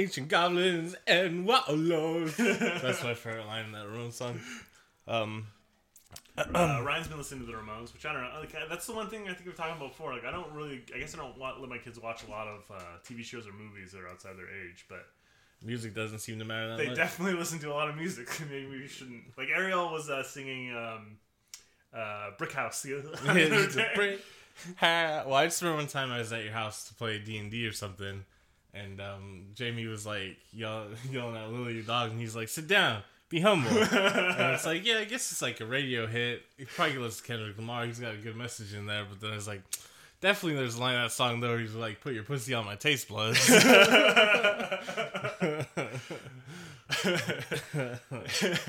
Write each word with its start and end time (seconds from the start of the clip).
ancient 0.00 0.28
goblins 0.28 0.94
and 1.06 1.46
wallows. 1.46 2.36
That's 2.38 3.02
my 3.02 3.14
favorite 3.14 3.46
line 3.46 3.66
in 3.66 3.72
that 3.72 3.86
Ramones 3.86 4.14
song. 4.14 4.40
Um, 5.06 5.46
uh, 6.36 6.80
Ryan's 6.84 7.08
been 7.08 7.18
listening 7.18 7.40
to 7.40 7.46
the 7.46 7.52
Ramones, 7.58 7.92
which 7.92 8.06
I 8.06 8.12
don't 8.12 8.22
know. 8.22 8.30
Like, 8.40 8.54
that's 8.68 8.86
the 8.86 8.94
one 8.94 9.08
thing 9.08 9.28
I 9.28 9.34
think 9.34 9.46
we've 9.46 9.56
talked 9.56 9.76
about 9.76 9.90
before. 9.90 10.12
Like, 10.12 10.24
I 10.24 10.30
don't 10.30 10.50
really. 10.52 10.82
I 10.94 10.98
guess 10.98 11.14
I 11.14 11.18
don't 11.18 11.36
want 11.36 11.60
let 11.60 11.68
my 11.68 11.78
kids 11.78 12.00
watch 12.00 12.24
a 12.26 12.30
lot 12.30 12.46
of 12.48 12.70
uh, 12.70 12.80
TV 13.06 13.22
shows 13.22 13.46
or 13.46 13.52
movies 13.52 13.92
that 13.92 14.00
are 14.00 14.08
outside 14.08 14.36
their 14.38 14.48
age, 14.48 14.86
but 14.88 15.06
music 15.62 15.94
doesn't 15.94 16.20
seem 16.20 16.38
to 16.38 16.44
matter 16.44 16.68
that 16.68 16.78
they 16.78 16.86
much. 16.86 16.96
definitely 16.96 17.38
listen 17.38 17.58
to 17.60 17.70
a 17.70 17.74
lot 17.74 17.88
of 17.88 17.96
music. 17.96 18.28
Maybe 18.50 18.66
we 18.66 18.86
shouldn't. 18.86 19.24
Like 19.36 19.48
Ariel 19.54 19.92
was 19.92 20.08
uh, 20.08 20.22
singing 20.22 20.74
um, 20.74 21.18
uh, 21.94 22.30
"Brick 22.38 22.52
House" 22.52 22.82
the 22.82 22.98
other 22.98 23.10
It's 23.38 23.74
a 23.74 23.78
day. 23.78 23.90
brick 23.94 24.20
well, 24.80 25.34
I 25.34 25.46
just 25.46 25.62
remember 25.62 25.82
one 25.82 25.88
time 25.88 26.10
I 26.10 26.18
was 26.18 26.32
at 26.32 26.42
your 26.42 26.52
house 26.52 26.88
to 26.88 26.94
play 26.94 27.18
D 27.18 27.38
and 27.38 27.50
D 27.50 27.66
or 27.66 27.72
something, 27.72 28.24
and 28.74 29.00
um, 29.00 29.44
Jamie 29.54 29.86
was 29.86 30.04
like 30.06 30.36
yell- 30.52 30.88
yelling 31.10 31.36
at 31.36 31.50
Lily, 31.52 31.74
your 31.74 31.82
dog, 31.82 32.10
and 32.10 32.20
he's 32.20 32.34
like, 32.36 32.48
"Sit 32.48 32.68
down, 32.68 33.02
be 33.28 33.40
humble." 33.40 33.70
and 33.70 34.54
it's 34.54 34.66
like, 34.66 34.84
yeah, 34.86 34.98
I 34.98 35.04
guess 35.04 35.30
it's 35.32 35.42
like 35.42 35.60
a 35.60 35.66
radio 35.66 36.06
hit. 36.06 36.42
You 36.58 36.66
probably 36.66 36.94
could 36.94 37.02
listen 37.02 37.22
to 37.22 37.26
Kendrick 37.32 37.56
Lamar. 37.56 37.86
He's 37.86 37.98
got 38.00 38.14
a 38.14 38.18
good 38.18 38.36
message 38.36 38.72
in 38.74 38.86
there, 38.86 39.04
but 39.08 39.20
then 39.20 39.32
it's 39.34 39.46
like. 39.46 39.62
Definitely, 40.22 40.56
there's 40.58 40.74
a 40.74 40.80
line 40.80 40.96
in 40.96 41.00
that 41.04 41.12
song 41.12 41.40
though. 41.40 41.48
Where 41.48 41.58
he's 41.60 41.74
like, 41.74 42.02
"Put 42.02 42.12
your 42.12 42.24
pussy 42.24 42.52
on 42.52 42.66
my 42.66 42.74
taste 42.76 43.08
buds." 43.08 43.40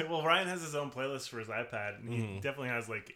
well, 0.09 0.23
Ryan 0.23 0.47
has 0.47 0.61
his 0.61 0.75
own 0.75 0.91
playlist 0.91 1.29
for 1.29 1.39
his 1.39 1.47
iPad, 1.47 1.99
and 1.99 2.09
he 2.13 2.19
Mm-hmm. 2.21 2.35
definitely 2.35 2.69
has 2.69 2.87
like 2.87 3.15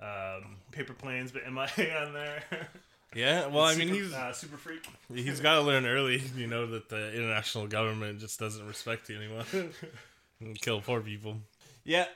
um, 0.00 0.56
Paper 0.70 0.92
Planes, 0.94 1.32
but 1.32 1.42
MIA 1.50 1.96
on 2.06 2.12
there. 2.12 2.42
Yeah, 3.14 3.46
well, 3.48 3.64
I 3.64 3.74
mean, 3.74 3.88
Super- 3.88 4.02
he's 4.02 4.12
uh, 4.12 4.32
super 4.32 4.56
freak. 4.56 4.86
He's 5.12 5.40
got 5.40 5.56
to 5.56 5.60
learn 5.62 5.86
early, 5.86 6.22
you 6.36 6.46
know, 6.46 6.66
that 6.66 6.88
the 6.88 7.14
international 7.14 7.66
government 7.66 8.20
just 8.20 8.38
doesn't 8.38 8.66
respect 8.66 9.08
you 9.08 9.16
anymore. 9.16 9.44
and 10.40 10.60
kill 10.60 10.80
poor 10.80 11.00
people. 11.00 11.36
Yeah, 11.84 12.06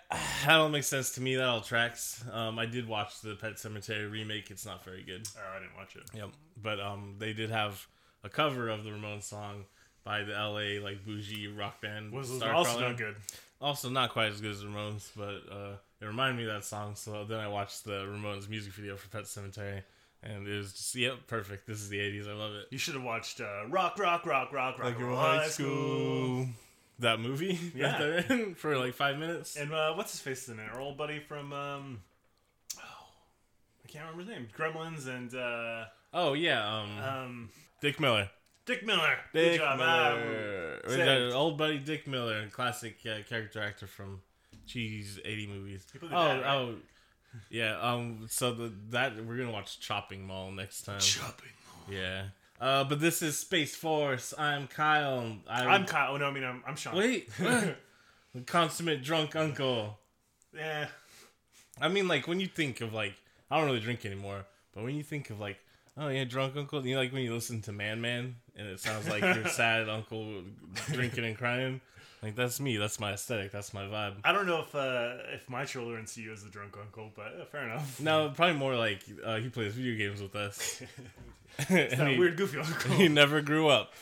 that 0.46 0.56
all 0.56 0.70
makes 0.70 0.86
sense 0.86 1.12
to 1.12 1.20
me. 1.20 1.36
That 1.36 1.44
all 1.44 1.60
tracks. 1.60 2.24
Um, 2.32 2.58
I 2.58 2.64
did 2.64 2.88
watch 2.88 3.20
the 3.20 3.34
Pet 3.34 3.54
Sematary 3.56 4.10
remake. 4.10 4.50
It's 4.50 4.64
not 4.64 4.82
very 4.82 5.02
good. 5.02 5.28
Oh, 5.36 5.56
I 5.56 5.60
didn't 5.60 5.76
watch 5.76 5.94
it. 5.94 6.04
Yep. 6.14 6.30
But 6.62 6.80
um, 6.80 7.16
they 7.18 7.34
did 7.34 7.50
have 7.50 7.86
a 8.24 8.30
cover 8.30 8.68
of 8.70 8.84
the 8.84 8.90
Ramones 8.90 9.24
song 9.24 9.66
by 10.04 10.22
the 10.22 10.32
LA 10.32 10.82
like 10.82 11.04
bougie 11.04 11.48
rock 11.48 11.82
band. 11.82 12.12
Was 12.12 12.42
also 12.42 12.80
no 12.80 12.94
good. 12.94 13.16
Also 13.60 13.90
not 13.90 14.10
quite 14.10 14.32
as 14.32 14.40
good 14.40 14.52
as 14.52 14.64
Ramones, 14.64 15.10
but 15.14 15.42
uh, 15.52 15.76
it 16.00 16.06
reminded 16.06 16.38
me 16.38 16.48
of 16.48 16.54
that 16.54 16.64
song. 16.64 16.94
So 16.94 17.24
then 17.24 17.38
I 17.38 17.48
watched 17.48 17.84
the 17.84 18.06
Ramones 18.06 18.48
music 18.48 18.72
video 18.72 18.96
for 18.96 19.08
Pet 19.08 19.24
Sematary, 19.24 19.82
and 20.22 20.46
it 20.48 20.56
was 20.56 20.72
just 20.72 20.94
yep, 20.94 21.26
perfect. 21.26 21.66
This 21.66 21.78
is 21.80 21.88
the 21.88 21.98
'80s. 21.98 22.28
I 22.28 22.32
love 22.34 22.52
it. 22.54 22.66
You 22.70 22.78
should 22.78 22.94
have 22.94 23.02
watched 23.04 23.40
uh, 23.40 23.66
Rock, 23.68 23.98
Rock, 23.98 24.26
Rock, 24.26 24.52
Rock, 24.52 24.78
Rock, 24.78 24.84
like 24.84 24.98
your 24.98 25.14
high 25.14 25.48
school. 25.48 26.46
That 27.00 27.20
movie, 27.20 27.58
Yeah. 27.76 27.96
that 27.98 28.30
in 28.30 28.54
for 28.56 28.76
like 28.76 28.94
five 28.94 29.18
minutes. 29.18 29.56
And 29.56 29.72
uh, 29.72 29.94
what's 29.94 30.10
his 30.12 30.20
face 30.20 30.48
in 30.48 30.58
it? 30.58 30.68
Our 30.72 30.80
old 30.80 30.98
buddy 30.98 31.20
from 31.20 31.52
um, 31.52 32.00
oh, 32.76 32.80
I 33.84 33.88
can't 33.88 34.04
remember 34.10 34.22
his 34.32 34.38
name. 34.40 34.48
Gremlins 34.56 35.06
and 35.06 35.32
uh, 35.34 35.84
oh 36.12 36.32
yeah, 36.34 36.66
um, 36.80 36.98
um, 36.98 37.48
Dick 37.80 38.00
Miller. 38.00 38.28
Dick 38.66 38.84
Miller. 38.84 39.16
Dick 39.32 39.52
Good 39.52 39.58
job. 39.60 39.78
Miller, 39.78 41.28
Um, 41.28 41.32
old 41.36 41.56
buddy 41.56 41.78
Dick 41.78 42.06
Miller, 42.08 42.48
classic 42.48 42.98
uh, 43.06 43.22
character 43.28 43.62
actor 43.62 43.86
from 43.86 44.20
cheese 44.66 45.20
eighty 45.24 45.46
movies. 45.46 45.86
He 45.92 45.98
played 46.00 46.10
Oh, 46.12 46.16
dad, 46.16 46.42
right? 46.42 46.54
oh, 46.56 46.74
yeah. 47.50 47.78
Um, 47.80 48.26
so 48.28 48.52
the 48.52 48.72
that 48.90 49.16
we're 49.24 49.36
gonna 49.36 49.52
watch 49.52 49.80
Chopping 49.80 50.26
Mall 50.26 50.50
next 50.50 50.82
time. 50.82 51.00
Chopping. 51.00 51.50
Mall. 51.66 51.94
Yeah. 51.94 52.24
Uh, 52.60 52.84
but 52.84 53.00
this 53.00 53.22
is 53.22 53.38
Space 53.38 53.76
Force. 53.76 54.34
I'm 54.36 54.66
Kyle. 54.66 55.36
I, 55.48 55.64
I'm 55.66 55.86
Kyle. 55.86 56.14
Oh, 56.14 56.16
no, 56.16 56.26
I 56.26 56.32
mean, 56.32 56.42
I'm, 56.42 56.62
I'm 56.66 56.74
Sean. 56.74 56.96
wait. 56.96 57.30
the 57.38 57.76
consummate 58.46 59.02
drunk 59.02 59.36
uncle. 59.36 59.96
Yeah. 60.54 60.88
I 61.80 61.88
mean, 61.88 62.08
like 62.08 62.26
when 62.26 62.40
you 62.40 62.48
think 62.48 62.80
of 62.80 62.92
like, 62.92 63.14
I 63.50 63.58
don't 63.58 63.66
really 63.66 63.80
drink 63.80 64.04
anymore, 64.04 64.44
but 64.74 64.82
when 64.82 64.96
you 64.96 65.04
think 65.04 65.30
of 65.30 65.38
like, 65.38 65.58
oh 65.96 66.08
yeah, 66.08 66.24
drunk 66.24 66.56
uncle, 66.56 66.84
you 66.84 66.94
know, 66.94 67.00
like 67.00 67.12
when 67.12 67.22
you 67.22 67.32
listen 67.32 67.62
to 67.62 67.72
Man 67.72 68.00
Man 68.00 68.36
and 68.56 68.66
it 68.66 68.80
sounds 68.80 69.08
like 69.08 69.22
your 69.22 69.46
sad 69.48 69.88
uncle 69.88 70.42
drinking 70.86 71.24
and 71.24 71.38
crying, 71.38 71.80
like 72.22 72.34
that's 72.34 72.60
me. 72.60 72.76
That's 72.76 72.98
my 72.98 73.12
aesthetic. 73.12 73.52
That's 73.52 73.72
my 73.72 73.82
vibe. 73.82 74.14
I 74.24 74.32
don't 74.32 74.46
know 74.46 74.60
if 74.60 74.74
uh, 74.74 75.14
if 75.32 75.48
my 75.48 75.64
children 75.64 76.06
see 76.06 76.22
you 76.22 76.32
as 76.32 76.44
a 76.44 76.48
drunk 76.48 76.76
uncle, 76.80 77.10
but 77.14 77.36
uh, 77.40 77.44
fair 77.44 77.64
enough. 77.64 78.00
No, 78.00 78.32
probably 78.34 78.56
more 78.56 78.74
like 78.76 79.04
uh, 79.24 79.36
he 79.36 79.48
plays 79.48 79.74
video 79.74 79.96
games 79.96 80.20
with 80.20 80.34
us. 80.34 80.82
It's 81.58 81.68
that 81.96 82.08
he, 82.08 82.18
weird 82.18 82.36
goofy 82.36 82.58
uncle. 82.58 82.92
he 82.92 83.08
never 83.08 83.40
grew 83.40 83.68
up. 83.68 83.94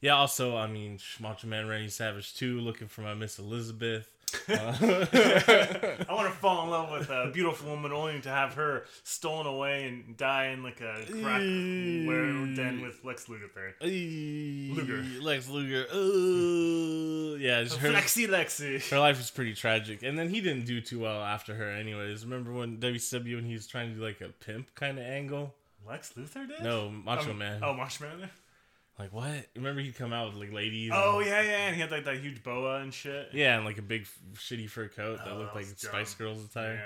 Yeah. 0.00 0.16
Also, 0.16 0.56
I 0.56 0.66
mean, 0.66 0.98
Macho 1.20 1.46
Man 1.46 1.66
Randy 1.66 1.88
Savage 1.88 2.34
too, 2.34 2.60
looking 2.60 2.88
for 2.88 3.02
my 3.02 3.14
Miss 3.14 3.38
Elizabeth. 3.38 4.10
I 4.48 6.06
want 6.10 6.28
to 6.28 6.34
fall 6.38 6.64
in 6.64 6.70
love 6.70 6.90
with 6.90 7.10
a 7.10 7.30
beautiful 7.32 7.70
woman 7.70 7.92
only 7.92 8.20
to 8.20 8.28
have 8.28 8.54
her 8.54 8.84
stolen 9.02 9.46
away 9.46 9.84
and 9.88 10.16
die 10.16 10.46
in 10.48 10.62
like 10.62 10.80
a 10.80 11.04
crack 11.06 11.40
where 11.40 12.54
den 12.54 12.80
with 12.82 13.04
Lex 13.04 13.28
Luger. 13.28 13.74
Luger. 13.80 15.04
Lex 15.22 15.48
Luger. 15.48 15.86
Uh, 15.92 17.36
yeah, 17.38 17.60
her, 17.64 17.90
Flexi 17.92 18.26
Lexi. 18.28 18.88
her 18.90 18.98
life 18.98 19.20
is 19.20 19.30
pretty 19.30 19.54
tragic. 19.54 20.02
And 20.02 20.18
then 20.18 20.28
he 20.30 20.40
didn't 20.40 20.64
do 20.66 20.80
too 20.80 21.00
well 21.00 21.22
after 21.22 21.54
her, 21.54 21.70
anyways. 21.70 22.24
Remember 22.24 22.52
when 22.52 22.78
WCW 22.78 23.36
when 23.36 23.44
he 23.44 23.52
was 23.54 23.66
trying 23.66 23.90
to 23.90 23.94
do 23.96 24.02
like 24.04 24.20
a 24.20 24.28
pimp 24.28 24.74
kind 24.74 24.98
of 24.98 25.04
angle? 25.04 25.54
Lex 25.86 26.12
Luthor 26.18 26.46
did? 26.46 26.62
No, 26.62 26.90
Macho 26.90 27.30
Um, 27.30 27.38
Man. 27.38 27.60
Oh, 27.62 27.72
Macho 27.72 28.04
Man. 28.04 28.28
Like 28.98 29.12
what? 29.12 29.46
Remember 29.54 29.80
he'd 29.80 29.96
come 29.96 30.12
out 30.12 30.32
with 30.32 30.42
like 30.42 30.52
ladies. 30.52 30.90
Oh 30.92 31.18
and, 31.20 31.28
yeah, 31.28 31.42
yeah, 31.42 31.66
and 31.66 31.74
he 31.76 31.80
had 31.80 31.90
like 31.90 32.04
that 32.06 32.18
huge 32.18 32.42
boa 32.42 32.80
and 32.80 32.92
shit. 32.92 33.28
yeah, 33.32 33.56
and 33.56 33.64
like 33.64 33.78
a 33.78 33.82
big 33.82 34.06
shitty 34.34 34.68
fur 34.68 34.88
coat 34.88 35.18
that 35.24 35.32
Oh, 35.32 35.38
looked 35.38 35.54
that 35.54 35.60
like 35.60 35.68
was 35.70 35.78
Spice. 35.78 36.14
Girls 36.14 36.44
attire. 36.44 36.82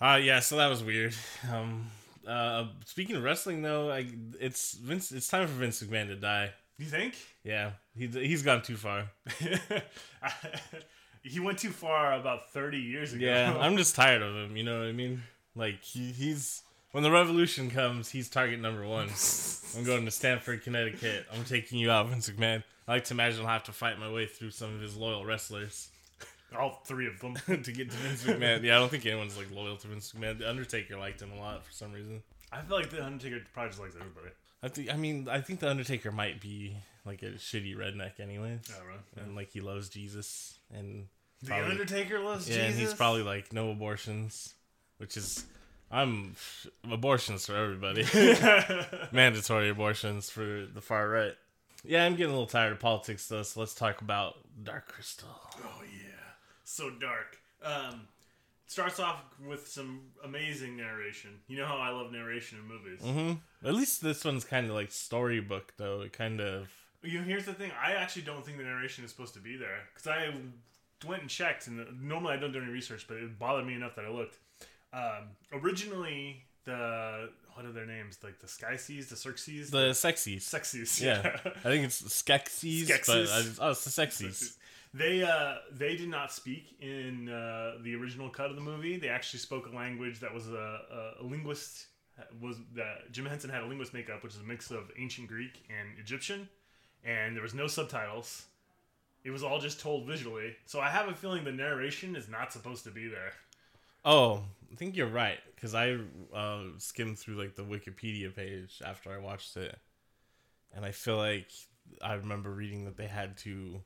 Yeah. 0.00 0.12
Uh 0.12 0.16
yeah, 0.16 0.40
so 0.40 0.56
that 0.56 0.68
was 0.68 0.82
weird. 0.82 1.14
Um, 1.52 1.86
uh, 2.26 2.66
speaking 2.86 3.16
of 3.16 3.22
wrestling 3.22 3.62
though, 3.62 3.90
I, 3.90 4.06
it's 4.40 4.74
Vince. 4.74 5.10
It's 5.12 5.28
time 5.28 5.46
for 5.46 5.54
Vince 5.54 5.82
McMahon 5.82 6.08
to 6.08 6.16
die. 6.16 6.50
You 6.78 6.86
think? 6.86 7.14
Yeah, 7.44 7.72
he 7.96 8.06
he's 8.06 8.42
gone 8.42 8.62
too 8.62 8.76
far. 8.76 9.10
he 11.22 11.40
went 11.40 11.58
too 11.58 11.70
far 11.70 12.14
about 12.14 12.50
30 12.52 12.78
years 12.78 13.12
ago. 13.12 13.24
Yeah, 13.24 13.56
I'm 13.58 13.76
just 13.78 13.94
tired 13.94 14.22
of 14.22 14.34
him. 14.34 14.56
You 14.56 14.64
know 14.64 14.78
what 14.80 14.88
I 14.88 14.92
mean? 14.92 15.22
Like 15.54 15.82
he, 15.82 16.12
he's 16.12 16.62
when 16.92 17.02
the 17.02 17.10
revolution 17.10 17.70
comes, 17.70 18.10
he's 18.10 18.28
target 18.28 18.60
number 18.60 18.86
one. 18.86 19.08
I'm 19.76 19.84
going 19.84 20.04
to 20.04 20.10
Stamford, 20.10 20.62
Connecticut. 20.62 21.26
I'm 21.32 21.44
taking 21.44 21.78
you 21.78 21.90
out, 21.90 22.08
Vince 22.08 22.28
McMahon. 22.28 22.62
I 22.88 22.92
like 22.92 23.04
to 23.04 23.14
imagine 23.14 23.42
I'll 23.42 23.52
have 23.52 23.64
to 23.64 23.72
fight 23.72 23.98
my 23.98 24.10
way 24.10 24.26
through 24.26 24.50
some 24.50 24.74
of 24.74 24.80
his 24.80 24.96
loyal 24.96 25.24
wrestlers 25.24 25.90
all 26.58 26.82
three 26.84 27.06
of 27.06 27.20
them. 27.20 27.34
to 27.62 27.72
get 27.72 27.90
to 27.90 27.96
Vince 27.96 28.24
McMahon. 28.24 28.62
Yeah, 28.62 28.76
I 28.76 28.78
don't 28.78 28.90
think 28.90 29.06
anyone's 29.06 29.36
like 29.36 29.50
loyal 29.50 29.76
to 29.76 29.88
Vince 29.88 30.12
McMahon. 30.12 30.38
The 30.38 30.48
Undertaker 30.48 30.96
liked 30.96 31.22
him 31.22 31.32
a 31.32 31.38
lot 31.38 31.64
for 31.64 31.72
some 31.72 31.92
reason. 31.92 32.22
I 32.52 32.62
feel 32.62 32.76
like 32.76 32.90
the 32.90 33.04
Undertaker 33.04 33.44
probably 33.52 33.70
just 33.70 33.80
likes 33.80 33.96
everybody. 33.96 34.30
I 34.62 34.68
think. 34.68 34.92
I 34.92 34.96
mean, 34.96 35.28
I 35.30 35.40
think 35.40 35.60
the 35.60 35.70
Undertaker 35.70 36.10
might 36.12 36.40
be 36.40 36.76
like 37.04 37.22
a 37.22 37.32
shitty 37.32 37.76
redneck, 37.76 38.20
anyways, 38.20 38.60
I 38.68 38.74
oh, 38.78 38.98
don't 39.16 39.26
and 39.26 39.36
like 39.36 39.52
he 39.52 39.60
loves 39.60 39.88
Jesus 39.88 40.58
and 40.74 41.06
The 41.42 41.54
Undertaker 41.54 42.20
loves 42.20 42.48
Yeah, 42.48 42.56
Jesus. 42.56 42.70
and 42.70 42.80
he's 42.80 42.94
probably 42.94 43.22
like 43.22 43.52
no 43.52 43.70
abortions, 43.70 44.54
which 44.98 45.16
is 45.16 45.44
I'm 45.90 46.36
abortions 46.90 47.46
for 47.46 47.56
everybody. 47.56 48.04
Mandatory 49.12 49.70
abortions 49.70 50.30
for 50.30 50.66
the 50.72 50.80
far 50.80 51.08
right. 51.08 51.34
Yeah, 51.84 52.04
I'm 52.04 52.14
getting 52.14 52.30
a 52.30 52.34
little 52.34 52.46
tired 52.46 52.72
of 52.72 52.78
politics 52.78 53.26
though, 53.26 53.42
so 53.42 53.60
let's 53.60 53.74
talk 53.74 54.00
about 54.00 54.38
Dark 54.62 54.88
Crystal. 54.88 55.28
Oh 55.64 55.82
yeah, 55.82 56.12
so 56.64 56.90
dark. 56.90 57.38
Um, 57.62 58.02
starts 58.66 59.00
off 59.00 59.22
with 59.44 59.66
some 59.66 60.02
amazing 60.22 60.76
narration. 60.76 61.30
You 61.48 61.58
know 61.58 61.66
how 61.66 61.78
I 61.78 61.90
love 61.90 62.12
narration 62.12 62.58
in 62.58 62.68
movies. 62.68 63.00
Mm-hmm. 63.02 63.66
At 63.66 63.74
least 63.74 64.02
this 64.02 64.24
one's 64.24 64.44
kind 64.44 64.68
of 64.68 64.74
like 64.74 64.92
storybook 64.92 65.74
though. 65.76 66.02
It 66.02 66.12
kind 66.12 66.40
of 66.40 66.68
You 67.02 67.18
know, 67.18 67.24
here's 67.24 67.46
the 67.46 67.54
thing. 67.54 67.72
I 67.82 67.92
actually 67.92 68.22
don't 68.22 68.44
think 68.44 68.58
the 68.58 68.64
narration 68.64 69.04
is 69.04 69.10
supposed 69.10 69.34
to 69.34 69.40
be 69.40 69.56
there 69.56 69.80
because 69.92 70.06
I 70.06 70.32
went 71.06 71.22
and 71.22 71.30
checked, 71.30 71.66
and 71.66 72.00
normally 72.02 72.34
I 72.34 72.36
don't 72.36 72.52
do 72.52 72.60
any 72.60 72.70
research, 72.70 73.06
but 73.08 73.16
it 73.16 73.38
bothered 73.38 73.66
me 73.66 73.74
enough 73.74 73.96
that 73.96 74.04
I 74.04 74.10
looked. 74.10 74.38
Um, 74.92 75.30
originally, 75.52 76.44
the 76.64 77.30
what 77.54 77.64
are 77.64 77.72
their 77.72 77.86
names? 77.86 78.18
Like 78.22 78.40
the 78.40 78.48
Sky 78.48 78.76
Seas, 78.76 79.08
the 79.08 79.16
Circes, 79.16 79.70
the 79.70 79.90
sexies. 79.90 80.42
Sexies. 80.42 81.00
Yeah, 81.00 81.36
I 81.44 81.68
think 81.68 81.84
it's 81.84 82.02
Skeksis, 82.02 82.88
but 82.88 82.96
Skeksis. 82.96 83.32
I 83.32 83.42
just, 83.42 83.58
oh, 83.60 83.70
it's 83.70 83.84
the 83.84 83.90
sexies. 83.90 84.56
They 84.92 85.22
uh 85.22 85.56
they 85.70 85.96
did 85.96 86.08
not 86.08 86.32
speak 86.32 86.76
in 86.80 87.28
uh, 87.28 87.74
the 87.82 87.94
original 87.94 88.28
cut 88.28 88.50
of 88.50 88.56
the 88.56 88.62
movie. 88.62 88.96
They 88.96 89.08
actually 89.08 89.38
spoke 89.38 89.66
a 89.72 89.76
language 89.76 90.18
that 90.20 90.34
was 90.34 90.48
a, 90.48 91.12
a, 91.20 91.22
a 91.22 91.24
linguist 91.24 91.86
was 92.40 92.56
that 92.74 93.10
Jim 93.12 93.24
Henson 93.26 93.50
had 93.50 93.62
a 93.62 93.66
linguist 93.66 93.94
makeup, 93.94 94.22
which 94.22 94.34
is 94.34 94.40
a 94.40 94.44
mix 94.44 94.70
of 94.70 94.90
ancient 94.98 95.28
Greek 95.28 95.64
and 95.70 95.98
Egyptian, 95.98 96.48
and 97.04 97.34
there 97.34 97.42
was 97.42 97.54
no 97.54 97.66
subtitles. 97.66 98.46
It 99.22 99.30
was 99.30 99.42
all 99.42 99.60
just 99.60 99.80
told 99.80 100.06
visually. 100.06 100.56
So 100.66 100.80
I 100.80 100.88
have 100.88 101.08
a 101.08 101.14
feeling 101.14 101.44
the 101.44 101.52
narration 101.52 102.16
is 102.16 102.28
not 102.28 102.52
supposed 102.52 102.84
to 102.84 102.90
be 102.90 103.06
there. 103.06 103.32
Oh, 104.04 104.42
I 104.72 104.76
think 104.76 104.96
you're 104.96 105.06
right 105.08 105.38
because 105.54 105.74
I 105.74 105.98
uh, 106.34 106.62
skimmed 106.78 107.18
through 107.18 107.36
like 107.36 107.54
the 107.56 107.62
Wikipedia 107.64 108.34
page 108.34 108.80
after 108.84 109.12
I 109.12 109.18
watched 109.18 109.56
it, 109.56 109.76
and 110.74 110.84
I 110.84 110.92
feel 110.92 111.16
like 111.16 111.48
I 112.02 112.14
remember 112.14 112.50
reading 112.50 112.84
that 112.86 112.96
they 112.96 113.06
had 113.06 113.36
to, 113.38 113.82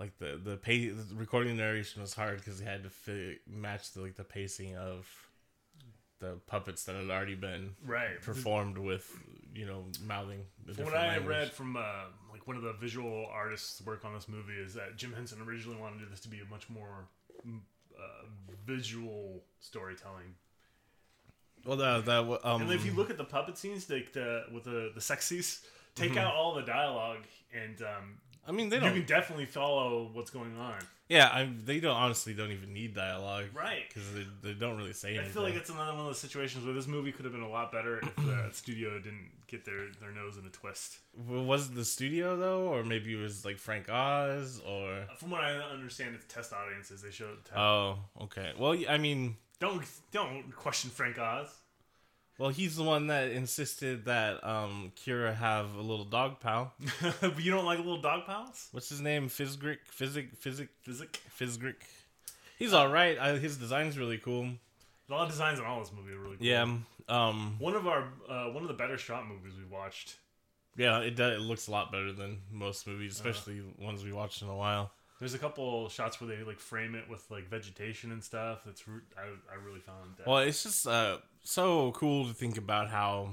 like 0.00 0.18
the 0.18 0.40
the 0.42 0.56
pay 0.56 0.88
the 0.88 1.14
recording 1.14 1.56
narration 1.56 2.02
was 2.02 2.14
hard 2.14 2.38
because 2.38 2.58
they 2.58 2.64
had 2.64 2.82
to 2.84 2.90
fit, 2.90 3.40
match 3.46 3.92
the 3.92 4.00
like 4.00 4.16
the 4.16 4.24
pacing 4.24 4.76
of 4.76 5.08
the 6.20 6.38
puppets 6.46 6.84
that 6.84 6.94
had 6.96 7.10
already 7.10 7.34
been 7.34 7.74
Right. 7.84 8.20
performed 8.22 8.78
with 8.78 9.08
you 9.54 9.66
know 9.66 9.84
mouthing. 10.02 10.46
What 10.76 10.94
I 10.94 11.08
language. 11.08 11.28
read 11.28 11.52
from 11.52 11.76
uh, 11.76 12.06
like 12.32 12.46
one 12.48 12.56
of 12.56 12.62
the 12.62 12.72
visual 12.72 13.26
artists 13.32 13.80
work 13.82 14.04
on 14.04 14.14
this 14.14 14.28
movie 14.28 14.54
is 14.54 14.74
that 14.74 14.96
Jim 14.96 15.12
Henson 15.12 15.40
originally 15.42 15.78
wanted 15.80 16.10
this 16.10 16.20
to 16.20 16.28
be 16.28 16.40
a 16.40 16.44
much 16.50 16.68
more 16.68 17.06
uh, 17.98 18.26
visual 18.66 19.42
storytelling. 19.60 20.34
well, 21.66 21.76
that 21.76 22.04
that 22.06 22.40
um, 22.44 22.62
And 22.62 22.72
if 22.72 22.84
you 22.84 22.92
look 22.92 23.10
at 23.10 23.16
the 23.18 23.24
puppet 23.24 23.56
scenes, 23.58 23.88
like 23.90 24.12
the 24.12 24.44
with 24.52 24.64
the 24.64 24.92
the 24.94 25.00
sex 25.00 25.26
scenes, 25.26 25.60
take 25.94 26.10
Mm-hmm. 26.10 26.18
out 26.18 26.34
all 26.34 26.54
the 26.54 26.62
dialogue, 26.62 27.24
and 27.52 27.80
um, 27.82 28.18
I 28.46 28.52
mean 28.52 28.68
they 28.68 28.78
don't. 28.78 28.94
You 28.94 29.00
can 29.02 29.08
definitely 29.08 29.46
follow 29.46 30.10
what's 30.12 30.30
going 30.30 30.56
on. 30.58 30.76
yeah, 31.08 31.28
I, 31.32 31.48
they 31.64 31.80
don't 31.80 31.96
honestly 31.96 32.34
don't 32.34 32.50
even 32.52 32.72
need 32.72 32.94
dialogue, 32.94 33.46
Right. 33.54 33.84
Because 33.88 34.04
they, 34.12 34.26
they 34.42 34.54
don't 34.54 34.76
really 34.76 34.92
say 34.92 35.08
I 35.08 35.10
anything. 35.12 35.30
I 35.30 35.32
feel 35.32 35.42
like 35.42 35.54
it's 35.54 35.70
another 35.70 35.92
one 35.92 36.00
of 36.00 36.06
those 36.06 36.18
situations 36.18 36.64
where 36.64 36.74
this 36.74 36.86
movie 36.86 37.12
could 37.12 37.24
have 37.24 37.32
been 37.32 37.42
a 37.42 37.48
lot 37.48 37.72
better 37.72 37.98
if 37.98 38.18
uh, 38.18 38.22
the 38.48 38.50
studio 38.52 38.98
didn't 38.98 39.30
get 39.46 39.64
their, 39.64 39.86
their 40.00 40.10
nose 40.10 40.36
in 40.36 40.46
a 40.46 40.50
twist. 40.50 40.98
Well, 41.16 41.44
was 41.44 41.68
it 41.68 41.74
the 41.74 41.84
studio 41.84 42.36
though, 42.36 42.68
or 42.68 42.84
maybe 42.84 43.12
it 43.12 43.20
was 43.20 43.44
like 43.44 43.58
Frank 43.58 43.88
Oz, 43.88 44.60
or 44.66 44.92
uh, 44.92 45.14
From 45.16 45.30
what 45.30 45.42
I 45.42 45.52
understand, 45.54 46.14
it's 46.14 46.32
test 46.32 46.52
audiences. 46.52 47.02
They 47.02 47.10
showed. 47.10 47.44
Test. 47.44 47.56
oh, 47.56 47.98
okay. 48.22 48.52
Well, 48.58 48.76
I 48.88 48.98
mean, 48.98 49.36
don't 49.60 49.84
don't 50.12 50.54
question 50.54 50.90
Frank 50.90 51.18
Oz. 51.18 51.48
Well, 52.38 52.50
he's 52.50 52.76
the 52.76 52.82
one 52.82 53.06
that 53.08 53.30
insisted 53.30 54.06
that 54.06 54.44
um 54.46 54.92
Kira 54.96 55.34
have 55.34 55.74
a 55.74 55.80
little 55.80 56.04
dog 56.04 56.40
pal. 56.40 56.72
but 57.20 57.40
you 57.42 57.50
don't 57.50 57.64
like 57.64 57.78
little 57.78 58.00
dog 58.00 58.26
pals? 58.26 58.68
What's 58.72 58.88
his 58.88 59.00
name? 59.00 59.28
Fizgrick, 59.28 59.78
Physic, 59.86 60.34
Physic, 60.36 60.68
Physic. 60.82 61.20
Fizgrick. 61.38 61.76
He's 62.58 62.72
all 62.72 62.88
right. 62.88 63.18
I, 63.18 63.36
his 63.38 63.56
design's 63.56 63.98
really 63.98 64.18
cool. 64.18 64.48
A 65.08 65.12
lot 65.12 65.24
of 65.24 65.30
designs 65.30 65.58
in 65.58 65.64
all 65.64 65.80
this 65.80 65.92
movie 65.92 66.12
are 66.12 66.18
really 66.18 66.36
cool. 66.36 66.46
Yeah. 66.46 66.76
Um. 67.08 67.56
One 67.58 67.74
of 67.74 67.86
our 67.86 68.04
uh, 68.28 68.46
one 68.46 68.62
of 68.62 68.68
the 68.68 68.74
better 68.74 68.98
shot 68.98 69.26
movies 69.28 69.52
we 69.56 69.64
watched. 69.64 70.16
Yeah. 70.76 71.00
It 71.00 71.16
does. 71.16 71.40
It 71.40 71.40
looks 71.42 71.68
a 71.68 71.70
lot 71.70 71.92
better 71.92 72.12
than 72.12 72.38
most 72.50 72.86
movies, 72.86 73.12
especially 73.12 73.62
ones 73.78 74.02
we 74.02 74.12
watched 74.12 74.42
in 74.42 74.48
a 74.48 74.56
while. 74.56 74.90
There's 75.20 75.34
a 75.34 75.38
couple 75.38 75.88
shots 75.88 76.20
where 76.20 76.34
they 76.34 76.42
like 76.42 76.58
frame 76.58 76.94
it 76.94 77.08
with 77.08 77.30
like 77.30 77.48
vegetation 77.48 78.10
and 78.12 78.22
stuff. 78.22 78.62
That's 78.64 78.82
I, 79.16 79.22
I 79.52 79.64
really 79.64 79.80
found 79.80 80.16
that 80.18 80.26
Well, 80.26 80.38
it's 80.38 80.62
just 80.62 80.86
uh 80.86 81.18
so 81.44 81.92
cool 81.92 82.26
to 82.26 82.34
think 82.34 82.56
about 82.56 82.88
how 82.90 83.30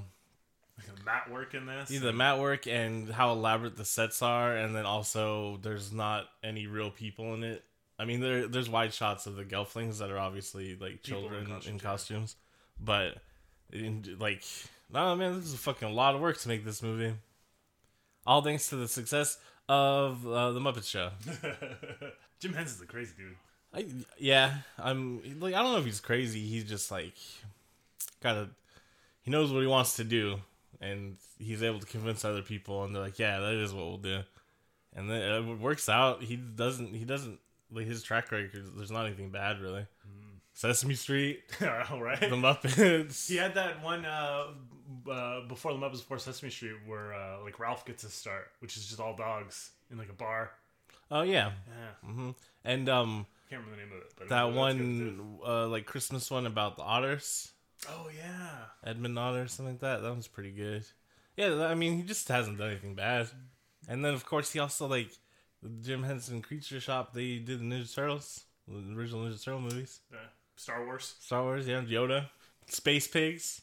like, 0.77 0.95
the 0.95 1.03
matte 1.03 1.31
work 1.31 1.53
in 1.53 1.65
this. 1.65 1.91
either 1.91 2.07
the 2.07 2.13
matte 2.13 2.39
work 2.39 2.67
and 2.67 3.09
how 3.09 3.31
elaborate 3.31 3.77
the 3.77 3.85
sets 3.85 4.21
are, 4.21 4.55
and 4.55 4.75
then 4.75 4.85
also 4.85 5.57
there's 5.61 5.91
not 5.91 6.27
any 6.43 6.67
real 6.67 6.91
people 6.91 7.33
in 7.33 7.43
it. 7.43 7.63
I 7.97 8.05
mean, 8.05 8.19
there 8.19 8.47
there's 8.47 8.69
wide 8.69 8.93
shots 8.93 9.27
of 9.27 9.35
the 9.35 9.43
Gelflings 9.43 9.99
that 9.99 10.11
are 10.11 10.19
obviously 10.19 10.75
like 10.75 11.03
People 11.03 11.25
in 11.25 11.45
children 11.45 11.61
in 11.67 11.79
costumes, 11.79 12.35
but 12.79 13.17
in, 13.71 14.17
like, 14.19 14.43
no 14.91 15.15
man, 15.15 15.35
this 15.35 15.45
is 15.45 15.53
a 15.53 15.57
fucking 15.57 15.93
lot 15.93 16.15
of 16.15 16.21
work 16.21 16.37
to 16.39 16.47
make 16.47 16.65
this 16.65 16.83
movie. 16.83 17.13
All 18.25 18.41
thanks 18.41 18.69
to 18.69 18.75
the 18.75 18.87
success 18.87 19.37
of 19.67 20.27
uh, 20.27 20.51
the 20.51 20.59
Muppet 20.59 20.85
Show. 20.85 21.11
Jim 22.39 22.53
Henson's 22.53 22.81
a 22.81 22.85
crazy 22.85 23.13
dude. 23.17 23.35
I 23.73 23.85
yeah, 24.17 24.57
I'm 24.77 25.21
like 25.39 25.53
I 25.53 25.61
don't 25.61 25.71
know 25.71 25.79
if 25.79 25.85
he's 25.85 26.01
crazy. 26.01 26.45
He's 26.45 26.65
just 26.65 26.91
like 26.91 27.15
kind 28.21 28.37
of 28.37 28.49
he 29.21 29.31
knows 29.31 29.51
what 29.51 29.61
he 29.61 29.67
wants 29.67 29.95
to 29.97 30.03
do, 30.03 30.39
and 30.79 31.17
he's 31.37 31.61
able 31.63 31.79
to 31.79 31.85
convince 31.85 32.23
other 32.25 32.41
people, 32.41 32.83
and 32.83 32.95
they're 32.95 33.03
like, 33.03 33.19
yeah, 33.19 33.39
that 33.39 33.53
is 33.53 33.73
what 33.73 33.85
we'll 33.85 33.97
do, 33.97 34.21
and 34.95 35.09
then 35.09 35.21
it 35.21 35.59
works 35.59 35.89
out. 35.89 36.23
He 36.23 36.35
doesn't 36.35 36.93
he 36.95 37.05
doesn't 37.05 37.39
like 37.71 37.87
his 37.87 38.03
track 38.03 38.31
record. 38.31 38.51
There's 38.75 38.91
not 38.91 39.05
anything 39.05 39.29
bad 39.29 39.59
really. 39.59 39.85
Sesame 40.53 40.95
Street, 40.95 41.39
All 41.89 42.01
right. 42.03 42.19
The 42.19 42.27
Muppets. 42.35 43.27
He 43.27 43.37
had 43.37 43.55
that 43.55 43.81
one 43.81 44.05
uh, 44.05 44.47
uh, 45.09 45.47
before 45.47 45.71
the 45.73 45.79
Muppets 45.79 45.99
Before 45.99 46.19
Sesame 46.19 46.51
Street 46.51 46.75
where 46.85 47.13
uh, 47.13 47.41
like 47.41 47.57
Rowlf 47.57 47.85
gets 47.85 48.03
his 48.03 48.13
start, 48.13 48.51
which 48.59 48.75
is 48.75 48.85
just 48.85 48.99
all 48.99 49.15
dogs 49.15 49.71
in 49.89 49.97
like 49.97 50.09
a 50.09 50.13
bar. 50.13 50.51
Oh 51.09 51.21
yeah, 51.21 51.51
Yeah, 51.67 52.09
hmm 52.11 52.31
and 52.65 52.89
um 52.89 53.25
I 53.47 53.49
can't 53.49 53.63
remember 53.65 53.81
the 53.81 53.89
name 53.89 53.97
of 53.97 54.05
it. 54.05 54.13
But 54.17 54.29
that 54.29 54.53
that's 54.53 54.75
good, 54.75 54.99
too. 54.99 55.23
one 55.39 55.49
uh 55.49 55.67
like 55.67 55.85
Christmas 55.85 56.29
one 56.29 56.45
about 56.45 56.75
the 56.75 56.83
otters. 56.83 57.50
Oh 57.89 58.09
yeah. 58.15 58.65
Edmund 58.83 59.17
Otter, 59.17 59.43
or 59.43 59.47
something 59.47 59.75
like 59.75 59.81
that. 59.81 60.01
That 60.01 60.09
one's 60.09 60.27
pretty 60.27 60.51
good. 60.51 60.85
Yeah, 61.37 61.65
I 61.65 61.75
mean, 61.75 61.97
he 61.97 62.03
just 62.03 62.27
hasn't 62.27 62.57
done 62.57 62.69
anything 62.69 62.95
bad. 62.95 63.29
And 63.87 64.03
then, 64.03 64.13
of 64.13 64.25
course, 64.25 64.51
he 64.51 64.59
also 64.59 64.87
like 64.87 65.09
the 65.63 65.69
Jim 65.81 66.03
Henson 66.03 66.41
Creature 66.41 66.81
Shop. 66.81 67.13
They 67.13 67.37
did 67.37 67.59
the 67.59 67.63
Ninja 67.63 67.93
Turtles, 67.93 68.43
the 68.67 68.95
original 68.95 69.25
Ninja 69.25 69.43
Turtle 69.43 69.61
movies. 69.61 69.99
Yeah. 70.11 70.17
Star 70.55 70.85
Wars. 70.85 71.15
Star 71.19 71.43
Wars, 71.43 71.67
yeah, 71.67 71.81
Yoda, 71.81 72.27
Space 72.67 73.07
Pigs. 73.07 73.61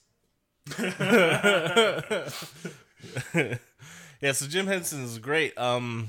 yeah, 0.78 2.28
so 4.32 4.46
Jim 4.46 4.66
Henson 4.66 5.04
is 5.04 5.18
great. 5.18 5.56
Um, 5.56 6.08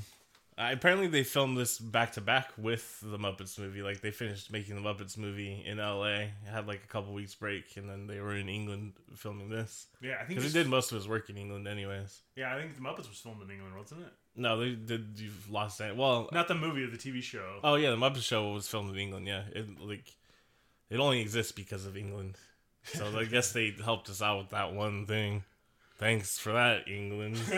uh, 0.60 0.68
apparently 0.72 1.06
they 1.06 1.24
filmed 1.24 1.56
this 1.56 1.78
back 1.78 2.12
to 2.12 2.20
back 2.20 2.50
with 2.58 3.00
the 3.02 3.18
Muppets 3.18 3.58
movie. 3.58 3.82
Like 3.82 4.02
they 4.02 4.10
finished 4.10 4.52
making 4.52 4.74
the 4.74 4.82
Muppets 4.82 5.16
movie 5.16 5.64
in 5.66 5.80
L.A. 5.80 6.30
had 6.46 6.66
like 6.66 6.84
a 6.84 6.86
couple 6.86 7.14
weeks 7.14 7.34
break, 7.34 7.76
and 7.76 7.88
then 7.88 8.06
they 8.06 8.20
were 8.20 8.36
in 8.36 8.48
England 8.48 8.92
filming 9.16 9.48
this 9.48 9.86
Yeah, 10.02 10.16
I 10.20 10.24
think 10.24 10.28
because 10.40 10.44
he 10.44 10.58
did 10.58 10.68
most 10.68 10.92
of 10.92 10.96
his 10.96 11.08
work 11.08 11.30
in 11.30 11.36
England, 11.38 11.66
anyways. 11.66 12.20
Yeah, 12.36 12.54
I 12.54 12.60
think 12.60 12.74
the 12.74 12.82
Muppets 12.82 13.08
was 13.08 13.18
filmed 13.18 13.42
in 13.42 13.50
England, 13.50 13.74
wasn't 13.76 14.02
it? 14.02 14.12
No, 14.36 14.60
they 14.60 14.72
did. 14.72 15.18
You've 15.18 15.50
lost 15.50 15.78
that. 15.78 15.96
Well, 15.96 16.28
Not 16.32 16.46
the 16.48 16.54
movie, 16.54 16.84
the 16.86 16.98
TV 16.98 17.22
show. 17.22 17.60
oh 17.64 17.76
yeah, 17.76 17.90
the 17.90 17.96
Muppet 17.96 18.22
Show 18.22 18.52
was 18.52 18.68
filmed 18.68 18.90
in 18.90 18.98
England. 18.98 19.26
Yeah, 19.26 19.42
it 19.52 19.80
like 19.80 20.14
it 20.90 21.00
only 21.00 21.20
exists 21.20 21.52
because 21.52 21.86
of 21.86 21.96
England. 21.96 22.36
So 22.84 23.06
I 23.18 23.24
guess 23.24 23.52
they 23.52 23.74
helped 23.84 24.08
us 24.08 24.22
out 24.22 24.38
with 24.38 24.50
that 24.50 24.72
one 24.72 25.06
thing. 25.06 25.44
Thanks 26.00 26.38
for 26.38 26.52
that, 26.52 26.88
England. 26.88 27.36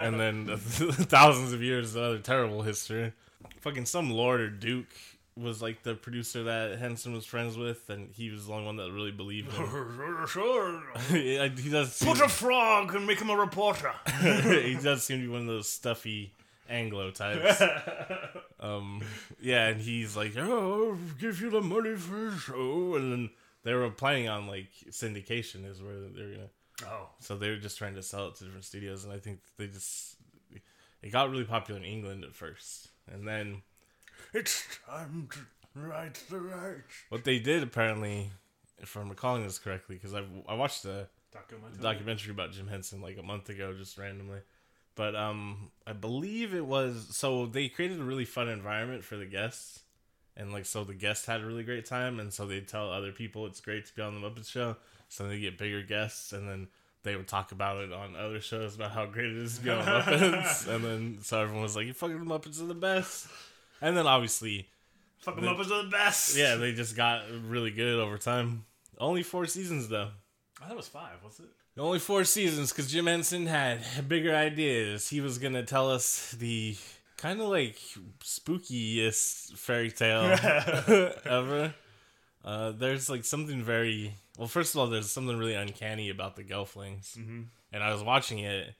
and 0.00 0.18
then 0.18 0.56
thousands 0.56 1.52
of 1.52 1.62
years 1.62 1.94
of 1.94 2.02
other 2.02 2.18
terrible 2.18 2.62
history. 2.62 3.12
Fucking 3.60 3.84
some 3.84 4.10
lord 4.10 4.40
or 4.40 4.48
duke 4.48 4.88
was 5.36 5.60
like 5.60 5.82
the 5.82 5.94
producer 5.94 6.44
that 6.44 6.78
Henson 6.78 7.12
was 7.12 7.26
friends 7.26 7.58
with, 7.58 7.90
and 7.90 8.10
he 8.14 8.30
was 8.30 8.46
the 8.46 8.52
only 8.54 8.64
one 8.64 8.76
that 8.76 8.90
really 8.90 9.10
believed 9.10 9.52
him. 9.52 10.26
sure. 10.26 10.82
he 11.10 11.68
does. 11.70 12.02
Put 12.02 12.22
a 12.22 12.28
frog 12.28 12.94
and 12.94 13.06
make 13.06 13.20
him 13.20 13.28
a 13.28 13.36
reporter. 13.36 13.92
he 14.22 14.78
does 14.82 15.04
seem 15.04 15.20
to 15.20 15.26
be 15.26 15.28
one 15.28 15.42
of 15.42 15.46
those 15.46 15.68
stuffy 15.68 16.32
Anglo 16.70 17.10
types. 17.10 17.62
um, 18.58 19.02
yeah, 19.38 19.66
and 19.68 19.82
he's 19.82 20.16
like, 20.16 20.32
"Oh, 20.38 20.92
I'll 20.92 20.98
give 21.20 21.42
you 21.42 21.50
the 21.50 21.60
money 21.60 21.94
for 21.94 22.28
a 22.28 22.38
show," 22.38 22.94
and 22.94 23.12
then 23.12 23.30
they 23.64 23.74
were 23.74 23.90
planning 23.90 24.28
on 24.28 24.46
like 24.46 24.68
syndication 24.88 25.70
is 25.70 25.82
where 25.82 26.00
they're 26.00 26.30
gonna. 26.30 26.48
Oh, 26.84 27.08
So 27.20 27.36
they 27.36 27.48
were 27.50 27.56
just 27.56 27.78
trying 27.78 27.94
to 27.94 28.02
sell 28.02 28.28
it 28.28 28.36
to 28.36 28.44
different 28.44 28.64
studios, 28.64 29.04
and 29.04 29.12
I 29.12 29.18
think 29.18 29.40
they 29.56 29.66
just 29.66 30.16
it 31.02 31.10
got 31.10 31.30
really 31.30 31.44
popular 31.44 31.80
in 31.80 31.86
England 31.86 32.24
at 32.24 32.34
first, 32.34 32.88
and 33.10 33.26
then 33.26 33.62
it's 34.32 34.64
time 34.86 35.28
to 35.32 35.38
right 35.80 36.14
the 36.30 36.40
right. 36.40 36.78
what 37.10 37.24
they 37.24 37.38
did 37.38 37.62
apparently, 37.62 38.30
if 38.78 38.96
I'm 38.96 39.08
recalling 39.08 39.44
this 39.44 39.58
correctly, 39.58 39.96
because 39.96 40.14
I 40.14 40.24
I 40.48 40.54
watched 40.54 40.82
the 40.82 41.08
Documentary. 41.32 41.82
documentary 41.82 42.30
about 42.32 42.52
Jim 42.52 42.66
Henson 42.66 43.02
like 43.02 43.18
a 43.18 43.22
month 43.22 43.48
ago, 43.50 43.74
just 43.74 43.98
randomly. 43.98 44.40
But 44.94 45.14
um, 45.14 45.70
I 45.86 45.92
believe 45.92 46.54
it 46.54 46.64
was 46.64 47.08
so 47.10 47.44
they 47.44 47.68
created 47.68 48.00
a 48.00 48.04
really 48.04 48.24
fun 48.24 48.48
environment 48.48 49.04
for 49.04 49.16
the 49.16 49.26
guests, 49.26 49.80
and 50.36 50.52
like 50.52 50.66
so 50.66 50.84
the 50.84 50.94
guests 50.94 51.26
had 51.26 51.40
a 51.40 51.46
really 51.46 51.62
great 51.64 51.86
time, 51.86 52.20
and 52.20 52.32
so 52.32 52.46
they 52.46 52.60
tell 52.60 52.90
other 52.90 53.12
people 53.12 53.46
it's 53.46 53.60
great 53.60 53.86
to 53.86 53.94
be 53.94 54.02
on 54.02 54.20
the 54.20 54.26
Muppet 54.28 54.48
Show, 54.48 54.76
so 55.08 55.26
they 55.28 55.38
get 55.38 55.58
bigger 55.58 55.82
guests, 55.82 56.32
and 56.32 56.48
then 56.48 56.68
they 57.02 57.14
would 57.16 57.28
talk 57.28 57.52
about 57.52 57.82
it 57.82 57.92
on 57.92 58.16
other 58.16 58.40
shows 58.40 58.74
about 58.74 58.90
how 58.90 59.06
great 59.06 59.26
it 59.26 59.36
is 59.36 59.58
to 59.58 59.64
be 59.64 59.70
on 59.70 59.84
the 59.84 59.90
Muppets, 59.90 60.66
and 60.74 60.84
then 60.84 61.18
so 61.22 61.40
everyone 61.40 61.62
was 61.62 61.76
like, 61.76 61.86
"You 61.86 61.92
fucking 61.92 62.18
Muppets 62.24 62.60
are 62.60 62.66
the 62.66 62.74
best," 62.74 63.28
and 63.80 63.96
then 63.96 64.06
obviously, 64.06 64.68
Fuck 65.18 65.38
'em 65.38 65.44
Muppets 65.44 65.70
are 65.70 65.82
the 65.84 65.90
best. 65.90 66.36
yeah, 66.36 66.56
they 66.56 66.72
just 66.72 66.96
got 66.96 67.22
really 67.46 67.70
good 67.70 67.98
over 67.98 68.18
time. 68.18 68.64
Only 68.98 69.22
four 69.22 69.46
seasons 69.46 69.88
though. 69.88 70.08
I 70.60 70.64
thought 70.64 70.72
it 70.72 70.76
was 70.76 70.88
five. 70.88 71.22
Was 71.24 71.38
it? 71.40 71.46
Only 71.78 71.98
four 71.98 72.24
seasons 72.24 72.72
because 72.72 72.90
Jim 72.90 73.06
Henson 73.06 73.46
had 73.46 73.80
bigger 74.08 74.34
ideas. 74.34 75.08
He 75.10 75.20
was 75.20 75.36
gonna 75.38 75.62
tell 75.62 75.90
us 75.90 76.30
the 76.38 76.74
kind 77.16 77.40
of 77.40 77.48
like 77.48 77.78
spookiest 78.50 79.56
fairy 79.56 79.90
tale 79.90 80.22
ever. 81.24 81.74
Uh, 82.44 82.70
there's 82.72 83.10
like 83.10 83.24
something 83.24 83.62
very 83.62 84.14
well. 84.38 84.48
First 84.48 84.74
of 84.74 84.80
all, 84.80 84.86
there's 84.86 85.10
something 85.10 85.36
really 85.36 85.54
uncanny 85.54 86.10
about 86.10 86.36
the 86.36 86.44
Gelflings, 86.44 87.16
Mm-hmm. 87.18 87.42
and 87.72 87.82
I 87.82 87.92
was 87.92 88.02
watching 88.02 88.38
it, 88.38 88.74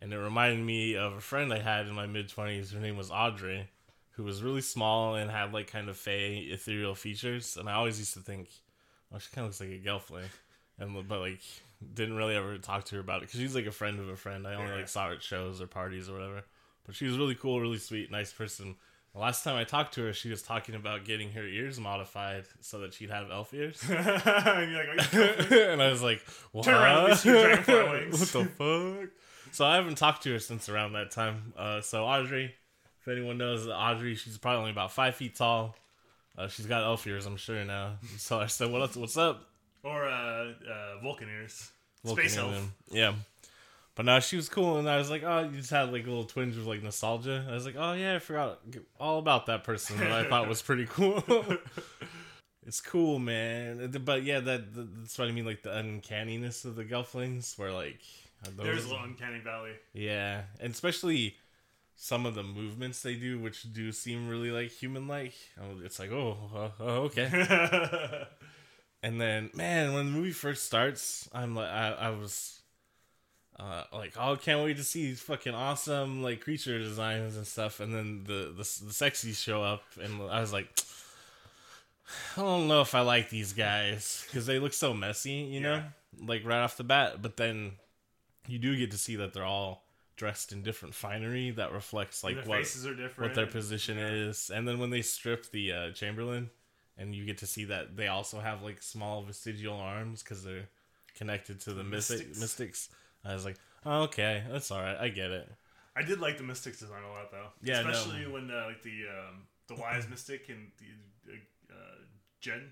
and 0.00 0.12
it 0.12 0.18
reminded 0.18 0.64
me 0.64 0.96
of 0.96 1.12
a 1.14 1.20
friend 1.20 1.52
I 1.52 1.58
had 1.58 1.86
in 1.86 1.94
my 1.94 2.06
mid 2.06 2.28
twenties. 2.28 2.72
Her 2.72 2.80
name 2.80 2.96
was 2.96 3.10
Audrey, 3.10 3.68
who 4.12 4.22
was 4.24 4.42
really 4.42 4.62
small 4.62 5.16
and 5.16 5.30
had 5.30 5.52
like 5.52 5.70
kind 5.70 5.88
of 5.88 5.96
fey 5.98 6.36
ethereal 6.50 6.94
features, 6.94 7.56
and 7.58 7.68
I 7.68 7.74
always 7.74 7.98
used 7.98 8.14
to 8.14 8.20
think 8.20 8.48
oh, 9.12 9.18
she 9.18 9.28
kind 9.34 9.44
of 9.46 9.50
looks 9.50 9.60
like 9.60 9.70
a 9.70 9.86
gelfling, 9.86 10.28
and 10.78 11.06
but 11.06 11.20
like 11.20 11.40
didn't 11.94 12.16
really 12.16 12.36
ever 12.36 12.56
talk 12.58 12.84
to 12.84 12.94
her 12.94 13.00
about 13.00 13.18
it 13.18 13.26
because 13.28 13.40
she's 13.40 13.54
like 13.54 13.66
a 13.66 13.70
friend 13.72 13.98
of 14.00 14.08
a 14.08 14.16
friend. 14.16 14.46
I 14.46 14.54
only 14.54 14.70
Yeah. 14.70 14.76
like 14.78 14.88
saw 14.88 15.08
her 15.08 15.14
at 15.14 15.22
shows 15.22 15.60
or 15.60 15.66
parties 15.66 16.08
or 16.08 16.14
whatever. 16.14 16.42
But 16.90 16.96
she 16.96 17.06
was 17.06 17.16
really 17.16 17.36
cool, 17.36 17.60
really 17.60 17.78
sweet, 17.78 18.10
nice 18.10 18.32
person. 18.32 18.74
The 19.12 19.20
last 19.20 19.44
time 19.44 19.54
I 19.54 19.62
talked 19.62 19.94
to 19.94 20.02
her, 20.06 20.12
she 20.12 20.28
was 20.28 20.42
talking 20.42 20.74
about 20.74 21.04
getting 21.04 21.30
her 21.30 21.46
ears 21.46 21.78
modified 21.78 22.46
so 22.62 22.80
that 22.80 22.94
she'd 22.94 23.10
have 23.10 23.30
elf 23.30 23.54
ears. 23.54 23.80
and 23.88 24.72
you're 24.72 24.96
like, 24.96 25.14
and 25.52 25.80
I 25.80 25.88
was 25.88 26.02
like, 26.02 26.20
what? 26.50 26.64
Turn 26.64 26.74
around, 26.74 27.02
let 27.04 27.10
me 27.10 27.14
see 27.14 27.28
your 27.28 27.42
dragonfly 27.42 27.74
wings. 28.00 28.34
what 28.34 28.42
the 28.42 28.44
fuck? 29.06 29.10
So 29.52 29.64
I 29.64 29.76
haven't 29.76 29.98
talked 29.98 30.24
to 30.24 30.32
her 30.32 30.40
since 30.40 30.68
around 30.68 30.94
that 30.94 31.12
time. 31.12 31.52
Uh, 31.56 31.80
so 31.80 32.06
Audrey, 32.06 32.52
if 33.00 33.06
anyone 33.06 33.38
knows 33.38 33.68
Audrey, 33.68 34.16
she's 34.16 34.36
probably 34.36 34.58
only 34.58 34.70
about 34.72 34.90
five 34.90 35.14
feet 35.14 35.36
tall. 35.36 35.76
Uh, 36.36 36.48
she's 36.48 36.66
got 36.66 36.82
elf 36.82 37.06
ears, 37.06 37.24
I'm 37.24 37.36
sure 37.36 37.64
now. 37.64 37.98
So 38.16 38.40
I 38.40 38.46
said, 38.46 38.72
"What 38.72 38.80
else? 38.80 38.96
What's 38.96 39.16
up?" 39.16 39.44
or 39.84 40.08
uh, 40.08 40.10
uh, 40.10 40.98
Vulcan 41.04 41.28
ears. 41.28 41.70
Vulcan 42.04 42.28
Space 42.28 42.36
elf. 42.36 42.68
Yeah. 42.90 43.12
But 44.00 44.06
now 44.06 44.18
she 44.18 44.36
was 44.36 44.48
cool, 44.48 44.78
and 44.78 44.88
I 44.88 44.96
was 44.96 45.10
like, 45.10 45.24
oh, 45.24 45.40
you 45.40 45.58
just 45.58 45.68
had 45.68 45.92
like 45.92 46.06
a 46.06 46.08
little 46.08 46.24
twinge 46.24 46.56
of 46.56 46.66
like 46.66 46.82
nostalgia. 46.82 47.44
I 47.46 47.52
was 47.52 47.66
like, 47.66 47.74
oh 47.78 47.92
yeah, 47.92 48.14
I 48.14 48.18
forgot 48.18 48.58
all 48.98 49.18
about 49.18 49.44
that 49.44 49.62
person 49.62 49.98
that 49.98 50.10
I 50.10 50.26
thought 50.26 50.48
was 50.48 50.62
pretty 50.62 50.86
cool. 50.88 51.22
it's 52.66 52.80
cool, 52.80 53.18
man. 53.18 53.90
But 54.02 54.22
yeah, 54.22 54.40
that 54.40 54.72
that's 54.74 55.18
what 55.18 55.28
I 55.28 55.32
mean, 55.32 55.44
like 55.44 55.62
the 55.62 55.76
uncanniness 55.76 56.64
of 56.64 56.76
the 56.76 56.84
Gelflings, 56.86 57.58
where 57.58 57.72
like 57.72 58.00
those- 58.56 58.64
There's 58.64 58.84
a 58.86 58.88
little 58.88 59.04
uncanny 59.04 59.40
valley. 59.40 59.72
yeah, 59.92 60.44
and 60.60 60.72
especially 60.72 61.36
some 61.94 62.24
of 62.24 62.34
the 62.34 62.42
movements 62.42 63.02
they 63.02 63.16
do, 63.16 63.38
which 63.38 63.70
do 63.70 63.92
seem 63.92 64.30
really 64.30 64.50
like 64.50 64.70
human-like. 64.70 65.34
Oh, 65.60 65.84
It's 65.84 65.98
like, 65.98 66.10
oh, 66.10 66.72
uh, 66.80 66.84
okay. 66.84 68.24
And 69.02 69.18
then, 69.18 69.50
man, 69.54 69.94
when 69.94 70.06
the 70.06 70.18
movie 70.18 70.30
first 70.32 70.66
starts, 70.66 71.26
I'm 71.32 71.54
like, 71.54 71.70
I, 71.70 71.92
I 71.92 72.10
was 72.10 72.59
uh, 73.60 73.84
like, 73.92 74.14
oh, 74.18 74.36
can't 74.36 74.64
wait 74.64 74.78
to 74.78 74.84
see 74.84 75.06
these 75.06 75.20
fucking 75.20 75.54
awesome 75.54 76.22
like 76.22 76.40
creature 76.40 76.78
designs 76.78 77.36
and 77.36 77.46
stuff. 77.46 77.80
And 77.80 77.94
then 77.94 78.24
the 78.24 78.46
the, 78.46 78.56
the 78.56 78.92
sexies 78.92 79.36
show 79.36 79.62
up, 79.62 79.82
and 80.02 80.22
I 80.30 80.40
was 80.40 80.52
like, 80.52 80.68
I 82.36 82.40
don't 82.40 82.68
know 82.68 82.80
if 82.80 82.94
I 82.94 83.00
like 83.00 83.28
these 83.28 83.52
guys 83.52 84.24
because 84.26 84.46
they 84.46 84.58
look 84.58 84.72
so 84.72 84.94
messy, 84.94 85.32
you 85.32 85.60
know, 85.60 85.82
like 86.24 86.44
right 86.44 86.60
off 86.60 86.76
the 86.76 86.84
bat. 86.84 87.20
But 87.20 87.36
then 87.36 87.72
you 88.46 88.58
do 88.58 88.76
get 88.76 88.92
to 88.92 88.98
see 88.98 89.16
that 89.16 89.34
they're 89.34 89.44
all 89.44 89.84
dressed 90.16 90.52
in 90.52 90.62
different 90.62 90.94
finery 90.94 91.50
that 91.50 91.72
reflects 91.72 92.22
like 92.24 92.36
what 92.46 92.58
faces 92.58 92.86
are 92.86 92.94
different. 92.94 93.30
what 93.30 93.34
their 93.34 93.46
position 93.46 93.98
is. 93.98 94.50
And 94.52 94.66
then 94.66 94.78
when 94.78 94.90
they 94.90 95.02
strip 95.02 95.50
the 95.50 95.72
uh, 95.72 95.90
Chamberlain, 95.92 96.50
and 96.96 97.14
you 97.14 97.24
get 97.24 97.38
to 97.38 97.46
see 97.46 97.64
that 97.64 97.96
they 97.96 98.08
also 98.08 98.40
have 98.40 98.62
like 98.62 98.82
small 98.82 99.22
vestigial 99.22 99.76
arms 99.76 100.22
because 100.22 100.44
they're 100.44 100.68
connected 101.14 101.60
to 101.62 101.72
the 101.72 101.82
mystic, 101.82 102.28
Mystics. 102.38 102.88
I 103.24 103.34
was 103.34 103.44
like, 103.44 103.56
oh, 103.84 104.02
okay, 104.02 104.44
that's 104.50 104.70
all 104.70 104.80
right. 104.80 104.96
I 104.98 105.08
get 105.08 105.30
it. 105.30 105.48
I 105.96 106.02
did 106.02 106.20
like 106.20 106.38
the 106.38 106.44
Mystics 106.44 106.80
design 106.80 107.02
a 107.02 107.10
lot 107.10 107.30
though. 107.30 107.48
Yeah, 107.62 107.82
no. 107.82 107.90
especially 107.90 108.26
when 108.26 108.50
uh, 108.50 108.64
like 108.66 108.82
the 108.82 109.04
um, 109.08 109.46
the 109.66 109.74
wise 109.74 110.08
mystic 110.08 110.48
and 110.48 110.70
the 110.78 111.32
uh, 111.32 111.36
uh, 111.74 111.96
Jen 112.40 112.70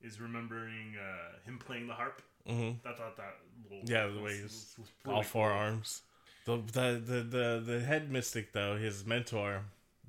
is 0.00 0.20
remembering 0.20 0.94
uh, 0.98 1.38
him 1.44 1.58
playing 1.58 1.86
the 1.86 1.94
harp. 1.94 2.22
hmm 2.46 2.72
I 2.84 2.92
thought 2.92 3.16
that 3.16 3.34
little 3.70 3.82
Yeah, 3.86 4.06
the 4.06 4.22
way 4.22 4.38
he's 4.40 4.76
All 5.06 5.12
really 5.14 5.24
four 5.24 5.50
cool. 5.50 5.58
arms. 5.58 6.02
The, 6.46 6.56
the 6.56 7.02
the 7.04 7.22
the 7.22 7.62
the 7.64 7.80
head 7.80 8.10
mystic 8.10 8.52
though, 8.52 8.76
his 8.76 9.04
mentor, 9.06 9.64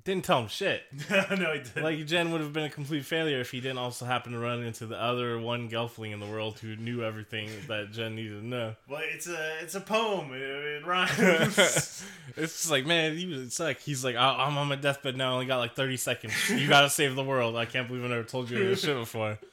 didn't 0.06 0.24
tell 0.24 0.40
him 0.40 0.48
shit. 0.48 0.82
no, 1.10 1.52
he 1.52 1.58
didn't. 1.58 1.82
Like 1.82 2.06
Jen 2.06 2.30
would 2.30 2.40
have 2.40 2.52
been 2.52 2.64
a 2.64 2.70
complete 2.70 3.04
failure 3.04 3.40
if 3.40 3.50
he 3.50 3.60
didn't 3.60 3.78
also 3.78 4.04
happen 4.06 4.32
to 4.32 4.38
run 4.38 4.62
into 4.62 4.86
the 4.86 4.96
other 4.98 5.38
one 5.38 5.68
Gelfling 5.68 6.12
in 6.12 6.20
the 6.20 6.26
world 6.26 6.58
who 6.60 6.76
knew 6.76 7.02
everything 7.02 7.50
that 7.66 7.90
Jen 7.90 8.14
needed 8.14 8.40
to 8.40 8.46
know. 8.46 8.74
well, 8.88 9.02
it's 9.02 9.26
a 9.26 9.58
it's 9.60 9.74
a 9.74 9.80
poem. 9.80 10.32
It, 10.32 10.40
it 10.40 10.86
rhymes. 10.86 11.12
it's 11.58 12.04
just 12.36 12.70
like, 12.70 12.86
man, 12.86 13.16
he 13.16 13.26
was, 13.26 13.58
like 13.60 13.80
he's 13.80 14.04
like, 14.04 14.16
I- 14.16 14.44
I'm 14.46 14.56
on 14.56 14.68
my 14.68 14.76
deathbed 14.76 15.16
now. 15.16 15.30
I 15.30 15.34
only 15.34 15.46
got 15.46 15.58
like 15.58 15.74
30 15.74 15.96
seconds. 15.96 16.32
You 16.48 16.68
gotta 16.68 16.88
save 16.88 17.16
the 17.16 17.24
world. 17.24 17.56
I 17.56 17.64
can't 17.66 17.88
believe 17.88 18.04
I 18.04 18.08
never 18.08 18.22
told 18.22 18.48
you 18.48 18.58
this 18.64 18.82
shit 18.82 18.96
before. 18.96 19.38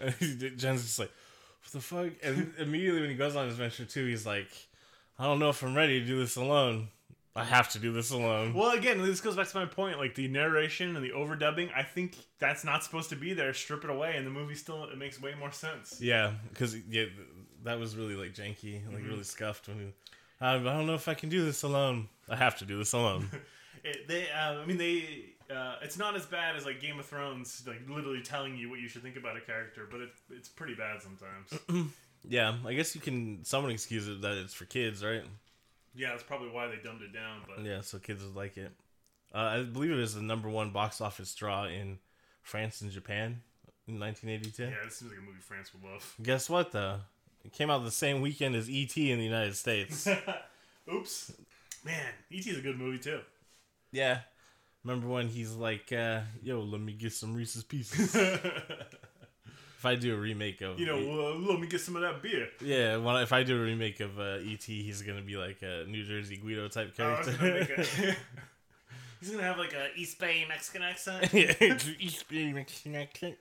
And 0.00 0.14
he- 0.14 0.50
Jen's 0.56 0.82
just 0.84 0.98
like, 1.00 1.10
what 1.64 1.72
the 1.72 1.80
fuck? 1.80 2.12
And 2.22 2.54
immediately 2.58 3.00
when 3.02 3.10
he 3.10 3.16
goes 3.16 3.36
on 3.36 3.48
his 3.48 3.56
venture 3.56 3.84
too, 3.84 4.06
he's 4.06 4.24
like, 4.24 4.48
I 5.18 5.24
don't 5.24 5.38
know 5.40 5.50
if 5.50 5.62
I'm 5.62 5.74
ready 5.76 6.00
to 6.00 6.06
do 6.06 6.18
this 6.18 6.36
alone. 6.36 6.88
I 7.36 7.44
have 7.44 7.68
to 7.70 7.78
do 7.78 7.92
this 7.92 8.10
alone. 8.10 8.52
well, 8.54 8.72
again, 8.72 9.00
this 9.00 9.20
goes 9.20 9.36
back 9.36 9.46
to 9.48 9.56
my 9.56 9.66
point. 9.66 9.98
Like 9.98 10.14
the 10.16 10.26
narration 10.28 10.96
and 10.96 11.04
the 11.04 11.10
overdubbing, 11.10 11.70
I 11.74 11.82
think 11.84 12.16
that's 12.40 12.64
not 12.64 12.82
supposed 12.82 13.10
to 13.10 13.16
be 13.16 13.32
there. 13.32 13.52
Strip 13.54 13.84
it 13.84 13.90
away, 13.90 14.16
and 14.16 14.26
the 14.26 14.30
movie 14.30 14.54
still 14.56 14.84
it 14.84 14.98
makes 14.98 15.20
way 15.20 15.34
more 15.38 15.52
sense. 15.52 16.00
Yeah, 16.00 16.32
because 16.48 16.76
yeah, 16.88 17.04
that 17.64 17.78
was 17.78 17.96
really 17.96 18.14
like 18.16 18.34
janky, 18.34 18.84
like 18.86 18.96
Mm-hmm. 18.96 19.08
really 19.08 19.22
scuffed. 19.22 19.68
When 19.68 19.78
he, 19.78 19.86
I, 20.40 20.56
I 20.56 20.58
don't 20.58 20.86
know 20.86 20.94
if 20.94 21.06
I 21.08 21.14
can 21.14 21.28
do 21.28 21.44
this 21.44 21.62
alone. 21.62 22.08
I 22.28 22.36
have 22.36 22.58
to 22.58 22.64
do 22.64 22.78
this 22.78 22.92
alone. 22.92 23.28
It, 23.84 24.08
they, 24.08 24.28
uh, 24.28 24.54
I 24.54 24.66
mean, 24.66 24.76
they. 24.76 25.26
Uh, 25.48 25.76
it's 25.82 25.96
not 25.96 26.16
as 26.16 26.26
bad 26.26 26.56
as 26.56 26.66
like 26.66 26.80
Game 26.80 26.98
of 26.98 27.06
Thrones, 27.06 27.62
like 27.64 27.80
literally 27.88 28.20
telling 28.22 28.56
you 28.56 28.68
what 28.68 28.80
you 28.80 28.88
should 28.88 29.02
think 29.04 29.16
about 29.16 29.36
a 29.36 29.40
character, 29.40 29.88
but 29.88 30.00
it, 30.00 30.08
it's 30.30 30.48
pretty 30.48 30.74
bad 30.74 31.00
sometimes. 31.00 31.92
yeah, 32.28 32.56
I 32.66 32.74
guess 32.74 32.96
you 32.96 33.00
can 33.00 33.44
someone 33.44 33.70
excuse 33.70 34.08
it 34.08 34.20
that 34.22 34.32
it's 34.36 34.52
for 34.52 34.64
kids, 34.64 35.04
right? 35.04 35.22
Yeah, 35.98 36.10
that's 36.10 36.22
probably 36.22 36.48
why 36.48 36.68
they 36.68 36.76
dumbed 36.82 37.02
it 37.02 37.12
down. 37.12 37.40
But 37.46 37.64
Yeah, 37.64 37.80
so 37.82 37.98
kids 37.98 38.22
would 38.24 38.34
like 38.36 38.56
it. 38.56 38.72
Uh, 39.34 39.38
I 39.38 39.62
believe 39.62 39.90
it 39.90 39.98
is 39.98 40.14
the 40.14 40.22
number 40.22 40.48
one 40.48 40.70
box 40.70 41.00
office 41.02 41.34
draw 41.34 41.66
in 41.66 41.98
France 42.42 42.80
and 42.80 42.90
Japan 42.90 43.42
in 43.86 44.00
1982. 44.00 44.62
yeah, 44.62 44.70
this 44.84 44.96
seems 44.96 45.10
like 45.10 45.20
a 45.20 45.22
movie 45.22 45.40
France 45.40 45.72
would 45.74 45.82
love. 45.84 46.14
Guess 46.22 46.48
what 46.48 46.72
though? 46.72 47.00
It 47.44 47.52
came 47.52 47.68
out 47.70 47.84
the 47.84 47.90
same 47.90 48.20
weekend 48.22 48.54
as 48.56 48.70
E.T. 48.70 49.10
in 49.10 49.18
the 49.18 49.24
United 49.24 49.54
States. 49.56 50.08
Oops, 50.92 51.32
man, 51.84 52.12
ET 52.32 52.46
is 52.46 52.58
a 52.58 52.62
good 52.62 52.78
movie 52.78 52.98
too. 52.98 53.20
yeah. 53.92 54.20
Remember 54.84 55.08
when 55.08 55.28
he's 55.28 55.54
like, 55.54 55.92
uh, 55.92 56.20
"Yo, 56.42 56.60
let 56.60 56.80
me 56.80 56.92
get 56.92 57.12
some 57.12 57.34
Reese's 57.34 57.64
Pieces." 57.64 58.16
if 59.78 59.86
I 59.86 59.94
do 59.94 60.14
a 60.14 60.18
remake 60.18 60.60
of, 60.60 60.78
You 60.80 60.86
know, 60.86 60.96
uh, 60.98 61.34
let 61.38 61.60
me 61.60 61.66
get 61.68 61.80
some 61.80 61.94
of 61.96 62.02
that 62.02 62.20
beer. 62.20 62.48
yeah, 62.60 62.96
well, 62.96 63.16
if 63.18 63.32
I 63.32 63.44
do 63.44 63.56
a 63.56 63.62
remake 63.64 64.00
of 64.00 64.18
uh, 64.18 64.38
E.T., 64.42 64.82
he's 64.82 65.02
gonna 65.02 65.22
be 65.22 65.36
like 65.36 65.62
a 65.62 65.84
New 65.86 66.04
Jersey 66.04 66.36
Guido 66.36 66.68
type 66.68 66.90
Oh, 66.98 67.22
character. 67.22 67.32
gonna 67.32 68.16
He's 69.20 69.30
gonna 69.30 69.42
have 69.42 69.58
like 69.58 69.72
a 69.72 69.88
East 69.96 70.18
Bay 70.20 70.44
Mexican 70.48 70.82
accent. 70.82 71.32
yeah, 71.32 71.54
East 71.98 72.28
Bay 72.28 72.52
Mexican 72.52 72.94
accent. 72.96 73.36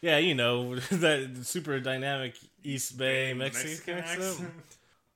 Yeah, 0.00 0.16
you 0.18 0.34
know 0.34 0.76
that 0.90 1.40
super 1.42 1.80
dynamic 1.80 2.34
East 2.64 2.96
Bay 2.96 3.34
Mexican, 3.34 3.98
accent. 3.98 4.50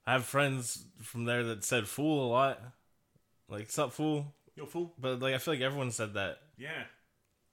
I 0.07 0.12
have 0.12 0.25
friends 0.26 0.85
from 1.00 1.25
there 1.25 1.43
that 1.45 1.64
said 1.64 1.88
"fool" 1.88 2.26
a 2.26 2.31
lot, 2.31 2.61
like 3.49 3.71
"sup 3.71 3.93
fool," 3.95 4.35
Yo, 4.54 4.66
fool. 4.66 4.93
but 4.99 5.21
like 5.21 5.35
I 5.35 5.38
feel 5.38 5.54
like 5.54 5.62
everyone 5.62 5.90
said 5.90 6.12
that, 6.14 6.38
Yeah. 6.59 6.85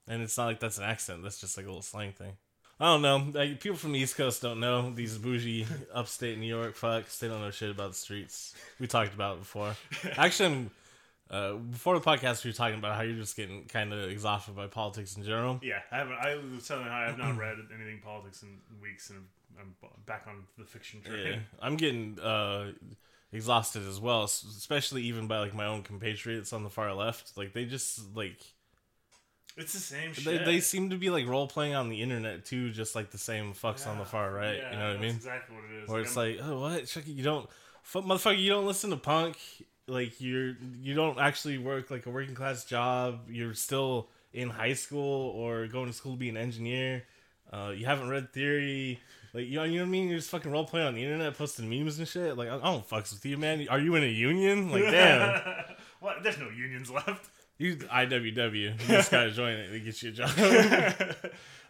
and 0.08 0.22
it's 0.22 0.38
not 0.38 0.48
like 0.48 0.60
that's 0.60 0.78
an 0.80 0.84
accent. 0.84 1.24
That's 1.24 1.40
just 1.40 1.56
like 1.56 1.66
a 1.66 1.70
little 1.70 1.82
slang 1.82 2.12
thing. 2.12 2.34
I 2.82 2.86
don't 2.86 3.04
know. 3.04 3.40
Like, 3.40 3.60
people 3.60 3.78
from 3.78 3.92
the 3.92 4.00
East 4.00 4.18
Coast 4.18 4.42
don't 4.42 4.60
know 4.60 4.90
these 4.90 5.16
bougie 5.20 5.68
upstate 5.94 6.40
New 6.40 6.48
York 6.48 6.76
fucks. 6.76 7.20
They 7.20 7.28
don't 7.28 7.40
know 7.40 7.52
shit 7.52 7.70
about 7.70 7.92
the 7.92 7.98
streets. 7.98 8.56
We 8.80 8.88
talked 8.88 9.14
about 9.14 9.36
it 9.36 9.40
before. 9.42 9.76
Actually, 10.18 10.72
uh, 11.30 11.54
before 11.54 12.00
the 12.00 12.04
podcast, 12.04 12.44
we 12.44 12.50
were 12.50 12.56
talking 12.56 12.80
about 12.80 12.96
how 12.96 13.04
you're 13.04 13.18
just 13.18 13.38
getting 13.38 13.66
kind 13.66 13.94
of 13.94 14.10
exhausted 14.10 14.56
by 14.56 14.66
politics 14.66 15.16
in 15.16 15.24
general. 15.24 15.60
Yeah, 15.62 15.82
I 15.92 15.98
haven't. 15.98 16.16
I 16.16 16.36
was 16.56 16.68
telling 16.68 16.86
you 16.86 16.92
I 16.92 17.04
have 17.04 17.20
not 17.20 17.38
read 17.38 17.58
anything 17.72 18.02
politics 18.04 18.42
in 18.42 18.58
weeks, 18.82 19.12
and 19.12 19.20
I'm 19.60 19.76
back 20.08 20.26
on 20.28 20.46
the 20.58 20.66
fiction 20.66 21.02
train. 21.04 21.26
Yeah, 21.26 21.36
I'm 21.62 21.78
getting 21.78 22.20
uh, 22.20 22.72
exhausted 23.32 23.88
as 23.88 24.00
well, 24.00 24.24
especially 24.24 25.04
even 25.04 25.28
by 25.28 25.38
like 25.38 25.54
my 25.54 25.68
own 25.68 25.84
compatriots 25.84 26.52
on 26.52 26.64
the 26.64 26.72
far 26.72 26.92
left. 26.96 27.38
Like 27.38 27.54
they 27.54 27.66
just 27.66 28.16
like 28.16 28.42
It's 29.58 29.74
the 29.74 29.80
same 29.80 30.14
they, 30.14 30.22
shit. 30.22 30.46
they 30.46 30.60
seem 30.62 30.90
to 30.92 30.96
be 30.96 31.10
like 31.10 31.28
role 31.28 31.48
playing 31.48 31.76
on 31.76 31.90
the 31.90 32.02
internet 32.02 32.46
too, 32.46 32.72
just 32.72 32.96
like 32.96 33.12
the 33.12 33.18
same 33.18 33.54
fucks 33.54 33.86
on 33.88 33.98
the 33.98 34.06
far 34.06 34.32
right. 34.32 34.58
yeah, 34.58 34.72
you 34.72 34.80
know 34.80 34.88
what 34.90 34.98
I 34.98 35.00
mean? 35.02 35.16
Exactly 35.16 35.56
what 35.56 35.66
it 35.66 35.84
is. 35.84 35.90
Where 35.90 36.02
it's 36.02 36.18
I'm- 36.18 36.38
like, 36.38 36.40
oh 36.46 36.60
what, 36.62 36.86
Chucky, 36.88 37.12
you 37.12 37.24
don't, 37.24 37.50
fu- 37.84 38.02
motherfucker, 38.02 38.40
you 38.42 38.50
don't 38.50 38.66
listen 38.66 38.90
to 38.92 38.98
punk. 38.98 39.38
Like 39.88 40.22
you're 40.22 40.56
you 40.82 40.94
don't 40.94 41.20
actually 41.20 41.58
work 41.58 41.92
like 41.92 42.06
a 42.06 42.10
working 42.10 42.36
class 42.36 42.64
job. 42.64 43.22
You're 43.30 43.54
still 43.56 44.08
in 44.32 44.50
high 44.50 44.74
school 44.74 45.32
or 45.32 45.68
going 45.68 45.88
to 45.88 45.94
school 45.94 46.14
to 46.14 46.18
be 46.18 46.30
an 46.30 46.38
engineer. 46.38 47.04
Uh, 47.52 47.74
you 47.76 47.86
haven't 47.86 48.08
read 48.10 48.32
theory. 48.32 49.02
Like 49.34 49.48
you 49.48 49.56
know, 49.56 49.64
you 49.64 49.78
know 49.80 49.84
what 49.84 49.88
I 49.88 49.92
mean? 49.92 50.08
You're 50.08 50.20
just 50.20 50.30
fucking 50.30 50.50
role 50.52 50.64
playing 50.66 50.88
on 50.88 50.94
the 50.94 51.04
internet, 51.04 51.38
posting 51.38 51.70
memes 51.70 52.00
and 52.00 52.08
shit. 52.08 52.38
Like 52.38 52.48
I, 52.50 52.56
I 52.56 52.60
don't 52.60 52.88
fucks 52.88 53.12
with 53.12 53.26
you, 53.26 53.38
man. 53.38 53.68
Are 53.70 53.80
you 53.80 53.96
in 53.96 54.04
a 54.04 54.08
union? 54.08 54.72
Like 54.72 54.84
damn, 54.84 55.42
what? 56.00 56.24
There's 56.24 56.38
no 56.38 56.50
unions 56.50 56.90
left. 56.90 57.30
You 57.62 57.76
IWW. 57.76 58.54
You 58.54 58.74
just 58.88 59.12
gotta 59.12 59.32
join 59.42 59.54
it 59.54 59.70
to 59.72 59.80
get 59.80 60.02
you 60.02 60.10
a 60.10 60.14
job. 60.14 60.30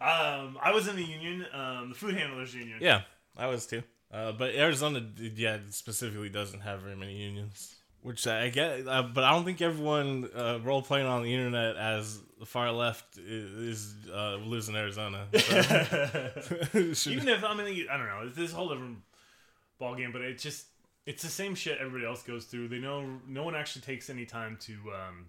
um, 0.00 0.58
I 0.60 0.72
was 0.72 0.88
in 0.88 0.96
the 0.96 1.04
union, 1.04 1.46
um, 1.52 1.90
the 1.90 1.94
food 1.94 2.14
handlers 2.16 2.54
union. 2.54 2.78
yeah, 2.80 3.02
I 3.36 3.46
was 3.46 3.66
too. 3.66 3.82
Uh, 4.10 4.32
but 4.32 4.54
Arizona, 4.54 5.06
yeah, 5.18 5.58
specifically 5.70 6.28
doesn't 6.28 6.60
have 6.60 6.80
very 6.80 6.96
many 6.96 7.16
unions. 7.16 7.74
Which 8.02 8.26
I 8.26 8.48
get, 8.48 8.88
uh, 8.88 9.04
but 9.04 9.22
I 9.22 9.30
don't 9.30 9.44
think 9.44 9.62
everyone 9.62 10.28
uh, 10.34 10.58
role 10.64 10.82
playing 10.82 11.06
on 11.06 11.22
the 11.22 11.32
internet 11.32 11.76
as 11.76 12.20
the 12.40 12.46
far 12.46 12.72
left 12.72 13.16
is, 13.16 13.52
is 13.52 13.94
uh, 14.12 14.38
lives 14.38 14.68
in 14.68 14.74
Arizona. 14.74 15.28
So. 15.32 17.10
Even 17.10 17.28
if 17.28 17.44
I 17.44 17.54
mean, 17.54 17.86
I 17.88 17.96
don't 17.96 18.06
know, 18.06 18.22
it's 18.24 18.36
this 18.36 18.50
whole 18.50 18.70
different 18.70 18.98
ball 19.78 19.94
game, 19.94 20.10
but 20.10 20.20
it's 20.22 20.42
just 20.42 20.66
it's 21.06 21.22
the 21.22 21.28
same 21.28 21.54
shit 21.54 21.78
everybody 21.78 22.04
else 22.04 22.24
goes 22.24 22.46
through. 22.46 22.68
They 22.68 22.80
know 22.80 23.20
no 23.28 23.44
one 23.44 23.54
actually 23.54 23.82
takes 23.82 24.10
any 24.10 24.26
time 24.26 24.58
to 24.62 24.72
um, 24.72 25.26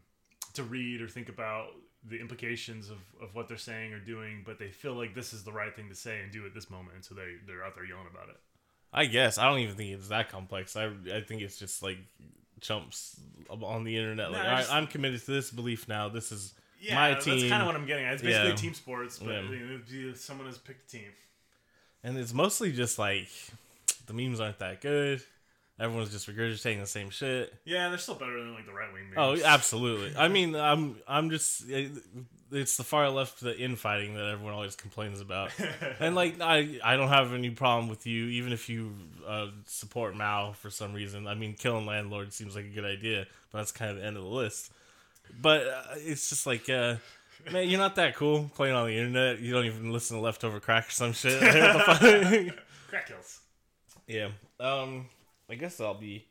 to 0.53 0.63
read 0.63 1.01
or 1.01 1.07
think 1.07 1.29
about 1.29 1.67
the 2.09 2.19
implications 2.19 2.89
of, 2.89 2.97
of 3.21 3.33
what 3.33 3.47
they're 3.47 3.57
saying 3.57 3.93
or 3.93 3.99
doing, 3.99 4.43
but 4.45 4.59
they 4.59 4.69
feel 4.69 4.93
like 4.93 5.15
this 5.15 5.33
is 5.33 5.43
the 5.43 5.51
right 5.53 5.73
thing 5.75 5.87
to 5.89 5.95
say 5.95 6.19
and 6.21 6.31
do 6.31 6.45
at 6.45 6.53
this 6.53 6.69
moment, 6.69 6.95
and 6.95 7.03
so 7.05 7.15
they 7.15 7.35
they're 7.47 7.63
out 7.63 7.75
there 7.75 7.85
yelling 7.85 8.07
about 8.11 8.29
it. 8.29 8.37
I 8.91 9.05
guess 9.05 9.37
I 9.37 9.45
don't 9.49 9.59
even 9.59 9.75
think 9.75 9.91
it's 9.93 10.09
that 10.09 10.29
complex. 10.29 10.75
I 10.75 10.91
I 11.13 11.21
think 11.21 11.41
it's 11.41 11.57
just 11.57 11.81
like 11.81 11.97
chumps 12.61 13.19
on 13.49 13.83
the 13.83 13.97
internet. 13.97 14.31
Like, 14.31 14.41
No, 14.43 14.47
I 14.47 14.49
all 14.49 14.53
right, 14.55 14.59
just- 14.61 14.73
I'm 14.73 14.87
committed 14.87 15.19
to 15.25 15.31
this 15.31 15.49
belief 15.51 15.87
now. 15.87 16.09
This 16.09 16.31
is 16.31 16.53
Yeah, 16.79 16.95
my 16.95 17.09
that's 17.11 17.25
kind 17.25 17.53
of 17.53 17.65
what 17.65 17.75
I'm 17.75 17.85
getting 17.85 18.05
at. 18.05 18.13
It's 18.15 18.21
basically 18.23 18.49
Yeah. 18.49 18.55
team 18.55 18.73
sports, 18.73 19.19
but 19.19 19.29
Yeah. 19.29 19.41
you 19.87 20.07
know, 20.09 20.13
someone 20.13 20.47
has 20.47 20.57
picked 20.57 20.87
a 20.93 20.97
team. 20.97 21.11
and 22.03 22.17
it's 22.17 22.33
mostly 22.33 22.71
just 22.73 22.99
like 22.99 23.29
the 24.07 24.13
memes 24.13 24.39
aren't 24.41 24.59
that 24.59 24.81
good. 24.81 25.23
Everyone's 25.79 26.11
just 26.11 26.27
regurgitating 26.27 26.79
the 26.81 26.87
same 26.87 27.09
shit. 27.09 27.51
Yeah, 27.65 27.89
they're 27.89 27.97
still 27.97 28.15
better 28.15 28.37
than 28.37 28.53
like 28.53 28.67
the 28.67 28.73
right 28.73 28.93
wing. 28.93 29.05
Oh, 29.17 29.35
absolutely. 29.43 30.15
I 30.15 30.27
mean, 30.29 30.55
I'm 30.55 30.97
I'm 31.07 31.31
just 31.31 31.63
it's 32.51 32.77
the 32.77 32.83
far 32.83 33.09
left, 33.09 33.41
the 33.41 33.57
infighting 33.57 34.13
that 34.15 34.25
everyone 34.25 34.53
always 34.53 34.75
complains 34.75 35.19
about. 35.19 35.51
And 35.99 36.15
like, 36.15 36.39
I 36.41 36.79
I 36.83 36.95
don't 36.95 37.09
have 37.09 37.33
any 37.33 37.49
problem 37.49 37.87
with 37.89 38.05
you, 38.05 38.25
even 38.25 38.53
if 38.53 38.69
you 38.69 38.93
uh, 39.27 39.47
support 39.65 40.15
Mao 40.15 40.53
for 40.53 40.69
some 40.69 40.93
reason. 40.93 41.27
I 41.27 41.33
mean, 41.33 41.53
killing 41.53 41.85
landlords 41.85 42.35
seems 42.35 42.55
like 42.55 42.65
a 42.65 42.69
good 42.69 42.85
idea, 42.85 43.25
but 43.51 43.59
that's 43.59 43.71
kind 43.71 43.91
of 43.91 43.97
the 43.97 44.05
end 44.05 44.17
of 44.17 44.23
the 44.23 44.29
list. 44.29 44.71
But 45.41 45.67
uh, 45.67 45.83
it's 45.95 46.29
just 46.29 46.45
like, 46.45 46.69
uh, 46.69 46.95
man, 47.51 47.69
you're 47.69 47.79
not 47.79 47.95
that 47.95 48.15
cool 48.15 48.51
playing 48.55 48.75
on 48.75 48.87
the 48.87 48.97
internet. 48.97 49.39
You 49.39 49.53
don't 49.53 49.65
even 49.65 49.91
listen 49.91 50.17
to 50.17 50.23
leftover 50.23 50.59
crack 50.59 50.87
or 50.87 50.91
some 50.91 51.13
shit. 51.13 51.41
Like, 51.41 51.53
what 51.75 52.01
the 52.01 52.45
fuck? 52.49 52.55
Crack 52.89 53.07
kills. 53.07 53.39
Yeah. 54.07 54.29
Um. 54.59 55.07
I 55.53 55.55
guess 55.55 55.79
I'll 55.79 55.93
be 55.93 56.25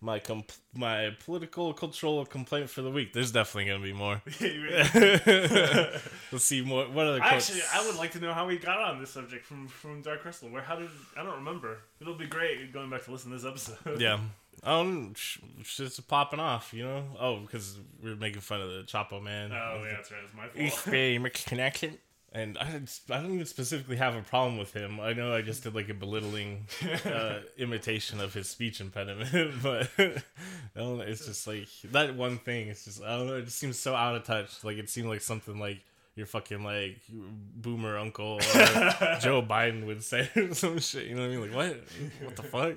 my 0.00 0.18
comp- 0.18 0.50
my 0.74 1.10
political 1.24 1.72
cultural 1.72 2.26
complaint 2.26 2.68
for 2.68 2.82
the 2.82 2.90
week. 2.90 3.12
There's 3.12 3.30
definitely 3.30 3.70
gonna 3.70 3.84
be 3.84 3.92
more. 3.92 4.20
Let's 6.32 6.44
see 6.44 6.60
more. 6.62 6.86
What 6.86 7.06
other 7.06 7.20
quotes? 7.20 7.48
Actually, 7.50 7.62
I 7.72 7.86
would 7.86 7.96
like 7.96 8.10
to 8.12 8.20
know 8.20 8.32
how 8.32 8.46
we 8.46 8.58
got 8.58 8.80
on 8.80 8.98
this 8.98 9.10
subject 9.10 9.46
from 9.46 9.68
from 9.68 10.02
Dark 10.02 10.22
Crystal. 10.22 10.48
Where 10.48 10.62
how 10.62 10.76
did 10.76 10.88
I 11.16 11.22
don't 11.22 11.36
remember. 11.36 11.78
It'll 12.00 12.16
be 12.18 12.26
great 12.26 12.72
going 12.72 12.90
back 12.90 13.04
to 13.04 13.12
listen 13.12 13.30
to 13.30 13.38
this 13.38 13.46
episode. 13.46 14.00
Yeah. 14.00 14.18
Um, 14.64 15.14
sh- 15.14 15.38
shit's 15.64 15.98
popping 15.98 16.38
off, 16.38 16.72
you 16.72 16.84
know. 16.84 17.02
Oh, 17.18 17.40
because 17.40 17.80
we 18.00 18.12
are 18.12 18.16
making 18.16 18.42
fun 18.42 18.60
of 18.60 18.68
the 18.68 18.82
Chapo 18.82 19.20
man. 19.20 19.50
Oh 19.50 19.82
yeah, 19.82 19.94
that's 19.96 20.12
right. 20.12 20.20
It's 20.24 20.34
my 20.34 20.62
East 20.62 20.78
fault. 20.78 20.92
Bay 20.92 21.18
mixed 21.18 21.46
connection. 21.46 21.98
And 22.34 22.56
I, 22.56 22.80
I 23.10 23.20
don't 23.20 23.34
even 23.34 23.44
specifically 23.44 23.96
have 23.96 24.16
a 24.16 24.22
problem 24.22 24.56
with 24.56 24.72
him. 24.72 24.98
I 25.00 25.12
know 25.12 25.34
I 25.34 25.42
just 25.42 25.64
did 25.64 25.74
like 25.74 25.90
a 25.90 25.94
belittling 25.94 26.66
uh, 27.04 27.40
imitation 27.58 28.20
of 28.20 28.32
his 28.32 28.48
speech 28.48 28.80
impediment, 28.80 29.54
but 29.62 29.90
I 29.98 30.22
don't 30.74 30.98
know, 30.98 31.04
it's 31.04 31.26
just 31.26 31.46
like 31.46 31.68
that 31.90 32.14
one 32.14 32.38
thing. 32.38 32.68
It's 32.68 32.86
just 32.86 33.02
I 33.02 33.18
don't 33.18 33.26
know. 33.26 33.36
It 33.36 33.44
just 33.44 33.58
seems 33.58 33.78
so 33.78 33.94
out 33.94 34.16
of 34.16 34.24
touch. 34.24 34.64
Like 34.64 34.78
it 34.78 34.88
seemed 34.88 35.08
like 35.08 35.20
something 35.20 35.58
like 35.58 35.84
your 36.14 36.26
fucking 36.26 36.64
like 36.64 37.00
boomer 37.08 37.98
uncle 37.98 38.34
or 38.34 38.40
Joe 39.20 39.42
Biden 39.42 39.86
would 39.86 40.02
say 40.02 40.30
or 40.34 40.54
some 40.54 40.78
shit. 40.78 41.08
You 41.08 41.14
know 41.14 41.22
what 41.22 41.30
I 41.30 41.36
mean? 41.36 41.40
Like 41.40 41.54
what? 41.54 41.84
What 42.22 42.36
the 42.36 42.42
fuck? 42.42 42.76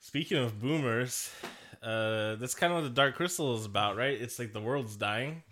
Speaking 0.00 0.38
of 0.38 0.60
boomers, 0.60 1.30
uh, 1.82 2.36
that's 2.36 2.54
kind 2.54 2.72
of 2.72 2.82
what 2.82 2.88
the 2.88 2.94
Dark 2.94 3.16
Crystal 3.16 3.56
is 3.56 3.64
about, 3.64 3.96
right? 3.96 4.20
It's 4.20 4.38
like 4.38 4.52
the 4.52 4.60
world's 4.60 4.96
dying, 4.96 5.42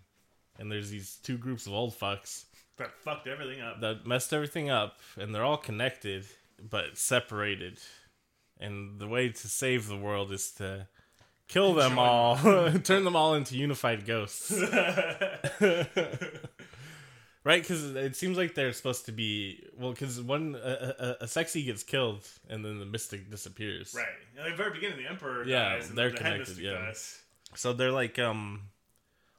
and 0.58 0.70
there's 0.70 0.90
these 0.90 1.18
two 1.22 1.38
groups 1.38 1.66
of 1.66 1.72
old 1.72 1.98
fucks 1.98 2.44
that 2.76 2.92
fucked 3.02 3.26
everything 3.26 3.60
up. 3.60 3.80
that 3.80 4.06
messed 4.06 4.32
everything 4.32 4.70
up, 4.70 4.98
and 5.16 5.34
they're 5.34 5.44
all 5.44 5.56
connected 5.56 6.26
but 6.70 6.96
separated. 6.98 7.78
And 8.60 8.98
the 8.98 9.06
way 9.06 9.28
to 9.28 9.48
save 9.48 9.86
the 9.86 9.96
world 9.96 10.32
is 10.32 10.50
to 10.52 10.88
kill 11.46 11.74
them 11.74 11.92
Join 11.94 11.98
all, 11.98 12.36
turn 12.84 13.04
them 13.04 13.14
all 13.14 13.34
into 13.34 13.56
unified 13.56 14.04
ghosts. 14.04 14.50
right? 17.44 17.62
Because 17.62 17.94
it 17.94 18.16
seems 18.16 18.36
like 18.36 18.54
they're 18.54 18.72
supposed 18.72 19.06
to 19.06 19.12
be 19.12 19.64
well. 19.78 19.92
Because 19.92 20.20
one 20.20 20.56
a, 20.56 20.94
a, 21.20 21.24
a 21.24 21.28
sexy 21.28 21.62
gets 21.62 21.82
killed, 21.82 22.26
and 22.48 22.64
then 22.64 22.78
the 22.78 22.86
mystic 22.86 23.30
disappears. 23.30 23.94
Right. 23.96 24.06
At 24.44 24.50
the 24.50 24.56
very 24.56 24.72
beginning, 24.72 24.98
the 24.98 25.08
Emperor 25.08 25.44
Yeah, 25.44 25.76
dies. 25.76 25.88
And 25.88 25.98
they're 25.98 26.10
the 26.10 26.16
connected, 26.16 26.58
yeah. 26.58 26.72
Dies. 26.86 27.18
So 27.54 27.72
they're 27.72 27.92
like, 27.92 28.18
um, 28.18 28.62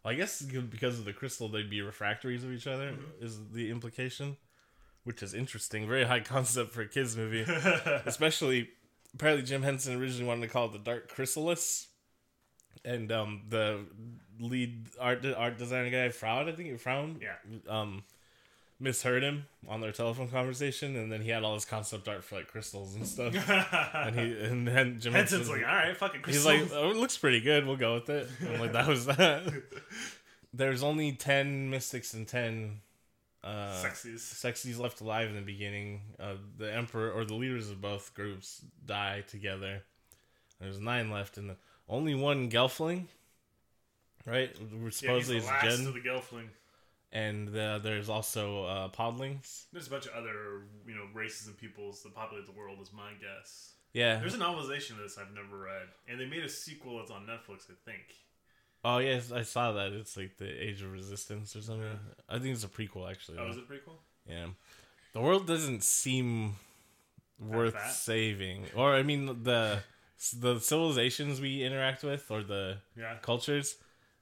I 0.05 0.13
guess 0.13 0.41
because 0.41 0.97
of 0.99 1.05
the 1.05 1.13
crystal, 1.13 1.49
they'd 1.49 1.69
be 1.69 1.81
refractories 1.81 2.43
of 2.43 2.51
each 2.51 2.67
other. 2.67 2.93
Is 3.19 3.37
the 3.51 3.69
implication, 3.69 4.37
which 5.03 5.21
is 5.21 5.33
interesting. 5.33 5.87
Very 5.87 6.05
high 6.05 6.19
concept 6.35 6.71
for 6.71 6.81
a 6.81 6.87
kids 6.87 7.15
movie, 7.17 7.41
especially. 8.05 8.69
Apparently, 9.13 9.43
Jim 9.43 9.63
Henson 9.63 9.99
originally 9.99 10.25
wanted 10.27 10.41
to 10.41 10.47
call 10.53 10.67
it 10.67 10.73
the 10.73 10.79
Dark 10.79 11.09
Chrysalis, 11.09 11.87
and 12.85 13.11
um, 13.11 13.41
the 13.49 13.85
lead 14.39 14.87
art 14.99 15.25
art 15.25 15.57
designer 15.57 15.89
guy, 15.89 16.09
Froud, 16.09 16.47
I 16.47 16.51
think, 16.53 16.79
Frown, 16.79 17.19
Yeah. 17.21 17.35
um, 17.67 18.03
misheard 18.79 19.23
him 19.23 19.45
on 19.67 19.81
their 19.81 19.91
telephone 19.91 20.29
conversation, 20.29 20.95
and 20.95 21.11
then 21.11 21.21
he 21.21 21.29
had 21.29 21.43
all 21.43 21.53
this 21.53 21.65
concept 21.65 22.07
art 22.07 22.23
for 22.23 22.35
like 22.35 22.47
crystals 22.47 22.95
and 22.95 23.07
stuff. 23.07 23.33
and 23.93 24.15
he 24.15 24.45
and 24.45 24.67
then 24.67 24.99
Jim 24.99 25.13
Henson's 25.13 25.47
Henson, 25.47 25.61
like, 25.61 25.69
all 25.69 25.75
right, 25.75 25.97
fucking 25.97 26.21
crystals." 26.21 26.53
He's 26.53 26.71
like, 26.71 26.79
oh, 26.79 26.91
it 26.91 26.97
looks 26.97 27.17
pretty 27.17 27.41
good. 27.41 27.65
We'll 27.65 27.75
go 27.75 27.95
with 27.95 28.09
it. 28.09 28.29
I'm 28.41 28.59
like, 28.59 28.73
that 28.73 28.87
was 28.87 29.05
that. 29.05 29.51
There's 30.53 30.81
only 30.81 31.11
10 31.11 31.69
mystics 31.69 32.15
and 32.15 32.27
10 32.27 32.81
uh, 33.43 33.47
sexies. 33.83 34.17
sexies 34.17 34.79
left 34.79 34.99
alive 35.01 35.29
in 35.29 35.35
the 35.35 35.41
beginning. 35.41 36.01
Uh, 36.19 36.33
the 36.57 36.73
emperor 36.73 37.11
or 37.11 37.23
the 37.23 37.35
leaders 37.35 37.69
of 37.69 37.81
both 37.81 38.13
groups 38.15 38.61
die 38.85 39.23
together. 39.27 39.83
There's 40.59 40.79
nine 40.79 41.11
left, 41.11 41.37
and 41.37 41.51
the, 41.51 41.55
only 41.87 42.15
one 42.15 42.49
Gelfling, 42.49 43.05
right? 44.25 44.55
We're 44.59 44.77
Yeah, 44.77 44.85
he's 44.85 44.95
supposedly 44.97 45.39
the 45.39 45.45
last 45.47 45.77
Jen, 45.77 45.87
of 45.87 45.93
the 45.93 46.01
Gelfling. 46.01 46.47
And 47.11 47.55
uh, 47.55 47.79
there's 47.79 48.09
also 48.09 48.63
uh, 48.65 48.89
Podlings. 48.89 49.65
There's 49.73 49.87
a 49.87 49.89
bunch 49.89 50.05
of 50.05 50.13
other, 50.13 50.63
you 50.87 50.95
know, 50.95 51.05
races 51.13 51.47
and 51.47 51.57
peoples 51.57 52.03
that 52.03 52.13
populate 52.13 52.45
the 52.45 52.51
world, 52.51 52.79
is 52.81 52.91
my 52.93 53.11
guess. 53.19 53.73
Yeah. 53.93 54.19
There's 54.19 54.35
a 54.35 54.37
novelization 54.37 54.91
of 54.91 54.97
this 54.99 55.17
I've 55.17 55.33
never 55.33 55.57
read, 55.63 55.87
and 56.07 56.19
they 56.19 56.25
made 56.27 56.43
a 56.43 56.49
sequel 56.49 56.97
that's 56.99 57.11
on 57.11 57.21
Netflix, 57.25 57.69
I 57.69 57.73
think. 57.85 58.03
Oh 58.85 58.99
yes, 58.99 59.31
I 59.31 59.41
saw 59.41 59.73
that. 59.73 59.91
It's 59.91 60.15
like 60.15 60.37
the 60.37 60.47
Age 60.47 60.81
of 60.81 60.91
Resistance 60.93 61.55
or 61.55 61.61
something. 61.61 61.99
I 62.29 62.39
think 62.39 62.53
it's 62.53 62.63
a 62.63 62.67
prequel 62.67 63.09
actually. 63.11 63.37
Oh, 63.39 63.43
though. 63.45 63.49
is 63.51 63.57
it 63.57 63.67
pretty 63.67 63.81
cool? 63.85 63.99
Yeah. 64.25 64.45
The 65.13 65.19
world 65.21 65.47
doesn't 65.47 65.83
seem 65.83 66.55
worth 67.39 67.75
saving. 67.91 68.67
Or 68.75 68.93
I 68.95 69.03
mean 69.03 69.43
the 69.43 69.79
the 70.37 70.59
civilizations 70.59 71.41
we 71.41 71.63
interact 71.63 72.03
with 72.03 72.29
or 72.29 72.43
the 72.43 72.77
Yeah. 72.97 73.15
cultures, 73.21 73.75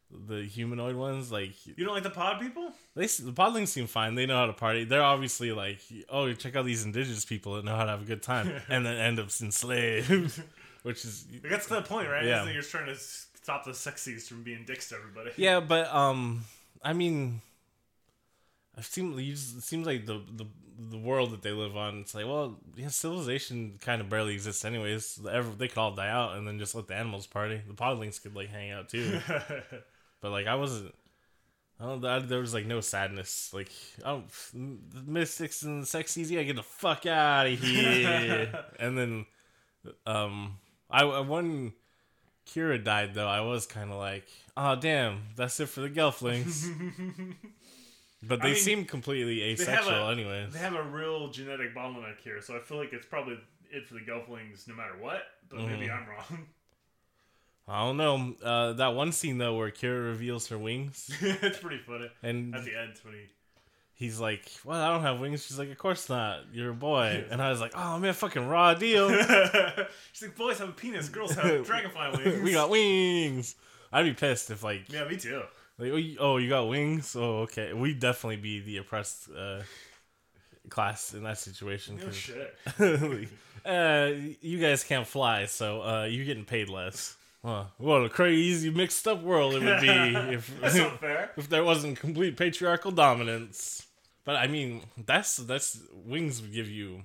the 0.09 0.43
humanoid 0.43 0.95
ones 0.95 1.31
like 1.31 1.65
You 1.65 1.83
don't 1.85 1.93
like 1.93 2.03
the 2.03 2.09
pod 2.09 2.39
people? 2.39 2.71
they 2.95 3.07
the 3.07 3.33
podlings 3.33 3.67
seem 3.69 3.87
fine. 3.87 4.15
They 4.15 4.25
know 4.25 4.37
how 4.37 4.45
to 4.45 4.53
party. 4.53 4.83
They're 4.85 5.03
obviously 5.03 5.51
like, 5.51 5.79
"Oh, 6.09 6.31
check 6.33 6.55
out 6.55 6.65
these 6.65 6.85
indigenous 6.85 7.25
people 7.25 7.55
that 7.55 7.65
know 7.65 7.75
how 7.75 7.83
to 7.83 7.91
have 7.91 8.01
a 8.01 8.05
good 8.05 8.23
time." 8.23 8.51
and 8.69 8.85
then 8.85 8.97
end 8.97 9.19
up 9.19 9.29
enslaved, 9.41 10.41
which 10.83 11.03
is 11.05 11.25
that's 11.43 11.67
the 11.67 11.81
point, 11.81 12.09
right? 12.09 12.25
Yeah. 12.25 12.49
You're 12.49 12.61
trying 12.63 12.87
to 12.87 12.95
stop 12.95 13.65
the 13.65 13.71
sexies 13.71 14.27
from 14.27 14.43
being 14.43 14.63
dicks 14.65 14.89
to 14.89 14.95
everybody. 14.95 15.31
Yeah, 15.37 15.59
but 15.59 15.93
um, 15.93 16.45
I 16.83 16.93
mean, 16.93 17.41
it 18.77 18.85
seems 18.85 19.55
it 19.57 19.63
seems 19.63 19.85
like 19.85 20.05
the 20.05 20.21
the 20.35 20.45
the 20.79 20.97
world 20.97 21.31
that 21.31 21.41
they 21.41 21.51
live 21.51 21.75
on. 21.75 21.99
It's 21.99 22.13
like, 22.13 22.25
well, 22.25 22.59
yeah, 22.75 22.89
civilization 22.89 23.79
kind 23.81 23.99
of 23.99 24.09
barely 24.09 24.33
exists 24.33 24.63
anyways. 24.63 25.15
They 25.15 25.67
could 25.67 25.77
all 25.77 25.93
die 25.93 26.09
out 26.09 26.35
and 26.35 26.47
then 26.47 26.59
just 26.59 26.75
let 26.75 26.87
the 26.87 26.95
animals 26.95 27.25
party. 27.27 27.61
The 27.67 27.73
podlings 27.73 28.21
could 28.21 28.35
like 28.35 28.49
hang 28.49 28.71
out 28.71 28.89
too. 28.89 29.19
but 30.21 30.31
like, 30.31 30.47
I 30.47 30.55
wasn't. 30.55 30.93
I 31.79 31.85
don't. 31.85 32.03
I, 32.05 32.19
there 32.19 32.39
was 32.39 32.53
like 32.53 32.65
no 32.65 32.81
sadness. 32.81 33.51
Like, 33.53 33.71
oh, 34.03 34.23
the 34.53 35.03
mystics 35.05 35.61
and 35.61 35.83
the 35.83 35.87
sexies, 35.87 36.29
yeah, 36.31 36.41
get 36.43 36.55
the 36.55 36.63
fuck 36.63 37.05
out 37.05 37.45
of 37.47 37.59
here. 37.59 38.65
and 38.79 38.97
then, 38.97 39.25
um, 40.07 40.57
I 40.89 41.03
I- 41.03 41.19
when 41.19 41.73
Kira 42.47 42.83
died 42.83 43.13
though, 43.13 43.27
I 43.27 43.41
was 43.41 43.65
kind 43.67 43.91
of 43.91 43.97
like, 43.97 44.27
oh 44.55 44.75
damn, 44.75 45.21
that's 45.35 45.59
it 45.59 45.67
for 45.69 45.81
the 45.81 45.89
Gelflings. 45.89 46.67
but 48.23 48.41
they 48.41 48.47
I 48.49 48.51
mean, 48.53 48.59
seem 48.61 48.85
completely 48.85 49.43
asexual, 49.43 49.93
a- 50.07 50.11
anyways. 50.11 50.53
they 50.53 50.59
have 50.59 50.73
a 50.75 50.83
real 50.83 51.29
genetic 51.29 51.75
bottleneck 51.75 52.19
here, 52.23 52.41
so 52.41 52.55
I 52.55 52.59
feel 52.59 52.77
like 52.77 52.91
it's 52.93 53.05
probably 53.05 53.37
it 53.69 53.85
for 53.85 53.93
the 53.95 53.99
Gelflings 53.99 54.67
no 54.67 54.73
matter 54.75 54.95
what. 54.99 55.21
But 55.49 55.59
maybe 55.59 55.87
Mhm. 55.87 55.93
I'm 56.01 56.09
wrong. 56.09 56.45
I 57.67 57.83
don't 57.85 57.97
know. 57.97 58.35
Uh, 58.41 58.73
that 58.73 58.93
one 58.95 59.11
scene 59.11 59.37
though, 59.37 59.55
where 59.57 59.69
Kira 59.71 60.05
reveals 60.05 60.47
her 60.47 60.57
wings, 60.57 61.09
it's 61.21 61.57
pretty 61.59 61.79
funny 61.79 62.09
and 62.23 62.55
at 62.55 62.63
the 62.63 62.75
end 62.79 62.93
when 63.03 63.13
he 63.15 63.19
he's 63.95 64.19
like, 64.19 64.49
"Well, 64.63 64.79
I 64.81 64.89
don't 64.93 65.01
have 65.01 65.19
wings." 65.19 65.45
She's 65.45 65.59
like, 65.59 65.69
"Of 65.71 65.77
course 65.77 66.07
not. 66.07 66.43
You're 66.53 66.69
a 66.71 66.73
boy." 66.73 67.25
And 67.29 67.41
I 67.41 67.49
was 67.49 67.59
like, 67.59 67.73
"Oh 67.75 67.99
man, 67.99 68.13
fucking 68.13 68.47
raw 68.47 68.73
deal. 68.73 69.09
She's 70.13 70.21
like, 70.21 70.35
boys 70.37 70.59
have 70.59 70.69
a 70.69 70.71
penis, 70.71 71.09
girls 71.09 71.33
have 71.35 71.65
dragonfly 71.65 72.23
wings. 72.23 72.41
we 72.43 72.53
got 72.53 72.69
wings." 72.69 73.55
I'd 73.91 74.03
be 74.03 74.13
pissed 74.13 74.49
if 74.51 74.63
like, 74.63 74.91
Yeah, 74.91 75.05
me 75.07 75.15
too. 75.17 75.41
like, 75.77 75.91
oh, 75.91 75.95
you- 75.95 76.17
oh, 76.19 76.49
got 76.49 76.67
wings. 76.69 77.15
Oh, 77.17 77.39
okay. 77.43 77.71
We'd 77.73 77.99
definitely 77.99 78.35
be 78.37 78.59
the 78.59 78.77
oppressed 78.77 79.29
uh, 79.35 79.61
class 80.69 81.13
in 81.13 81.23
that 81.23 81.37
situation. 81.37 81.97
No 81.97 82.05
'cause- 82.05 82.15
shit. 82.15 82.55
like, 82.79 83.29
uh, 83.65 84.11
you 84.41 84.59
guys 84.59 84.83
can't 84.83 85.07
fly, 85.07 85.45
so 85.45 85.81
uh, 85.81 86.03
you're 86.03 86.25
getting 86.25 86.45
paid 86.45 86.69
less. 86.69 87.15
Huh. 87.43 87.65
What 87.77 88.03
a 88.03 88.09
crazy 88.09 88.69
mixed 88.69 89.07
up 89.07 89.21
world 89.21 89.55
it 89.55 89.63
would 89.63 89.81
be 89.81 89.87
if 90.35 90.59
That's 90.59 90.75
not 90.75 90.99
fair. 90.99 91.31
if 91.37 91.49
there 91.49 91.63
wasn't 91.63 91.99
complete 91.99 92.35
patriarchal 92.35 92.91
dominance. 92.91 93.85
But 94.25 94.35
I 94.35 94.47
mean, 94.47 94.83
that's 95.05 95.37
that's 95.37 95.79
wings 95.93 96.41
would 96.41 96.53
give 96.53 96.69
you 96.69 97.03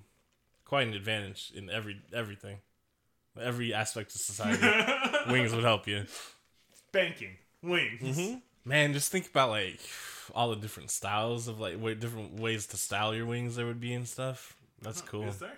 quite 0.64 0.88
an 0.88 0.94
advantage 0.94 1.52
in 1.54 1.70
every 1.70 2.00
everything, 2.12 2.58
every 3.40 3.72
aspect 3.72 4.14
of 4.14 4.20
society. 4.20 4.66
wings 5.30 5.54
would 5.54 5.64
help 5.64 5.86
you. 5.86 6.06
Banking. 6.90 7.36
Wings. 7.62 8.18
Mm-hmm. 8.18 8.38
Man, 8.64 8.92
just 8.92 9.12
think 9.12 9.28
about 9.28 9.50
like 9.50 9.80
all 10.34 10.50
the 10.50 10.56
different 10.56 10.90
styles 10.90 11.46
of 11.46 11.60
like 11.60 11.80
way, 11.80 11.94
different 11.94 12.40
ways 12.40 12.66
to 12.68 12.76
style 12.76 13.14
your 13.14 13.26
wings 13.26 13.54
there 13.54 13.66
would 13.66 13.80
be 13.80 13.92
and 13.92 14.08
stuff. 14.08 14.56
That's 14.80 15.00
cool. 15.00 15.24
Is 15.24 15.38
there? 15.38 15.52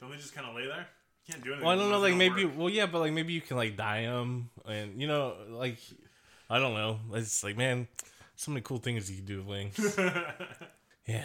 Don't 0.00 0.10
they 0.10 0.16
just 0.16 0.34
kind 0.34 0.46
of 0.46 0.54
lay 0.54 0.66
there? 0.66 0.86
Can't 1.30 1.42
do 1.42 1.50
anything. 1.50 1.66
Well, 1.66 1.76
I 1.76 1.80
don't 1.80 1.90
know. 1.90 1.98
Like 1.98 2.14
maybe, 2.14 2.42
don't 2.42 2.56
well, 2.56 2.70
yeah, 2.70 2.86
but 2.86 3.00
like 3.00 3.12
maybe 3.12 3.32
you 3.32 3.40
can 3.40 3.56
like 3.56 3.76
dye 3.76 4.02
them, 4.02 4.50
and 4.64 5.00
you 5.00 5.08
know, 5.08 5.34
like 5.50 5.78
I 6.48 6.58
don't 6.58 6.74
know. 6.74 7.00
It's 7.14 7.42
like 7.42 7.56
man, 7.56 7.88
so 8.36 8.52
many 8.52 8.62
cool 8.62 8.78
things 8.78 9.10
you 9.10 9.16
can 9.16 9.26
do 9.26 9.38
with 9.38 9.46
wings. 9.46 9.96
work. 9.96 10.24
yeah. 11.06 11.24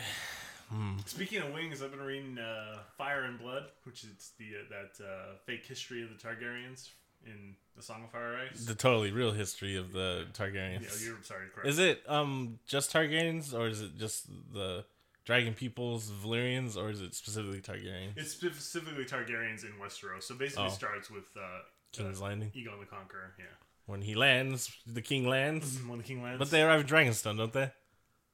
Speaking 1.06 1.42
of 1.42 1.54
wings, 1.54 1.84
I've 1.84 1.92
been 1.92 2.00
reading 2.00 2.38
uh, 2.40 2.78
Fire 2.98 3.24
and 3.24 3.38
Blood, 3.38 3.66
which 3.84 4.06
is 4.06 4.32
the 4.40 4.46
uh, 4.46 4.64
that 4.70 5.04
uh, 5.04 5.36
fake 5.46 5.66
history 5.66 6.02
of 6.02 6.10
the 6.10 6.16
Targaryens 6.16 6.90
in 7.26 7.56
the 7.76 7.84
Song 7.84 8.04
of 8.04 8.12
Fire 8.12 8.36
and 8.36 8.50
Ice. 8.52 8.66
The 8.66 8.76
totally 8.76 9.12
real 9.12 9.32
history 9.32 9.76
of 9.76 9.92
the 9.92 10.26
yeah, 10.26 10.46
Targaryens. 10.46 11.06
you're 11.06 11.18
sorry, 11.24 11.48
correct. 11.54 11.68
is 11.68 11.78
it 11.78 12.02
um 12.08 12.60
just 12.68 12.94
Targaryens 12.94 13.54
or 13.54 13.68
is 13.68 13.82
it 13.82 13.98
just 13.98 14.28
the 14.54 14.86
Dragon 15.26 15.54
Peoples, 15.54 16.10
Valyrians, 16.12 16.76
or 16.78 16.90
is 16.90 17.02
it 17.02 17.14
specifically 17.14 17.62
Targaryens? 17.62 18.14
It's 18.18 18.32
specifically 18.32 19.06
Targaryens 19.06 19.64
in 19.64 19.72
Westeros. 19.82 20.24
So 20.24 20.36
basically, 20.36 20.66
Oh. 20.66 20.70
starts 20.70 21.10
with 21.12 21.26
uh, 21.38 21.60
King's 21.92 22.20
uh, 22.22 22.26
Landing. 22.26 22.50
Aegon 22.56 22.80
the 22.80 22.86
Conqueror. 22.88 23.34
Yeah, 23.38 23.46
When 23.86 24.02
he 24.02 24.16
lands, 24.16 24.72
the 24.88 25.02
king 25.02 25.28
lands. 25.28 25.80
when 25.88 26.00
the 26.00 26.04
king 26.04 26.24
lands. 26.24 26.40
But 26.40 26.50
they 26.50 26.62
arrive 26.64 26.82
at 26.82 26.88
Dragonstone, 26.88 27.38
don't 27.38 27.54
they? 27.54 27.72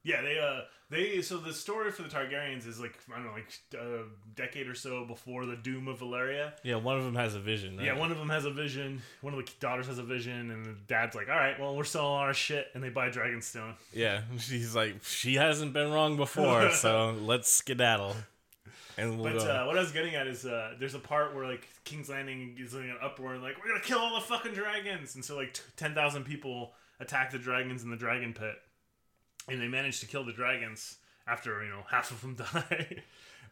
Yeah, 0.04 0.22
they 0.22 0.40
uh 0.40 0.62
they 0.90 1.22
so 1.22 1.38
the 1.38 1.54
story 1.54 1.92
for 1.92 2.04
the 2.04 2.10
Targaryens 2.10 2.66
is 2.66 2.80
like 2.80 2.98
I 3.12 3.16
don't 3.16 3.26
know 3.26 3.34
like 3.34 3.52
a 3.74 4.04
decade 4.36 4.68
or 4.68 4.76
so 4.76 5.06
before 5.06 5.46
the 5.46 5.56
doom 5.58 5.88
of 5.88 6.00
Valyria. 6.00 6.54
Yeah, 6.64 6.76
one 6.76 6.98
of 6.98 7.04
them 7.04 7.16
has 7.16 7.36
a 7.36 7.40
vision. 7.40 7.78
Right? 7.78 7.88
Yeah, 7.88 7.98
one 7.98 8.12
of 8.12 8.18
them 8.18 8.30
has 8.30 8.46
a 8.46 8.52
vision. 8.52 9.02
One 9.22 9.34
of 9.34 9.46
the 9.46 9.52
daughters 9.60 9.88
has 9.88 9.98
a 9.98 10.04
vision, 10.04 10.52
and 10.52 10.66
the 10.66 10.76
dad's 10.88 11.16
like, 11.16 11.30
"All 11.30 11.36
right, 11.36 11.60
well, 11.60 11.76
we're 11.76 11.84
selling 11.84 12.20
our 12.22 12.34
shit," 12.34 12.68
and 12.74 12.82
they 12.82 12.90
buy 12.90 13.10
Dragonstone. 13.10 13.74
Yeah, 13.94 14.22
she's 14.40 14.76
like, 14.76 15.04
she 15.04 15.36
hasn't 15.36 15.74
been 15.74 15.92
wrong 15.92 16.16
before, 16.16 16.72
so 16.72 17.12
let's 17.22 17.52
skedaddle. 17.52 18.16
And 18.98 19.20
we'll 19.20 19.34
But 19.34 19.48
uh, 19.48 19.66
what 19.66 19.78
I 19.78 19.82
was 19.82 19.92
getting 19.92 20.16
at 20.16 20.26
is 20.26 20.46
uh, 20.46 20.74
there's 20.80 20.96
a 20.96 21.00
part 21.00 21.36
where 21.36 21.46
like 21.46 21.68
King's 21.84 22.10
Landing 22.10 22.56
is 22.60 22.74
in 22.74 22.82
an 22.84 22.96
uproar, 23.02 23.34
and 23.34 23.44
like 23.44 23.56
we're 23.62 23.70
gonna 23.70 23.84
kill 23.84 24.00
all 24.00 24.16
the 24.16 24.22
fucking 24.26 24.54
dragons, 24.54 25.16
and 25.16 25.24
so 25.24 25.36
like 25.36 25.54
t- 25.54 25.62
ten 25.76 25.94
thousand 25.94 26.24
people 26.24 26.74
attack 27.00 27.32
the 27.32 27.38
dragons 27.38 27.84
in 27.84 27.92
the 27.92 27.96
dragon 27.96 28.34
pit, 28.34 28.56
and 29.48 29.62
they 29.62 29.68
manage 29.68 30.00
to 30.02 30.06
kill 30.06 30.24
the 30.24 30.34
dragons 30.34 30.98
after 31.28 31.64
you 31.64 31.70
know 31.70 31.84
half 31.92 32.12
of 32.12 32.22
them 32.22 32.36
die. 32.36 33.04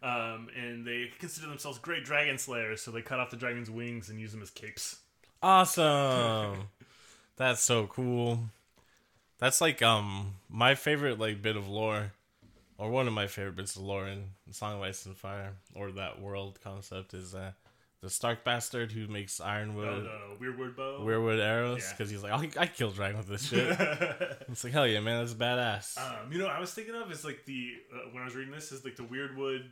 Um, 0.04 0.50
and 0.56 0.86
they 0.86 1.10
consider 1.20 1.48
themselves 1.48 1.80
great 1.80 2.04
dragon 2.06 2.38
slayers, 2.38 2.82
so 2.82 2.92
they 2.92 3.02
cut 3.02 3.20
off 3.20 3.32
the 3.32 3.38
dragon's 3.38 3.72
wings 3.72 4.10
and 4.10 4.20
use 4.20 4.32
them 4.32 4.42
as 4.42 4.50
capes. 4.52 4.98
awesome. 5.42 6.68
That's 7.38 7.62
so 7.62 7.88
cool. 7.88 8.40
That's 9.40 9.62
like 9.62 9.82
um 9.82 10.36
my 10.50 10.76
favorite 10.76 11.20
like 11.20 11.42
bit 11.42 11.56
of 11.56 11.68
lore, 11.68 12.12
or 12.78 12.90
one 12.90 13.08
of 13.08 13.14
my 13.14 13.28
favorite 13.28 13.56
bits 13.56 13.76
of 13.76 13.82
lore 13.82 14.08
in 14.08 14.26
Song 14.52 14.76
of 14.76 14.82
Ice 14.82 15.06
and 15.06 15.18
Fire, 15.18 15.54
or 15.74 15.92
that 15.94 16.22
world 16.22 16.60
concept 16.64 17.14
is 17.14 17.34
uh 17.36 17.52
the 18.06 18.12
Stark 18.12 18.44
bastard 18.44 18.92
who 18.92 19.08
makes 19.08 19.42
Oh, 19.42 19.46
ironwood 19.46 20.06
the 20.06 20.46
Weirdwood 20.46 20.76
bow. 20.76 21.30
arrows 21.42 21.82
Yeah. 21.84 21.92
because 21.92 22.10
he's 22.10 22.24
like 22.24 22.32
I 22.58 22.62
I 22.64 22.68
kill 22.68 22.92
dragon 22.92 23.18
with 23.18 23.28
this 23.28 23.48
shit. 23.50 23.68
it's 24.48 24.64
like 24.64 24.74
hell 24.74 24.88
yeah, 24.88 25.00
man, 25.00 25.20
that's 25.20 25.34
badass. 25.34 25.98
Um, 25.98 26.32
you 26.32 26.38
know, 26.38 26.46
what 26.46 26.56
I 26.56 26.60
was 26.60 26.74
thinking 26.74 26.96
of 26.96 27.12
is 27.12 27.26
like 27.26 27.46
the 27.46 27.74
uh, 27.94 28.10
when 28.12 28.22
I 28.22 28.26
was 28.26 28.36
reading 28.36 28.54
this 28.54 28.72
is 28.72 28.84
like 28.86 28.96
the 28.96 29.04
Weirdwood 29.04 29.64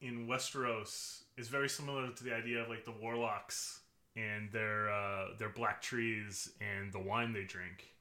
in 0.00 0.26
Westeros 0.26 1.22
is 1.36 1.48
very 1.48 1.68
similar 1.68 2.10
to 2.10 2.24
the 2.24 2.34
idea 2.34 2.62
of 2.62 2.68
like 2.68 2.84
the 2.84 2.92
warlocks 2.92 3.80
and 4.16 4.50
their 4.52 4.90
uh, 4.90 5.28
their 5.38 5.50
black 5.50 5.80
trees 5.82 6.50
and 6.60 6.92
the 6.92 6.98
wine 7.00 7.32
they 7.32 7.44
drink. 7.44 7.92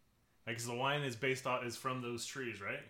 Like, 0.47 0.57
'cause 0.57 0.65
the 0.67 0.75
wine 0.75 1.01
is 1.01 1.15
based 1.15 1.45
off 1.47 1.65
is 1.65 1.75
from 1.75 2.01
those 2.01 2.25
trees, 2.25 2.61
right? 2.61 2.83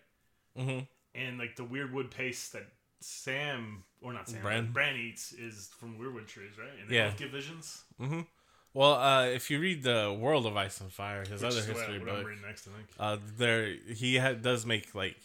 hmm 0.55 0.79
And 1.15 1.37
like 1.39 1.55
the 1.55 1.63
Weirdwood 1.65 2.11
paste 2.11 2.53
that 2.53 2.67
Sam 2.99 3.83
or 4.01 4.13
not 4.13 4.27
Sam, 4.27 4.41
Bran. 4.41 4.71
Bran, 4.71 4.95
eats 4.95 5.31
is 5.33 5.69
from 5.79 5.97
Weirwood 5.97 6.27
trees, 6.27 6.51
right? 6.57 6.67
And 6.79 6.89
they 6.89 6.95
Yeah. 6.95 7.09
both 7.09 7.17
give 7.17 7.31
visions. 7.31 7.83
hmm 7.97 8.21
Well, 8.73 8.93
uh, 8.95 9.25
if 9.27 9.49
you 9.49 9.59
read 9.59 9.83
the 9.83 10.15
World 10.19 10.45
of 10.45 10.57
Ice 10.57 10.81
and 10.81 10.91
Fire, 10.91 11.21
his 11.21 11.31
Which 11.31 11.41
other 11.41 11.59
is 11.59 11.65
history 11.65 11.99
book, 11.99 12.27
next, 12.45 12.67
uh, 12.99 13.17
there 13.37 13.67
he 13.67 14.17
ha- 14.17 14.33
does 14.33 14.65
make 14.65 14.93
like, 14.95 15.17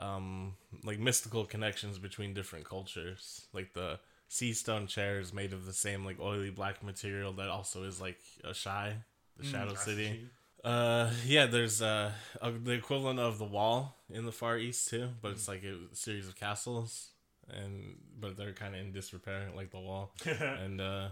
um, 0.00 0.54
like 0.84 0.98
mystical 0.98 1.44
connections 1.44 1.98
between 1.98 2.34
different 2.34 2.64
cultures. 2.64 3.46
Like 3.52 3.72
the 3.74 3.98
sea 4.28 4.52
stone 4.52 4.86
chair 4.86 5.20
is 5.20 5.32
made 5.32 5.52
of 5.52 5.66
the 5.66 5.72
same 5.72 6.04
like 6.04 6.18
oily 6.20 6.50
black 6.50 6.82
material 6.82 7.32
that 7.34 7.48
also 7.48 7.84
is 7.84 8.00
like 8.00 8.18
Asshai, 8.44 8.94
the 9.38 9.44
Shadow 9.44 9.72
Mm, 9.72 9.78
City. 9.78 10.28
Uh, 10.64 11.10
yeah, 11.26 11.44
there's 11.44 11.82
uh, 11.82 12.10
uh 12.40 12.52
the 12.62 12.72
equivalent 12.72 13.20
of 13.20 13.38
the 13.38 13.44
wall 13.44 13.96
in 14.10 14.24
the 14.24 14.32
Far 14.32 14.56
East 14.56 14.88
too, 14.88 15.10
but 15.20 15.32
it's 15.32 15.46
like 15.46 15.62
a 15.62 15.94
series 15.94 16.26
of 16.26 16.36
castles, 16.36 17.10
and 17.50 17.96
but 18.18 18.38
they're 18.38 18.54
kind 18.54 18.74
of 18.74 18.80
in 18.80 18.90
disrepair, 18.90 19.50
like 19.54 19.70
the 19.70 19.78
wall 19.78 20.12
and 20.24 20.80
uh, 20.80 21.08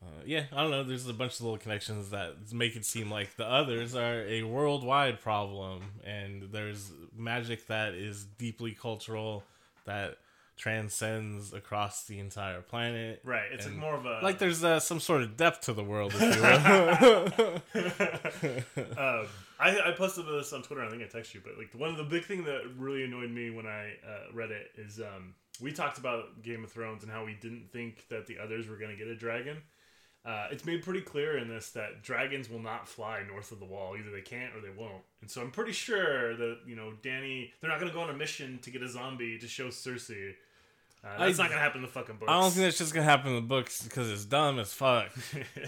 uh, 0.00 0.22
yeah, 0.24 0.44
I 0.52 0.62
don't 0.62 0.70
know. 0.70 0.84
There's 0.84 1.08
a 1.08 1.12
bunch 1.12 1.34
of 1.34 1.42
little 1.42 1.58
connections 1.58 2.10
that 2.10 2.52
make 2.52 2.76
it 2.76 2.86
seem 2.86 3.10
like 3.10 3.36
the 3.36 3.46
others 3.46 3.94
are 3.94 4.22
a 4.26 4.44
worldwide 4.44 5.20
problem, 5.20 5.82
and 6.04 6.48
there's 6.52 6.90
magic 7.16 7.66
that 7.66 7.94
is 7.94 8.24
deeply 8.24 8.72
cultural 8.72 9.42
that 9.86 10.18
transcends 10.58 11.52
across 11.52 12.04
the 12.04 12.18
entire 12.18 12.60
planet. 12.60 13.20
right. 13.24 13.46
It's 13.52 13.68
more 13.68 13.94
of 13.94 14.04
a 14.04 14.20
Like 14.22 14.38
there's 14.38 14.62
uh, 14.62 14.80
some 14.80 15.00
sort 15.00 15.22
of 15.22 15.36
depth 15.36 15.62
to 15.62 15.72
the 15.72 15.84
world, 15.84 16.12
if 16.14 16.36
you 16.36 16.42
will. 16.42 17.62
um, 18.98 19.26
I, 19.60 19.88
I 19.88 19.92
posted 19.96 20.26
this 20.26 20.52
on 20.52 20.62
Twitter. 20.62 20.84
I 20.84 20.90
think 20.90 21.02
I 21.02 21.06
texted 21.06 21.34
you, 21.34 21.40
but 21.42 21.56
like 21.56 21.70
one 21.74 21.90
of 21.90 21.96
the 21.96 22.04
big 22.04 22.24
thing 22.24 22.44
that 22.44 22.62
really 22.76 23.04
annoyed 23.04 23.30
me 23.30 23.50
when 23.50 23.66
I 23.66 23.94
uh, 24.06 24.32
read 24.34 24.50
it 24.50 24.70
is 24.76 25.00
um, 25.00 25.34
we 25.60 25.72
talked 25.72 25.98
about 25.98 26.42
Game 26.42 26.64
of 26.64 26.70
Thrones 26.70 27.02
and 27.02 27.10
how 27.10 27.24
we 27.24 27.36
didn't 27.40 27.70
think 27.72 28.06
that 28.08 28.26
the 28.26 28.38
others 28.38 28.68
were 28.68 28.76
going 28.76 28.90
to 28.90 28.96
get 28.96 29.08
a 29.08 29.16
dragon. 29.16 29.58
Uh, 30.24 30.48
it's 30.50 30.64
made 30.64 30.82
pretty 30.82 31.00
clear 31.00 31.38
in 31.38 31.48
this 31.48 31.70
that 31.70 32.02
dragons 32.02 32.50
will 32.50 32.58
not 32.58 32.86
fly 32.86 33.22
north 33.26 33.50
of 33.50 33.60
the 33.60 33.64
wall. 33.64 33.96
Either 33.98 34.10
they 34.10 34.20
can't 34.20 34.54
or 34.54 34.60
they 34.60 34.76
won't. 34.76 35.02
And 35.22 35.30
so 35.30 35.40
I'm 35.40 35.50
pretty 35.50 35.72
sure 35.72 36.36
that 36.36 36.58
you 36.66 36.76
know 36.76 36.92
Dany, 37.02 37.50
they're 37.60 37.70
not 37.70 37.80
going 37.80 37.90
to 37.90 37.96
go 37.96 38.02
on 38.02 38.10
a 38.10 38.14
mission 38.14 38.58
to 38.62 38.70
get 38.70 38.82
a 38.82 38.88
zombie 38.88 39.38
to 39.38 39.48
show 39.48 39.68
Cersei. 39.68 40.32
Uh, 41.04 41.18
that's 41.26 41.38
I- 41.38 41.42
not 41.44 41.50
going 41.50 41.58
to 41.58 41.64
happen 41.64 41.78
in 41.78 41.82
the 41.86 41.92
fucking 41.92 42.16
books. 42.16 42.30
I 42.30 42.40
don't 42.40 42.50
think 42.50 42.64
that's 42.64 42.78
just 42.78 42.92
gonna 42.92 43.04
happen 43.04 43.28
in 43.30 43.36
the 43.36 43.40
books 43.42 43.82
because 43.82 44.10
it's 44.10 44.24
dumb 44.24 44.58
as 44.58 44.72
fuck. 44.72 45.10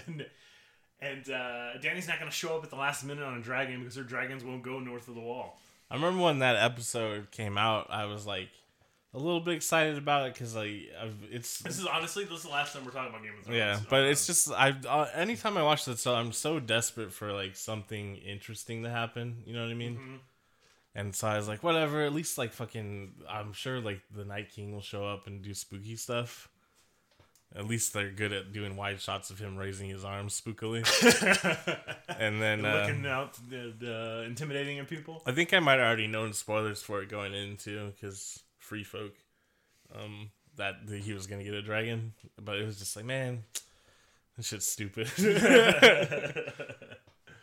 and 0.07 0.27
and 1.01 1.31
uh, 1.31 1.79
Dany's 1.81 2.09
not 2.09 2.19
going 2.19 2.31
to 2.31 2.37
show 2.37 2.57
up 2.57 2.64
at 2.64 2.71
the 2.71 2.77
last 2.77 3.05
minute 3.05 3.25
on 3.25 3.38
a 3.38 3.40
dragon 3.40 3.79
because 3.81 3.97
her 3.97 4.03
dragons 4.03 4.45
won't 4.45 4.62
go 4.62 4.79
north 4.81 5.09
of 5.09 5.14
the 5.14 5.21
wall. 5.21 5.59
I 5.90 5.95
remember 5.95 6.23
when 6.23 6.38
that 6.40 6.57
episode 6.57 7.31
came 7.31 7.57
out, 7.59 7.87
I 7.90 8.05
was 8.05 8.27
like 8.27 8.49
a 9.12 9.19
little 9.19 9.40
bit 9.40 9.55
excited 9.55 9.99
about 9.99 10.27
it 10.29 10.35
because 10.35 10.55
like 10.55 10.73
I've, 11.01 11.16
it's 11.31 11.59
This 11.61 11.79
is 11.79 11.87
honestly 11.87 12.25
this 12.25 12.38
is 12.38 12.43
the 12.45 12.51
last 12.51 12.75
time 12.75 12.85
we're 12.85 12.90
talking 12.93 13.11
about 13.11 13.23
Game 13.23 13.33
of 13.38 13.45
Thrones. 13.45 13.57
yeah, 13.59 13.81
but 13.88 14.05
it's 14.05 14.27
just 14.27 14.51
I 14.53 14.75
uh, 14.88 15.07
anytime 15.14 15.57
I 15.57 15.62
watch 15.62 15.85
that, 15.87 15.99
so 15.99 16.14
I'm 16.14 16.33
so 16.33 16.61
desperate 16.61 17.12
for 17.12 17.33
like 17.33 17.57
something 17.57 18.16
interesting 18.16 18.83
to 18.85 18.90
happen. 18.90 19.43
You 19.47 19.55
know 19.55 19.62
what 19.64 19.71
I 19.71 19.75
mean? 19.75 19.97
Mhm. 19.97 20.19
And 20.94 21.14
so 21.14 21.29
I 21.29 21.37
was 21.37 21.48
like, 21.48 21.62
whatever. 21.62 22.03
At 22.03 22.12
least 22.12 22.38
like 22.38 22.53
fucking, 22.53 23.12
I'm 23.29 23.53
sure 23.53 23.81
like 23.81 24.00
the 24.14 24.24
Night 24.24 24.50
King 24.50 24.72
will 24.72 24.81
show 24.81 25.07
up 25.07 25.26
and 25.26 25.42
do 25.42 25.55
spooky 25.55 25.96
stuff. 25.96 26.48
At 27.55 27.66
least 27.66 27.92
they're 27.92 28.11
good 28.11 28.33
at 28.33 28.53
doing 28.53 28.76
wide 28.76 29.00
shots 29.00 29.31
of 29.31 29.40
him 29.40 29.57
raising 29.57 29.88
his 29.88 30.05
arms 30.05 30.40
spookily. 30.40 30.87
and 32.09 32.40
then 32.40 32.64
uh, 32.64 32.87
looking 32.87 33.07
out, 33.07 33.37
uh, 33.53 34.22
intimidating 34.22 34.79
at 34.79 34.88
people. 34.88 35.22
I 35.26 35.33
think 35.33 35.53
I 35.53 35.59
might 35.59 35.79
have 35.79 35.87
already 35.87 36.07
known 36.07 36.33
spoilers 36.33 36.81
for 36.81 37.03
it 37.03 37.09
going 37.09 37.35
into 37.35 37.90
because 37.90 38.40
free 38.59 38.85
folk, 38.85 39.14
um, 39.92 40.31
that 40.57 40.87
that 40.87 41.00
he 41.00 41.12
was 41.12 41.26
gonna 41.26 41.42
get 41.42 41.55
a 41.55 41.62
dragon, 41.62 42.12
but 42.40 42.57
it 42.57 42.64
was 42.64 42.79
just 42.79 42.94
like, 42.94 43.05
man, 43.05 43.42
this 44.37 44.46
shit's 44.46 44.68
stupid. 44.68 45.11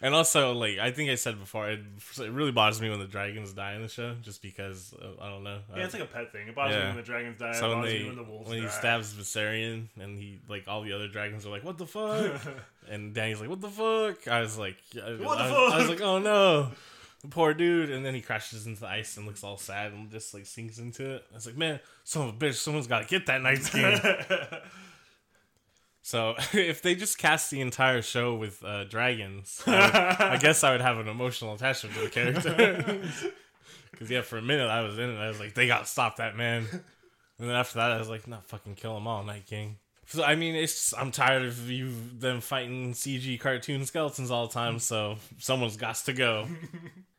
And 0.01 0.13
also, 0.13 0.53
like 0.53 0.77
I 0.77 0.91
think 0.91 1.09
I 1.09 1.15
said 1.15 1.39
before, 1.39 1.69
it, 1.69 1.79
it 2.19 2.31
really 2.31 2.51
bothers 2.51 2.79
me 2.79 2.89
when 2.89 2.99
the 2.99 3.07
dragons 3.07 3.51
die 3.53 3.73
in 3.73 3.81
the 3.81 3.87
show, 3.87 4.13
just 4.21 4.41
because 4.43 4.93
uh, 4.93 5.21
I 5.21 5.29
don't 5.29 5.43
know. 5.43 5.59
Yeah, 5.75 5.85
it's 5.85 5.93
like 5.93 6.03
a 6.03 6.07
pet 6.07 6.31
thing. 6.31 6.47
It 6.47 6.53
bothers 6.55 6.75
Yeah. 6.75 6.81
me 6.81 6.87
when 6.89 6.95
the 6.97 7.01
dragons 7.03 7.39
die. 7.39 7.53
so 7.53 7.71
it 7.71 7.75
when 7.75 7.85
they 7.85 7.99
me 7.99 8.05
when 8.05 8.15
the 8.15 8.23
when 8.23 8.61
he 8.61 8.67
stabs 8.67 9.13
Viserion 9.13 9.87
and 9.99 10.19
he 10.19 10.39
like 10.47 10.65
all 10.67 10.83
the 10.83 10.93
other 10.93 11.07
dragons 11.07 11.45
are 11.45 11.49
like, 11.49 11.63
"What 11.63 11.77
the 11.79 11.87
fuck?" 11.87 12.41
and 12.89 13.13
Dany's 13.15 13.39
like, 13.41 13.49
"What 13.49 13.61
the 13.61 13.69
fuck?" 13.69 14.27
I 14.27 14.41
was 14.41 14.57
like, 14.57 14.77
I, 14.95 15.13
What 15.15 15.39
the 15.39 15.43
I, 15.45 15.69
I 15.73 15.77
was 15.79 15.89
like, 15.89 16.01
"Oh 16.01 16.19
no." 16.19 16.69
The 17.23 17.29
poor 17.29 17.55
dude, 17.55 17.89
and 17.89 18.05
then 18.05 18.13
he 18.13 18.21
crashes 18.21 18.67
into 18.67 18.81
the 18.81 18.87
ice 18.87 19.17
and 19.17 19.25
looks 19.25 19.43
all 19.43 19.57
sad 19.57 19.91
and 19.91 20.11
just 20.11 20.35
like 20.35 20.45
sinks 20.45 20.77
into 20.77 21.15
it. 21.15 21.25
I 21.31 21.35
was 21.35 21.47
like, 21.47 21.57
man, 21.57 21.79
son 22.03 22.29
of 22.29 22.35
a 22.35 22.37
bitch, 22.37 22.53
someone's 22.53 22.85
got 22.85 22.99
to 23.01 23.07
get 23.07 23.25
that 23.25 23.41
Night 23.41 23.63
King. 23.63 23.99
So 26.07 26.35
if 26.53 26.81
they 26.81 26.95
just 26.95 27.17
cast 27.17 27.51
the 27.51 27.59
entire 27.59 28.01
show 28.01 28.33
with 28.33 28.63
uh, 28.63 28.85
dragons, 28.85 29.61
I, 29.67 29.71
would- 29.71 30.21
I 30.21 30.37
guess 30.41 30.63
I 30.63 30.71
would 30.71 30.79
have 30.79 30.99
an 30.99 31.09
emotional 31.09 31.53
attachment 31.53 31.95
to 31.95 32.01
the 32.01 32.09
character. 32.09 33.01
Because 33.91 34.11
yeah, 34.11 34.21
for 34.21 34.37
a 34.37 34.41
minute 34.43 34.69
I 34.69 34.81
was 34.81 34.99
in 34.99 35.09
it. 35.09 35.17
I 35.17 35.27
was 35.27 35.39
like, 35.39 35.55
they 35.55 35.65
got 35.65 35.79
to 35.79 35.85
stop 35.85 36.17
that 36.17 36.37
man. 36.37 36.67
And 36.71 37.49
then 37.49 37.55
after 37.55 37.79
that, 37.79 37.91
I 37.93 37.97
was 37.97 38.09
like, 38.09 38.27
not 38.27 38.45
fucking 38.45 38.75
kill 38.75 38.93
them 38.93 39.07
all, 39.07 39.23
Night 39.23 39.47
King. 39.47 39.77
So 40.05 40.23
I 40.23 40.35
mean, 40.35 40.53
it's 40.53 40.93
I'm 40.93 41.09
tired 41.11 41.43
of 41.43 41.67
you 41.67 41.91
them 42.19 42.39
fighting 42.39 42.93
CG 42.93 43.39
cartoon 43.39 43.83
skeletons 43.87 44.29
all 44.29 44.45
the 44.47 44.53
time. 44.53 44.77
So 44.77 45.17
someone's 45.39 45.77
got 45.77 45.95
to 45.95 46.13
go. 46.13 46.47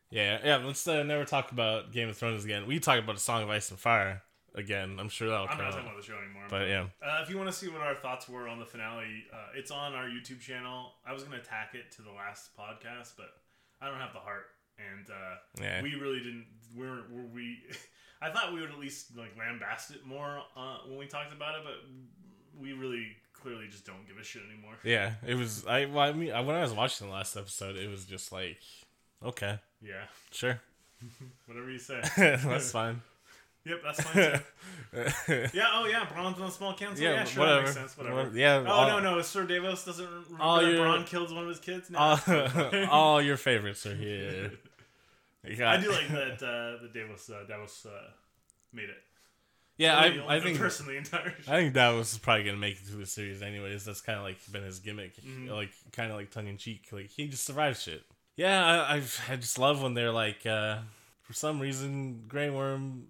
Yeah, 0.09 0.39
yeah. 0.43 0.57
Let's 0.57 0.87
uh, 0.87 1.03
never 1.03 1.25
talk 1.25 1.51
about 1.51 1.91
Game 1.91 2.07
of 2.07 2.17
Thrones 2.17 2.45
again. 2.45 2.65
We 2.65 2.79
talk 2.79 2.97
about 2.97 3.17
a 3.17 3.19
Song 3.19 3.43
of 3.43 3.49
Ice 3.49 3.69
and 3.71 3.79
Fire 3.79 4.23
again. 4.55 4.97
I'm 4.99 5.09
sure 5.09 5.29
that'll 5.29 5.43
I'm 5.45 5.49
come 5.49 5.57
not 5.59 5.67
out. 5.67 5.71
talking 5.73 5.87
about 5.87 6.01
the 6.01 6.05
show 6.07 6.17
anymore. 6.17 6.43
But 6.49 6.67
yeah, 6.67 6.85
Uh, 7.01 7.21
if 7.23 7.29
you 7.29 7.37
want 7.37 7.49
to 7.49 7.55
see 7.55 7.67
what 7.67 7.81
our 7.81 7.95
thoughts 7.95 8.27
were 8.29 8.47
on 8.47 8.59
the 8.59 8.65
finale, 8.65 9.25
uh, 9.33 9.47
it's 9.55 9.71
on 9.71 9.93
our 9.93 10.05
YouTube 10.05 10.39
channel. 10.41 10.93
I 11.05 11.13
was 11.13 11.23
going 11.23 11.39
to 11.39 11.45
tack 11.45 11.75
it 11.75 11.91
to 11.97 12.01
the 12.01 12.11
last 12.11 12.49
podcast, 12.57 13.13
but 13.17 13.29
I 13.81 13.87
don't 13.89 13.99
have 13.99 14.13
the 14.13 14.19
heart, 14.19 14.47
and 14.77 15.09
uh, 15.09 15.35
yeah. 15.61 15.81
we 15.81 15.95
really 15.95 16.19
didn't. 16.19 16.45
We're, 16.75 17.03
were 17.11 17.27
we? 17.33 17.59
I 18.21 18.29
thought 18.29 18.53
we 18.53 18.59
would 18.59 18.69
at 18.71 18.79
least 18.79 19.15
like 19.15 19.37
lambast 19.37 19.91
it 19.91 20.05
more 20.05 20.41
uh, 20.57 20.77
when 20.87 20.97
we 20.97 21.05
talked 21.07 21.33
about 21.33 21.55
it, 21.55 21.61
but 21.63 21.75
we 22.59 22.73
really 22.73 23.15
clearly 23.33 23.67
just 23.69 23.85
don't 23.85 24.05
give 24.07 24.17
a 24.17 24.23
shit 24.23 24.41
anymore. 24.51 24.73
Yeah, 24.83 25.13
it 25.25 25.35
was. 25.35 25.65
I, 25.65 25.85
well, 25.85 26.09
I 26.09 26.11
mean, 26.11 26.29
when 26.45 26.55
I 26.55 26.61
was 26.61 26.73
watching 26.73 27.07
the 27.07 27.13
last 27.13 27.37
episode, 27.37 27.77
it 27.77 27.89
was 27.89 28.03
just 28.05 28.31
like, 28.33 28.59
okay, 29.23 29.59
Yeah, 29.81 30.03
sure, 30.31 30.59
whatever 31.45 31.71
you 31.71 31.79
say. 31.79 32.01
that's 32.17 32.71
fine. 32.71 33.01
Yep, 33.69 33.81
that's 33.83 34.01
fine 34.01 34.15
too. 34.31 34.39
Yeah. 35.53 35.67
Oh 35.73 35.85
yeah, 35.85 36.05
Bronn's 36.05 36.39
on 36.39 36.47
the 36.47 36.51
small 36.51 36.73
council. 36.73 37.03
Yeah, 37.03 37.11
Yeah, 37.13 37.23
sure, 37.25 37.39
whatever. 37.41 37.59
that 37.59 37.65
makes 37.65 37.75
sense. 37.77 37.97
Whatever. 37.97 38.23
What- 38.23 38.33
yeah, 38.33 38.63
Oh 38.67 38.71
all- 38.71 38.87
no, 38.87 38.99
no, 38.99 39.21
Sir 39.21 39.45
Davos 39.45 39.85
doesn't 39.85 40.05
remember 40.05 40.37
All 40.39 40.57
that 40.61 40.71
your- 40.71 40.85
Bronn 40.85 41.05
kills 41.05 41.31
one 41.33 41.43
of 41.43 41.49
his 41.49 41.59
kids. 41.59 41.89
No, 41.91 41.99
all, 41.99 42.19
all 42.89 43.21
your 43.21 43.37
favorites 43.37 43.85
are 43.85 43.95
here. 43.95 44.51
Yeah, 45.47 45.71
I 45.71 45.77
do 45.77 45.91
like 45.91 46.07
that 46.09 46.43
uh, 46.43 46.81
the 46.81 46.89
Davos 46.93 47.29
uh, 47.29 47.43
Davos 47.47 47.85
uh, 47.85 48.09
made 48.73 48.89
it. 48.89 48.97
Yeah, 49.77 49.97
I, 49.97 50.35
I 50.35 50.39
think 50.41 50.57
person 50.57 50.87
the 50.87 50.97
entire 50.97 51.33
show. 51.41 51.53
I 51.53 51.55
think 51.61 51.73
that 51.75 51.89
was 51.91 52.17
probably 52.17 52.43
gonna 52.43 52.57
make 52.57 52.73
it 52.75 52.79
through 52.85 52.99
the 52.99 53.05
series 53.05 53.41
anyways. 53.41 53.85
That's 53.85 54.01
kind 54.01 54.17
of 54.17 54.25
like 54.25 54.37
been 54.51 54.63
his 54.63 54.79
gimmick, 54.79 55.15
Mhm. 55.23 55.49
like 55.49 55.69
kind 55.93 56.11
of 56.11 56.17
like 56.17 56.31
tongue 56.31 56.47
in 56.47 56.57
cheek. 56.57 56.87
Like 56.91 57.09
he 57.09 57.27
just 57.29 57.45
survives 57.45 57.81
shit. 57.83 58.01
Yeah, 58.35 58.65
I, 58.65 58.95
I 58.95 59.01
I 59.29 59.35
just 59.37 59.57
love 59.57 59.81
when 59.81 59.93
they're 59.93 60.11
like, 60.11 60.45
uh, 60.45 60.79
for 61.29 61.33
some 61.33 61.59
reason, 61.59 62.23
Grey 62.27 62.49
Worm 62.49 63.05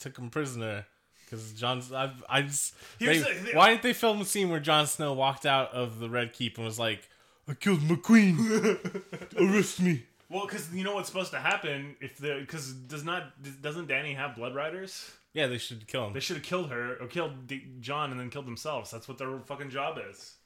took 0.00 0.16
him 0.16 0.30
prisoner 0.30 0.86
because 1.26 1.52
Jon's. 1.52 1.92
I 1.92 2.10
I 2.26 2.40
just 2.40 2.74
they- 2.98 3.18
the- 3.18 3.24
the- 3.44 3.52
why 3.52 3.68
didn't 3.68 3.82
they 3.82 3.92
film 3.92 4.22
a 4.22 4.24
scene 4.24 4.48
where 4.48 4.58
Jon 4.58 4.86
Snow 4.86 5.12
walked 5.12 5.44
out 5.44 5.70
of 5.74 5.98
the 5.98 6.08
Red 6.08 6.32
Keep 6.32 6.56
and 6.56 6.64
was 6.64 6.78
like, 6.78 7.06
"I 7.46 7.52
killed 7.52 7.82
my 7.82 7.96
queen, 7.96 8.38
arrest 9.38 9.80
me." 9.82 10.04
Well, 10.30 10.46
because 10.46 10.74
you 10.74 10.82
know 10.82 10.94
what's 10.94 11.08
supposed 11.10 11.32
to 11.32 11.40
happen 11.40 11.94
if 12.00 12.16
the 12.16 12.38
because 12.40 12.72
does 12.72 13.04
not 13.04 13.34
doesn't 13.60 13.86
Dany 13.86 14.16
have 14.16 14.34
blood 14.34 14.54
riders? 14.54 15.10
Yeah, 15.34 15.46
they 15.46 15.58
should 15.58 15.86
kill 15.86 16.06
him. 16.06 16.14
They 16.14 16.20
should 16.20 16.36
have 16.36 16.44
killed 16.46 16.70
her 16.70 16.96
or 16.98 17.06
killed 17.06 17.46
D- 17.46 17.66
Jon 17.80 18.10
and 18.12 18.18
then 18.18 18.30
killed 18.30 18.46
themselves. 18.46 18.90
That's 18.90 19.06
what 19.06 19.18
their 19.18 19.38
fucking 19.44 19.68
job 19.68 19.98
is. 20.10 20.36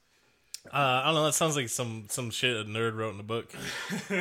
Uh, 0.65 0.77
I 0.77 1.05
don't 1.05 1.15
know. 1.15 1.23
That 1.25 1.33
sounds 1.33 1.55
like 1.55 1.69
some 1.69 2.05
some 2.09 2.29
shit 2.31 2.55
a 2.57 2.63
nerd 2.65 2.95
wrote 2.97 3.13
in 3.13 3.19
a 3.21 3.23
book. 3.23 3.53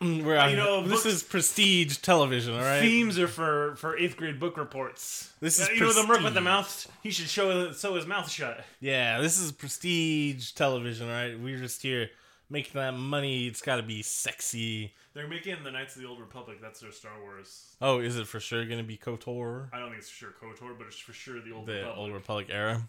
Where 0.00 0.38
I, 0.38 0.50
You 0.50 0.56
know, 0.56 0.86
this 0.86 1.06
is 1.06 1.22
prestige 1.22 1.98
television, 1.98 2.54
all 2.54 2.60
right? 2.60 2.80
Themes 2.80 3.18
are 3.18 3.28
for 3.28 3.76
for 3.76 3.96
eighth 3.96 4.16
grade 4.16 4.38
book 4.40 4.56
reports. 4.56 5.32
This 5.40 5.60
is 5.60 5.68
you 5.70 5.80
know 5.80 5.92
the 5.92 6.06
merc 6.06 6.22
with 6.22 6.34
the 6.34 6.40
mouth. 6.40 6.90
He 7.02 7.10
should 7.10 7.28
show 7.28 7.72
so 7.72 7.94
his 7.94 8.06
mouth 8.06 8.30
shut. 8.30 8.64
Yeah, 8.80 9.20
this 9.20 9.40
is 9.40 9.52
prestige 9.52 10.52
television, 10.52 11.08
all 11.08 11.14
right? 11.14 11.38
We're 11.38 11.58
just 11.58 11.82
here 11.82 12.10
making 12.50 12.80
that 12.80 12.92
money. 12.92 13.46
It's 13.46 13.62
got 13.62 13.76
to 13.76 13.82
be 13.82 14.02
sexy. 14.02 14.92
They're 15.14 15.28
making 15.28 15.56
the 15.64 15.70
Knights 15.70 15.96
of 15.96 16.02
the 16.02 16.08
Old 16.08 16.20
Republic. 16.20 16.58
That's 16.60 16.80
their 16.80 16.92
Star 16.92 17.12
Wars. 17.22 17.76
Oh, 17.80 17.98
is 18.00 18.16
it 18.16 18.26
for 18.26 18.40
sure 18.40 18.64
gonna 18.64 18.82
be 18.82 18.96
Kotor? 18.96 19.68
I 19.72 19.78
don't 19.78 19.88
think 19.88 20.00
it's 20.00 20.10
for 20.10 20.16
sure 20.16 20.34
Kotor, 20.42 20.76
but 20.78 20.86
it's 20.86 20.98
for 20.98 21.12
sure 21.12 21.40
the 21.40 21.52
Old 21.52 21.66
The 21.66 21.72
Republic. 21.74 21.98
Old 21.98 22.12
Republic 22.12 22.46
era. 22.50 22.88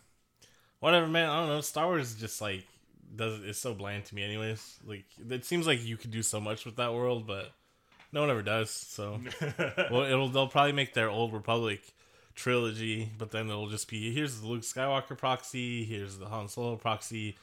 Whatever, 0.79 1.07
man. 1.07 1.29
I 1.29 1.39
don't 1.39 1.47
know. 1.49 1.61
Star 1.61 1.85
Wars 1.87 2.11
is 2.11 2.15
just 2.15 2.41
like 2.41 2.65
does 3.15 3.39
it's 3.43 3.59
so 3.59 3.73
bland 3.73 4.05
to 4.05 4.15
me, 4.15 4.23
anyways. 4.23 4.79
Like 4.85 5.05
it 5.29 5.45
seems 5.45 5.67
like 5.67 5.83
you 5.83 5.97
could 5.97 6.11
do 6.11 6.23
so 6.23 6.39
much 6.39 6.65
with 6.65 6.77
that 6.77 6.93
world, 6.93 7.27
but 7.27 7.51
no 8.11 8.21
one 8.21 8.29
ever 8.29 8.41
does. 8.41 8.69
So. 8.69 9.19
well, 9.91 10.03
it'll 10.03 10.29
they'll 10.29 10.47
probably 10.47 10.71
make 10.71 10.93
their 10.93 11.09
old 11.09 11.33
Republic 11.33 11.81
trilogy, 12.35 13.11
but 13.17 13.31
then 13.31 13.49
it'll 13.49 13.69
just 13.69 13.87
be 13.87 14.13
here's 14.13 14.41
the 14.41 14.47
Luke 14.47 14.63
Skywalker 14.63 15.17
proxy, 15.17 15.83
here's 15.85 16.17
the 16.17 16.25
Han 16.25 16.47
Solo 16.47 16.75
proxy, 16.75 17.37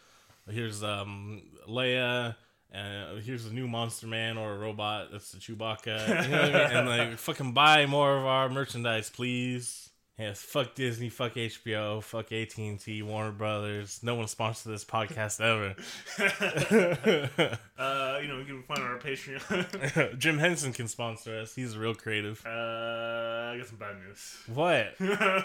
here's 0.48 0.82
um 0.82 1.42
Leia, 1.68 2.36
and 2.72 3.22
here's 3.22 3.46
a 3.46 3.52
new 3.52 3.68
Monster 3.68 4.06
Man 4.06 4.38
or 4.38 4.54
a 4.54 4.58
robot. 4.58 5.08
That's 5.12 5.32
the 5.32 5.38
Chewbacca. 5.38 6.24
You 6.24 6.30
know 6.30 6.40
I 6.40 6.46
mean? 6.46 6.54
And 6.54 6.88
like 6.88 7.18
fucking 7.18 7.52
buy 7.52 7.86
more 7.86 8.16
of 8.16 8.24
our 8.24 8.48
merchandise, 8.48 9.10
please. 9.10 9.89
Yes, 10.18 10.42
fuck 10.42 10.74
Disney, 10.74 11.08
fuck 11.08 11.32
HBO, 11.34 12.02
fuck 12.02 12.30
AT 12.30 12.58
and 12.58 12.78
T, 12.78 13.00
Warner 13.00 13.32
Brothers. 13.32 14.00
No 14.02 14.14
one 14.16 14.26
sponsored 14.28 14.70
this 14.70 14.84
podcast 14.84 15.40
ever. 15.40 15.74
uh, 17.78 18.18
you 18.20 18.28
know, 18.28 18.38
you 18.38 18.44
can 18.44 18.62
find 18.64 18.80
on 18.80 18.90
our 18.90 18.98
Patreon. 18.98 20.18
Jim 20.18 20.36
Henson 20.36 20.74
can 20.74 20.88
sponsor 20.88 21.38
us. 21.38 21.54
He's 21.54 21.74
real 21.74 21.94
creative. 21.94 22.44
uh, 22.44 22.50
I 22.50 23.56
got 23.56 23.66
some 23.66 23.78
bad 23.78 23.96
news. 24.06 24.36
What? 24.48 24.94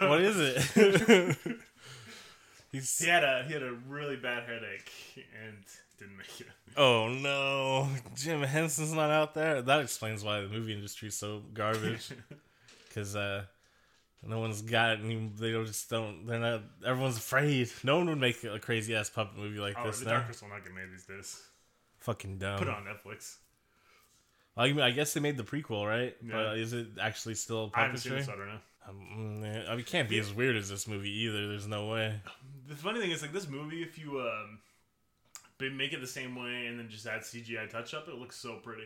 what 0.02 0.22
is 0.22 0.36
it? 0.38 1.38
He's 2.74 2.98
He 2.98 3.08
had 3.08 3.24
a 3.24 3.46
he 3.48 3.54
had 3.54 3.64
a 3.64 3.72
really 3.88 4.18
bad 4.18 4.44
headache 4.44 4.92
and 5.42 5.64
didn't 5.98 6.18
make 6.18 6.42
it. 6.42 6.48
oh 6.76 7.08
no, 7.08 7.88
Jim 8.16 8.42
Henson's 8.42 8.92
not 8.92 9.10
out 9.10 9.34
there. 9.34 9.62
That 9.62 9.80
explains 9.80 10.22
why 10.22 10.42
the 10.42 10.50
movie 10.50 10.74
industry 10.74 11.08
is 11.08 11.16
so 11.16 11.44
garbage. 11.54 12.10
Because 12.90 13.16
uh, 13.16 13.46
no 14.26 14.40
one's 14.40 14.62
got 14.62 15.00
any. 15.00 15.32
They 15.38 15.52
don't 15.52 15.66
just 15.66 15.90
don't. 15.90 16.26
They're 16.26 16.40
not. 16.40 16.62
Everyone's 16.86 17.18
afraid. 17.18 17.70
No 17.84 17.98
one 17.98 18.08
would 18.10 18.20
make 18.20 18.44
a 18.44 18.60
crazy 18.60 18.96
ass 18.96 19.10
puppet 19.10 19.38
movie 19.38 19.60
like 19.60 19.76
Oh, 19.78 19.88
this. 19.88 20.00
the 20.00 20.06
now. 20.06 20.12
Dark 20.12 20.26
Crystal 20.26 20.48
not 20.50 20.64
get 20.64 20.74
made 20.74 20.92
these 20.92 21.06
days. 21.06 21.42
Fucking 22.00 22.38
dumb. 22.38 22.60
Put 22.60 22.68
it 22.68 22.74
on 22.74 22.84
Netflix. 22.84 23.38
I, 24.58 24.68
mean, 24.68 24.80
I 24.80 24.92
guess 24.92 25.14
they 25.14 25.20
made 25.20 25.38
the 25.38 25.44
prequel, 25.44 25.86
right? 25.86 26.16
Yeah. 26.26 26.32
But 26.32 26.58
is 26.60 26.72
it 26.74 26.88
actually 27.02 27.36
still 27.36 27.72
I 27.74 27.82
haven't 27.82 27.98
seen 27.98 28.14
it, 28.14 28.26
puppetry? 28.26 28.34
I 28.34 28.38
don't 28.38 28.48
know. 28.48 28.60
Um, 28.88 29.42
mm, 29.44 29.68
I 29.68 29.72
mean, 29.72 29.80
it 29.80 29.86
can't 29.86 30.08
be 30.08 30.20
as 30.20 30.34
weird 30.34 30.56
as 30.56 30.70
this 30.70 30.88
movie 30.88 31.10
either. 31.10 31.48
There's 31.48 31.68
no 31.68 31.88
way. 31.88 32.20
The 32.68 32.76
funny 32.76 33.00
thing 33.00 33.12
is, 33.12 33.22
like 33.22 33.34
this 33.34 33.50
movie, 33.50 33.82
if 33.82 33.98
you 33.98 34.20
um, 34.22 34.60
make 35.76 35.94
it 35.94 36.02
the 36.02 36.08
same 36.08 36.36
way 36.36 36.68
and 36.68 36.80
then 36.80 36.90
just 36.90 37.06
add 37.06 37.22
CGI 37.22 37.70
touch 37.70 37.94
up, 37.94 38.08
it 38.08 38.16
looks 38.16 38.38
so 38.38 38.58
pretty. 38.64 38.86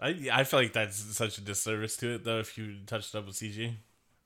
I 0.00 0.40
I 0.40 0.44
feel 0.44 0.60
like 0.60 0.72
that's 0.72 0.96
such 0.96 1.38
a 1.38 1.40
disservice 1.40 1.96
to 1.98 2.14
it 2.16 2.24
though. 2.24 2.40
If 2.40 2.58
you 2.58 2.78
touched 2.86 3.14
up 3.14 3.26
with 3.26 3.36
CG, 3.36 3.74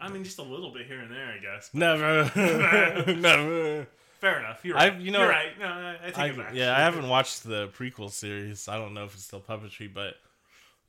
I 0.00 0.08
mean, 0.08 0.22
just 0.24 0.38
a 0.38 0.42
little 0.42 0.72
bit 0.72 0.86
here 0.86 1.00
and 1.00 1.10
there, 1.10 1.26
I 1.26 1.38
guess. 1.38 1.70
never, 1.72 2.30
never. 3.16 3.86
Fair 4.20 4.38
enough. 4.40 4.64
You're 4.64 4.74
right. 4.76 4.92
I've- 4.92 5.02
you 5.02 5.10
know- 5.10 5.20
You're 5.20 5.28
right. 5.28 5.58
No, 5.58 5.66
I, 5.66 5.96
I 6.02 6.06
take 6.06 6.18
I, 6.18 6.26
it 6.28 6.36
back. 6.36 6.54
yeah, 6.54 6.76
I 6.76 6.80
haven't 6.80 7.08
watched 7.08 7.44
the 7.44 7.68
prequel 7.68 8.10
series. 8.10 8.68
I 8.68 8.76
don't 8.76 8.94
know 8.94 9.04
if 9.04 9.14
it's 9.14 9.24
still 9.24 9.40
puppetry, 9.40 9.92
but 9.92 10.14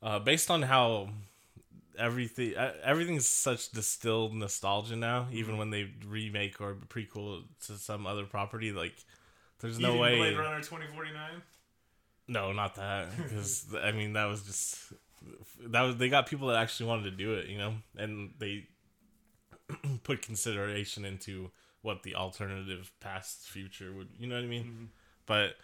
uh, 0.02 0.18
based 0.18 0.50
on 0.50 0.62
how 0.62 1.10
everything 1.98 2.56
uh, 2.56 2.72
everything's 2.82 3.26
such 3.26 3.70
distilled 3.70 4.34
nostalgia 4.34 4.96
now, 4.96 5.28
even 5.32 5.58
when 5.58 5.70
they 5.70 5.90
remake 6.06 6.60
or 6.60 6.74
prequel 6.88 7.42
to 7.66 7.74
some 7.76 8.06
other 8.06 8.24
property, 8.24 8.72
like 8.72 8.94
there's 9.60 9.78
no 9.78 9.96
way. 9.96 10.16
Blade 10.18 10.38
Runner 10.38 10.58
2049. 10.58 11.42
No, 12.28 12.52
not 12.52 12.76
that. 12.76 13.16
Because 13.16 13.66
I 13.80 13.92
mean, 13.92 14.14
that 14.14 14.24
was 14.26 14.42
just 14.42 14.92
that 15.66 15.82
was 15.82 15.96
they 15.98 16.08
got 16.08 16.26
people 16.26 16.48
that 16.48 16.56
actually 16.56 16.86
wanted 16.86 17.04
to 17.04 17.10
do 17.12 17.34
it, 17.34 17.46
you 17.48 17.58
know, 17.58 17.74
and 17.96 18.30
they 18.38 18.66
put 20.02 20.22
consideration 20.22 21.04
into 21.04 21.50
what 21.82 22.02
the 22.02 22.14
alternative 22.14 22.92
past 23.00 23.48
future 23.48 23.92
would, 23.92 24.08
you 24.18 24.26
know 24.26 24.34
what 24.34 24.44
I 24.44 24.48
mean? 24.48 24.64
Mm-hmm. 24.64 24.84
But 25.26 25.56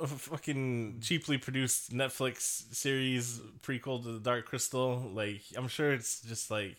a 0.00 0.06
fucking 0.06 0.98
cheaply 1.00 1.38
produced 1.38 1.92
Netflix 1.92 2.74
series 2.74 3.40
prequel 3.62 4.02
to 4.02 4.12
the 4.12 4.20
Dark 4.20 4.46
Crystal, 4.46 5.10
like 5.14 5.42
I'm 5.56 5.68
sure 5.68 5.92
it's 5.92 6.20
just 6.22 6.50
like 6.50 6.76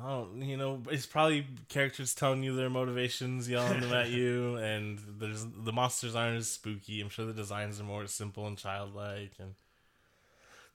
Oh, 0.00 0.28
you 0.36 0.56
know, 0.56 0.80
it's 0.90 1.06
probably 1.06 1.44
characters 1.68 2.14
telling 2.14 2.44
you 2.44 2.54
their 2.54 2.70
motivations, 2.70 3.48
yelling 3.48 3.80
them 3.80 3.92
at 3.92 4.10
you, 4.10 4.56
and 4.56 5.00
there's 5.18 5.44
the 5.44 5.72
monsters 5.72 6.14
aren't 6.14 6.36
as 6.36 6.48
spooky. 6.48 7.00
I'm 7.00 7.08
sure 7.08 7.26
the 7.26 7.32
designs 7.32 7.80
are 7.80 7.84
more 7.84 8.06
simple 8.06 8.46
and 8.46 8.56
childlike, 8.56 9.32
and 9.40 9.54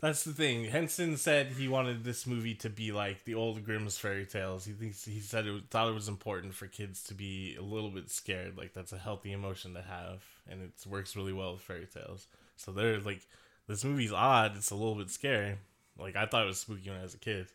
that's 0.04 0.26
the 0.26 0.34
thing. 0.34 0.66
Henson 0.66 1.16
said 1.16 1.48
he 1.48 1.70
wanted 1.70 2.04
this 2.04 2.28
movie 2.28 2.56
to 2.56 2.70
be 2.70 2.92
like 2.92 3.24
the 3.24 3.36
old 3.36 3.64
Grimm's 3.64 3.98
fairy 3.98 4.26
tales. 4.26 4.66
He 4.66 4.74
thinks 4.74 5.06
he 5.06 5.22
said 5.22 5.48
it 5.48 5.64
thought 5.70 5.88
it 5.88 5.94
was 5.94 6.10
important 6.10 6.54
for 6.54 6.68
kids 6.68 7.04
to 7.04 7.14
be 7.14 7.56
a 7.58 7.62
little 7.62 7.90
bit 7.90 8.12
scared. 8.12 8.58
Like 8.58 8.74
that's 8.74 8.92
a 8.92 8.98
healthy 8.98 9.32
emotion 9.32 9.74
to 9.76 9.82
have, 9.82 10.22
and 10.50 10.62
it 10.62 10.74
works 10.90 11.16
really 11.16 11.32
well 11.32 11.54
with 11.54 11.62
fairy 11.62 11.88
tales. 11.88 12.28
So 12.58 12.74
they're 12.74 13.00
like, 13.00 13.22
this 13.70 13.86
movie's 13.86 14.12
odd. 14.12 14.58
It's 14.58 14.72
a 14.72 14.76
little 14.76 14.96
bit 14.96 15.10
scary. 15.10 15.56
Like 15.98 16.18
I 16.18 16.26
thought 16.26 16.44
it 16.44 16.48
was 16.48 16.60
spooky 16.60 16.90
when 16.90 17.00
I 17.00 17.04
was 17.04 17.14
a 17.14 17.20
kid. 17.20 17.48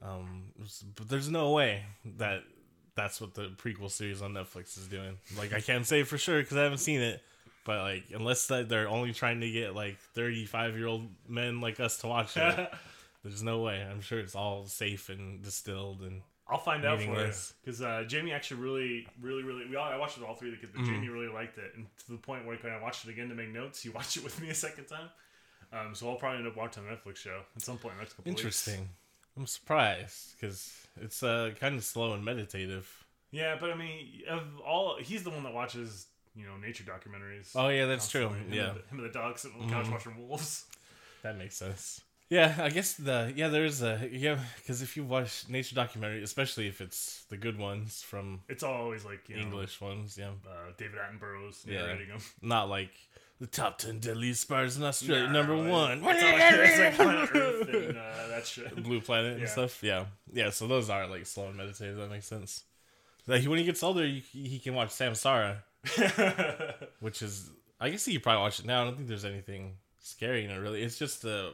Um, 0.00 0.52
but 0.94 1.08
there's 1.08 1.28
no 1.28 1.50
way 1.50 1.82
that 2.18 2.44
that's 2.94 3.20
what 3.20 3.34
the 3.34 3.48
prequel 3.48 3.90
series 3.90 4.22
on 4.22 4.32
Netflix 4.32 4.78
is 4.78 4.86
doing. 4.86 5.18
Like 5.36 5.52
I 5.52 5.60
can't 5.60 5.84
say 5.84 6.04
for 6.04 6.18
sure 6.18 6.40
because 6.40 6.56
I 6.56 6.62
haven't 6.62 6.78
seen 6.78 7.00
it. 7.00 7.20
But 7.64 7.80
like, 7.80 8.04
unless 8.14 8.46
that 8.48 8.68
they're 8.68 8.88
only 8.88 9.12
trying 9.12 9.40
to 9.40 9.50
get 9.50 9.74
like 9.74 9.98
thirty-five 10.14 10.76
year 10.76 10.86
old 10.86 11.08
men 11.28 11.60
like 11.60 11.80
us 11.80 11.98
to 11.98 12.06
watch 12.06 12.36
it, 12.36 12.70
there's 13.24 13.42
no 13.42 13.60
way. 13.60 13.82
I'm 13.82 14.00
sure 14.00 14.20
it's 14.20 14.34
all 14.34 14.66
safe 14.66 15.08
and 15.08 15.42
distilled 15.42 16.00
and. 16.02 16.22
I'll 16.46 16.58
find 16.58 16.84
out 16.84 16.98
for 17.00 17.04
you 17.04 17.32
because 17.64 17.80
uh, 17.80 18.04
Jamie 18.06 18.32
actually 18.32 18.60
really, 18.60 19.08
really, 19.22 19.42
really. 19.42 19.66
We 19.66 19.76
all, 19.76 19.90
I 19.90 19.96
watched 19.96 20.18
it 20.18 20.20
with 20.20 20.28
all 20.28 20.34
three 20.34 20.50
of 20.50 20.56
the 20.56 20.60
kids, 20.60 20.72
but 20.74 20.82
Mm-hmm. 20.82 20.92
Jamie 20.92 21.08
really 21.08 21.32
liked 21.32 21.56
it, 21.56 21.72
and 21.74 21.86
to 22.04 22.12
the 22.12 22.18
point 22.18 22.44
where 22.46 22.54
when 22.58 22.70
I 22.70 22.82
watched 22.82 23.06
it 23.06 23.10
again 23.10 23.30
to 23.30 23.34
make 23.34 23.48
notes, 23.48 23.82
he 23.82 23.88
watched 23.98 24.18
it 24.18 24.24
with 24.24 24.38
me 24.42 24.50
a 24.50 24.54
second 24.54 24.84
time. 24.84 25.08
Um, 25.72 25.94
so 25.94 26.08
I'll 26.08 26.16
probably 26.16 26.40
end 26.40 26.46
up 26.46 26.56
watching 26.56 26.84
a 26.86 26.92
Netflix 26.92 27.16
show 27.16 27.40
at 27.56 27.62
some 27.62 27.78
point 27.78 27.92
in 27.92 27.98
the 27.98 28.02
next 28.02 28.12
couple 28.14 28.30
Weeks. 28.30 28.40
Interesting. 28.42 28.90
I'm 29.38 29.46
surprised 29.46 30.34
because 30.38 30.86
it's 31.00 31.22
uh, 31.22 31.52
kind 31.58 31.76
of 31.76 31.82
slow 31.84 32.12
and 32.12 32.22
meditative. 32.24 33.04
Yeah, 33.30 33.56
but 33.58 33.70
I 33.70 33.74
mean, 33.74 34.22
of 34.28 34.42
all, 34.64 34.98
he's 35.00 35.24
the 35.24 35.30
one 35.30 35.42
that 35.44 35.54
watches, 35.54 36.06
you 36.34 36.46
know, 36.46 36.56
nature 36.56 36.84
documentaries. 36.84 37.50
Oh 37.54 37.68
yeah, 37.68 37.86
that's 37.86 38.08
true. 38.08 38.26
constantly. 38.28 38.58
Him 38.58 38.64
Yeah, 38.64 38.70
Mm-hmm. 38.70 38.76
and 38.76 38.84
the, 38.84 38.88
him 38.90 38.98
and 39.00 39.08
the 39.08 39.12
dog 39.18 39.38
sitting 39.38 39.60
on 39.60 39.66
the 39.68 39.72
couch 39.72 39.88
watching 39.90 40.28
wolves. 40.28 40.64
that 41.22 41.36
makes 41.38 41.56
sense. 41.56 42.00
Yeah, 42.30 42.54
I 42.58 42.70
guess 42.70 42.94
the 42.94 43.32
yeah 43.36 43.48
there's 43.48 43.82
a 43.82 44.08
yeah 44.10 44.38
because 44.56 44.80
if 44.82 44.96
you 44.96 45.04
watch 45.04 45.44
nature 45.48 45.74
documentary, 45.74 46.22
especially 46.22 46.66
if 46.66 46.80
it's 46.80 47.24
the 47.28 47.36
good 47.36 47.58
ones 47.58 48.02
from 48.02 48.40
It's 48.48 48.62
always 48.62 49.04
like 49.04 49.28
you 49.28 49.36
know, 49.36 49.42
English 49.42 49.80
ones, 49.80 50.16
yeah, 50.18 50.30
uh, 50.46 50.72
David 50.78 50.98
Attenborough's 50.98 51.64
Yeah. 51.68 51.82
narrating 51.86 52.08
them. 52.08 52.20
not 52.42 52.68
like 52.70 52.90
the 53.40 53.46
top 53.46 53.78
ten 53.78 53.98
deadliest 53.98 54.40
spiders 54.40 54.76
in 54.78 54.82
Australia, 54.84 55.26
Nah, 55.26 55.32
number 55.32 55.54
like, 55.56 55.70
one. 55.70 56.02
It's, 56.04 56.22
it's 56.22 56.78
like 56.78 56.94
Planet 56.94 57.30
Earth 57.34 57.68
and 57.68 57.98
uh, 57.98 58.28
that 58.28 58.46
shit. 58.52 58.82
Blue 58.82 59.00
Planet 59.02 59.32
and 59.34 59.42
Yeah. 59.42 59.46
stuff. 59.48 59.82
Yeah, 59.82 60.06
yeah. 60.32 60.50
So 60.50 60.66
those 60.66 60.88
are 60.88 61.06
like 61.06 61.26
slow 61.26 61.48
and 61.48 61.56
meditative. 61.56 61.96
That 61.98 62.10
makes 62.10 62.26
sense. 62.26 62.64
Like 63.26 63.44
when 63.44 63.58
he 63.58 63.64
gets 63.64 63.82
older, 63.82 64.06
you, 64.06 64.22
he 64.32 64.58
can 64.60 64.74
watch 64.74 64.90
Samsara, 64.90 65.58
which 67.00 67.22
is 67.22 67.50
I 67.80 67.90
guess 67.90 68.06
you 68.08 68.20
probably 68.20 68.40
watch 68.42 68.60
it 68.60 68.66
now. 68.66 68.82
I 68.82 68.84
don't 68.84 68.96
think 68.96 69.08
there's 69.08 69.24
anything 69.24 69.76
scary 70.00 70.44
in 70.44 70.50
it 70.50 70.56
really. 70.56 70.82
It's 70.82 70.98
just 70.98 71.24
a, 71.24 71.52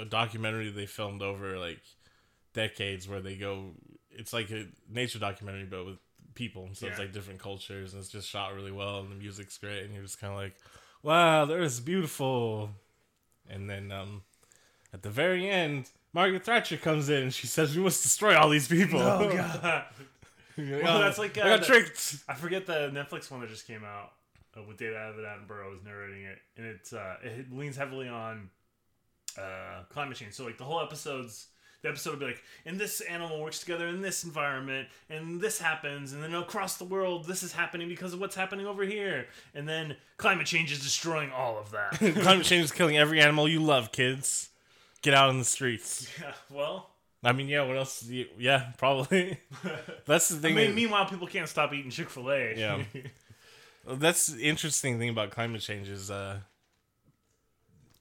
a 0.00 0.04
documentary 0.04 0.70
they 0.70 0.86
filmed 0.86 1.22
over 1.22 1.58
like 1.58 1.82
decades 2.52 3.08
where 3.08 3.20
they 3.20 3.36
go. 3.36 3.72
It's 4.10 4.32
like 4.32 4.50
a 4.50 4.66
nature 4.90 5.18
documentary, 5.18 5.66
but 5.66 5.86
with 5.86 5.98
people. 6.34 6.68
So 6.72 6.86
it's 6.86 6.98
like 6.98 7.12
different 7.12 7.40
cultures, 7.40 7.92
and 7.92 8.00
it's 8.00 8.10
just 8.10 8.28
shot 8.28 8.54
really 8.54 8.72
well, 8.72 9.00
and 9.00 9.10
the 9.10 9.16
music's 9.16 9.58
great, 9.58 9.84
and 9.84 9.92
you're 9.92 10.02
just 10.02 10.20
kind 10.20 10.32
of 10.32 10.38
like, 10.38 10.56
wow, 11.02 11.44
the 11.44 11.54
Earth's 11.54 11.80
beautiful. 11.80 12.70
And 13.48 13.68
then 13.68 13.92
um, 13.92 14.22
at 14.92 15.02
the 15.02 15.10
very 15.10 15.48
end, 15.48 15.90
Margaret 16.12 16.44
Thatcher 16.44 16.76
comes 16.76 17.08
in 17.08 17.24
and 17.24 17.34
she 17.34 17.46
says, 17.46 17.76
"We 17.76 17.82
must 17.82 18.02
destroy 18.02 18.36
all 18.36 18.48
these 18.48 18.68
people." 18.68 19.00
oh 19.00 19.32
god. 19.32 19.84
Well, 20.58 20.96
"Oh, 20.96 21.00
that's 21.00 21.18
like, 21.18 21.38
I 21.38 21.42
uh, 21.42 21.44
got 21.44 21.60
the- 21.60 21.66
tricked. 21.66 22.16
I 22.28 22.34
forget 22.34 22.66
the 22.66 22.90
Netflix 22.92 23.30
one 23.30 23.40
that 23.40 23.48
just 23.48 23.66
came 23.66 23.84
out 23.84 24.12
uh, 24.56 24.62
with 24.62 24.76
David 24.76 24.96
Attenborough 24.96 25.70
was 25.70 25.82
narrating 25.84 26.24
it, 26.24 26.38
and 26.56 26.66
it's 26.66 26.92
uh, 26.92 27.16
it 27.22 27.52
leans 27.52 27.76
heavily 27.76 28.08
on 28.08 28.50
uh, 29.38 29.82
climate 29.90 30.16
change. 30.16 30.34
So 30.34 30.44
like 30.44 30.58
the 30.58 30.64
whole 30.64 30.80
episodes, 30.80 31.46
the 31.82 31.88
episode 31.88 32.12
will 32.12 32.18
be 32.20 32.26
like, 32.26 32.42
and 32.66 32.78
this 32.78 33.00
animal 33.02 33.40
works 33.40 33.60
together 33.60 33.86
in 33.86 34.00
this 34.00 34.24
environment, 34.24 34.88
and 35.08 35.40
this 35.40 35.60
happens, 35.60 36.12
and 36.12 36.22
then 36.22 36.34
across 36.34 36.76
the 36.76 36.84
world, 36.84 37.26
this 37.26 37.42
is 37.42 37.52
happening 37.52 37.88
because 37.88 38.12
of 38.12 38.20
what's 38.20 38.34
happening 38.36 38.66
over 38.66 38.82
here, 38.82 39.26
and 39.54 39.68
then 39.68 39.96
climate 40.16 40.46
change 40.46 40.72
is 40.72 40.80
destroying 40.80 41.30
all 41.30 41.58
of 41.58 41.70
that. 41.70 41.92
Climate 42.22 42.44
change 42.44 42.64
is 42.64 42.72
killing 42.72 42.98
every 42.98 43.20
animal 43.20 43.48
you 43.48 43.62
love, 43.62 43.92
kids. 43.92 44.48
Get 45.02 45.14
out 45.14 45.28
on 45.28 45.38
the 45.38 45.44
streets. 45.44 46.10
yeah, 46.20 46.32
well, 46.50 46.90
I 47.24 47.32
mean, 47.32 47.48
yeah. 47.48 47.62
What 47.66 47.76
else? 47.76 48.00
do 48.00 48.14
you- 48.14 48.28
Yeah, 48.38 48.72
probably. 48.78 49.38
That's 50.06 50.28
the 50.28 50.36
I 50.36 50.40
thing. 50.40 50.54
mean, 50.54 50.66
that- 50.68 50.74
meanwhile, 50.76 51.06
people 51.06 51.26
can't 51.26 51.48
stop 51.48 51.72
eating 51.74 51.90
Chick 51.90 52.10
Fil 52.10 52.30
A. 52.30 52.54
Yeah. 52.56 52.82
That's 53.86 54.26
the 54.28 54.42
interesting 54.48 54.98
thing 54.98 55.08
about 55.08 55.30
climate 55.30 55.60
change 55.62 55.88
is, 55.88 56.10
uh, 56.10 56.40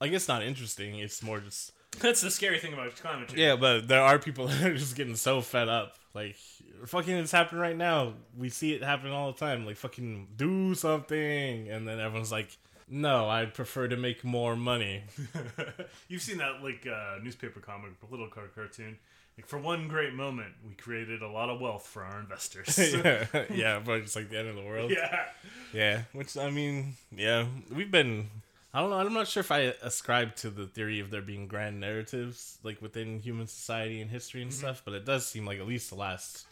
I 0.01 0.07
guess 0.09 0.27
not 0.27 0.43
interesting. 0.43 0.99
It's 0.99 1.23
more 1.23 1.39
just 1.39 1.71
that's 1.99 2.21
the 2.21 2.29
scary 2.29 2.59
thing 2.59 2.73
about 2.73 2.95
climate 2.97 3.29
change. 3.29 3.39
yeah. 3.39 3.55
But 3.55 3.87
there 3.87 4.01
are 4.01 4.19
people 4.19 4.47
that 4.47 4.63
are 4.63 4.77
just 4.77 4.95
getting 4.95 5.15
so 5.15 5.41
fed 5.41 5.67
up. 5.69 5.95
Like 6.13 6.35
fucking, 6.85 7.15
it's 7.15 7.31
happening 7.31 7.61
right 7.61 7.75
now. 7.77 8.13
We 8.37 8.49
see 8.49 8.73
it 8.73 8.83
happen 8.83 9.11
all 9.11 9.31
the 9.31 9.39
time. 9.39 9.65
Like 9.65 9.77
fucking 9.77 10.27
do 10.35 10.75
something, 10.75 11.69
and 11.69 11.87
then 11.87 11.99
everyone's 11.99 12.31
like, 12.31 12.55
"No, 12.89 13.29
I'd 13.29 13.53
prefer 13.53 13.87
to 13.87 13.97
make 13.97 14.23
more 14.23 14.55
money." 14.55 15.03
You've 16.07 16.21
seen 16.21 16.37
that 16.37 16.63
like 16.63 16.87
uh, 16.87 17.17
newspaper 17.23 17.59
comic, 17.59 17.91
little 18.09 18.27
car 18.27 18.47
cartoon. 18.53 18.97
Like 19.37 19.45
for 19.45 19.59
one 19.59 19.87
great 19.87 20.13
moment, 20.15 20.53
we 20.67 20.73
created 20.73 21.21
a 21.21 21.27
lot 21.27 21.49
of 21.49 21.61
wealth 21.61 21.85
for 21.85 22.03
our 22.03 22.19
investors. 22.19 22.75
yeah, 22.93 23.25
yeah, 23.53 23.79
but 23.83 23.99
it's 23.99 24.15
like 24.15 24.29
the 24.31 24.39
end 24.39 24.47
of 24.47 24.55
the 24.55 24.63
world. 24.63 24.89
yeah. 24.91 25.25
Yeah, 25.73 26.01
which 26.13 26.35
I 26.35 26.49
mean, 26.49 26.95
yeah, 27.15 27.45
we've 27.71 27.91
been. 27.91 28.29
I 28.73 28.81
don't 28.81 28.89
know. 28.89 28.97
I'm 28.97 29.13
not 29.13 29.27
sure 29.27 29.41
if 29.41 29.51
I 29.51 29.73
ascribe 29.81 30.35
to 30.37 30.49
the 30.49 30.65
theory 30.65 30.99
of 30.99 31.11
there 31.11 31.21
being 31.21 31.47
grand 31.47 31.79
narratives 31.79 32.57
like 32.63 32.81
within 32.81 33.19
human 33.19 33.47
society 33.47 34.01
and 34.01 34.09
history 34.09 34.41
and 34.41 34.53
stuff, 34.53 34.81
but 34.83 34.93
it 34.93 35.05
does 35.05 35.25
seem 35.25 35.45
like 35.45 35.59
at 35.59 35.67
least 35.67 35.89
the 35.89 35.95
last 35.95 36.46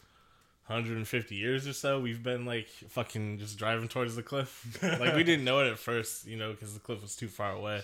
150 0.66 1.34
years 1.34 1.66
or 1.66 1.72
so, 1.72 2.00
we've 2.00 2.22
been 2.22 2.44
like 2.44 2.68
fucking 2.88 3.38
just 3.38 3.56
driving 3.56 3.88
towards 3.88 4.16
the 4.16 4.22
cliff. 4.22 4.78
like 5.00 5.14
we 5.14 5.22
didn't 5.22 5.44
know 5.44 5.60
it 5.60 5.70
at 5.70 5.78
first, 5.78 6.26
you 6.26 6.36
know, 6.36 6.52
because 6.52 6.74
the 6.74 6.80
cliff 6.80 7.02
was 7.02 7.14
too 7.14 7.28
far 7.28 7.52
away, 7.52 7.82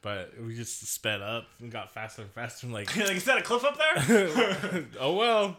but 0.00 0.32
we 0.40 0.54
just 0.54 0.86
sped 0.86 1.20
up 1.20 1.44
and 1.60 1.70
got 1.70 1.92
faster 1.92 2.22
and 2.22 2.30
faster. 2.30 2.66
And 2.66 2.74
like, 2.74 2.94
like, 2.96 3.16
is 3.16 3.24
that 3.24 3.38
a 3.38 3.42
cliff 3.42 3.64
up 3.64 3.76
there? 3.76 4.84
oh 5.00 5.14
well, 5.14 5.58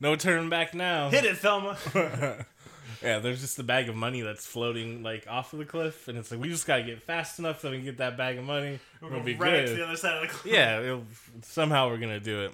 no 0.00 0.16
turning 0.16 0.48
back 0.48 0.74
now. 0.74 1.10
Hit 1.10 1.24
it, 1.24 1.36
Thelma. 1.38 1.76
Yeah, 3.02 3.20
there's 3.20 3.40
just 3.40 3.58
a 3.58 3.62
bag 3.62 3.88
of 3.88 3.94
money 3.94 4.22
that's 4.22 4.46
floating 4.46 5.02
like 5.02 5.26
off 5.28 5.52
of 5.52 5.58
the 5.58 5.64
cliff, 5.64 6.08
and 6.08 6.18
it's 6.18 6.30
like 6.30 6.40
we 6.40 6.48
just 6.48 6.66
gotta 6.66 6.82
get 6.82 7.02
fast 7.02 7.38
enough 7.38 7.60
so 7.60 7.70
we 7.70 7.76
can 7.76 7.84
get 7.84 7.98
that 7.98 8.16
bag 8.16 8.38
of 8.38 8.44
money. 8.44 8.80
We're 9.00 9.10
going 9.10 9.24
be 9.24 9.36
right 9.36 9.66
to 9.66 9.74
the 9.74 9.84
other 9.84 9.96
side 9.96 10.16
of 10.16 10.22
the 10.22 10.28
cliff. 10.28 10.52
Yeah, 10.52 10.80
it'll, 10.80 11.04
somehow 11.42 11.88
we're 11.88 11.98
gonna 11.98 12.18
do 12.18 12.50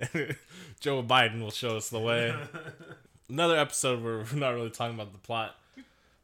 it. 0.00 0.36
Joe 0.80 1.02
Biden 1.02 1.40
will 1.40 1.50
show 1.50 1.76
us 1.76 1.88
the 1.88 1.98
way. 1.98 2.34
Another 3.28 3.56
episode 3.58 4.02
where 4.02 4.18
we're 4.18 4.38
not 4.38 4.54
really 4.54 4.70
talking 4.70 4.94
about 4.94 5.12
the 5.12 5.18
plot, 5.18 5.54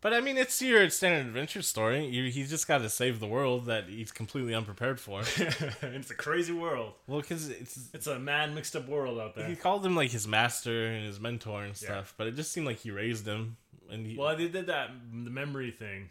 but 0.01 0.15
I 0.15 0.21
mean 0.21 0.39
it's 0.39 0.61
your 0.63 0.89
standard 0.89 1.27
adventure 1.27 1.61
story. 1.61 2.07
You, 2.07 2.31
he's 2.31 2.49
just 2.49 2.67
got 2.67 2.79
to 2.79 2.89
save 2.89 3.21
the 3.21 3.27
world 3.27 3.67
that 3.67 3.89
he's 3.89 4.11
completely 4.11 4.55
unprepared 4.55 4.99
for. 5.01 5.21
it's 5.37 6.11
a 6.11 6.15
crazy 6.15 6.53
world. 6.53 6.93
well, 7.07 7.21
because 7.21 7.51
it's 7.51 7.89
It's 7.93 8.07
a 8.07 8.19
mad, 8.19 8.55
mixed 8.55 8.75
up 8.75 8.89
world 8.89 9.19
out 9.19 9.35
there. 9.35 9.47
he 9.49 9.57
called 9.57 9.85
him 9.85 9.95
like 9.97 10.11
his 10.13 10.27
master 10.27 10.87
and 10.87 11.05
his 11.07 11.21
mentor 11.21 11.63
and 11.65 11.77
stuff, 11.77 12.15
but 12.17 12.27
it 12.27 12.37
just 12.37 12.53
seemed 12.53 12.67
like 12.67 12.79
he 12.79 12.91
raised 12.91 13.27
him. 13.27 13.57
And 13.91 14.07
he, 14.07 14.17
Well, 14.17 14.35
they 14.35 14.49
did 14.49 14.67
that 14.69 14.91
the 15.13 15.31
memory 15.31 15.71
thing. 15.73 16.09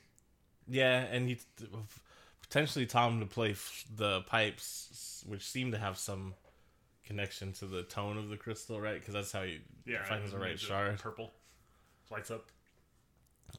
Yeah, 0.67 0.99
and 1.11 1.27
he 1.27 1.39
potentially 2.41 2.85
taught 2.85 3.11
him 3.11 3.19
to 3.19 3.25
play 3.25 3.51
f- 3.51 3.83
the 3.95 4.21
pipes, 4.21 5.23
which 5.27 5.43
seem 5.47 5.71
to 5.71 5.77
have 5.79 5.97
some 5.97 6.35
connection 7.05 7.51
to 7.53 7.65
the 7.65 7.83
tone 7.83 8.17
of 8.17 8.29
the 8.29 8.37
crystal, 8.37 8.79
right? 8.79 8.99
Because 8.99 9.13
that's 9.13 9.31
how 9.31 9.43
he 9.43 9.59
Yeah, 9.85 10.03
finds 10.05 10.31
the 10.31 10.39
right 10.39 10.59
shard. 10.59 10.99
Purple 10.99 11.31
lights 12.09 12.31
up. 12.31 12.45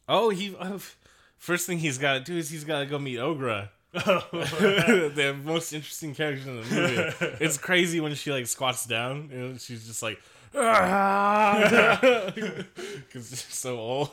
Oh, 0.08 0.30
he 0.30 0.56
uh, 0.58 0.78
first 1.38 1.66
thing 1.66 1.78
he's 1.78 1.98
got 1.98 2.14
to 2.14 2.20
do 2.20 2.36
is 2.36 2.50
he's 2.50 2.64
got 2.64 2.80
to 2.80 2.86
go 2.86 2.98
meet 2.98 3.18
Aughra. 3.18 3.68
the 3.92 5.36
most 5.44 5.72
interesting 5.72 6.16
character 6.16 6.50
in 6.50 6.56
the 6.56 6.62
movie. 6.74 7.12
It's 7.44 7.56
crazy 7.56 8.00
when 8.00 8.16
she 8.16 8.32
like 8.32 8.48
squats 8.48 8.86
down 8.86 9.30
and 9.32 9.60
she's 9.60 9.86
just 9.86 10.02
like, 10.02 10.20
because 10.52 10.62
she's 13.30 13.54
so 13.54 13.78
old. 13.78 14.10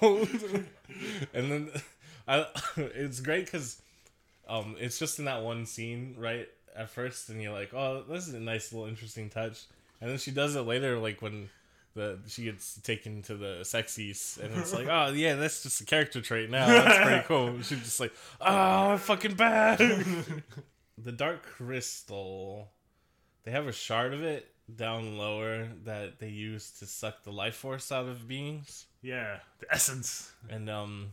and 1.33 1.51
then 1.51 1.71
I, 2.27 2.45
it's 2.77 3.19
great 3.21 3.45
because 3.45 3.81
um, 4.47 4.75
it's 4.79 4.99
just 4.99 5.17
in 5.19 5.25
that 5.25 5.41
one 5.41 5.65
scene, 5.65 6.15
right? 6.17 6.47
At 6.75 6.89
first, 6.89 7.29
and 7.29 7.41
you're 7.41 7.51
like, 7.53 7.73
oh, 7.73 8.03
this 8.07 8.27
is 8.27 8.33
a 8.33 8.39
nice 8.39 8.71
little 8.71 8.87
interesting 8.87 9.29
touch. 9.29 9.65
And 9.99 10.09
then 10.09 10.17
she 10.17 10.31
does 10.31 10.55
it 10.55 10.61
later, 10.61 10.97
like 10.97 11.21
when 11.21 11.49
the 11.93 12.19
she 12.27 12.43
gets 12.45 12.79
taken 12.81 13.21
to 13.23 13.35
the 13.35 13.59
Skeksis, 13.63 14.39
and 14.41 14.57
it's 14.57 14.73
like, 14.73 14.87
oh 14.89 15.11
yeah, 15.13 15.35
that's 15.35 15.61
just 15.63 15.81
a 15.81 15.85
character 15.85 16.21
trait 16.21 16.49
now. 16.49 16.65
That's 16.67 17.03
pretty 17.05 17.23
cool. 17.27 17.57
She's 17.61 17.79
just 17.83 17.99
like, 17.99 18.13
oh, 18.39 18.91
I'm 18.91 18.97
fucking 18.97 19.35
bad. 19.35 19.79
the 20.97 21.11
Dark 21.11 21.43
Crystal, 21.43 22.69
they 23.43 23.51
have 23.51 23.67
a 23.67 23.73
shard 23.73 24.13
of 24.13 24.23
it, 24.23 24.47
down 24.73 25.17
lower 25.17 25.67
that 25.83 26.19
they 26.19 26.29
use 26.29 26.71
to 26.79 26.85
suck 26.85 27.23
the 27.23 27.31
life 27.31 27.55
force 27.55 27.91
out 27.91 28.07
of 28.07 28.27
beings, 28.27 28.85
Yeah, 29.01 29.39
the 29.59 29.67
essence. 29.73 30.31
and 30.49 30.69
um, 30.69 31.11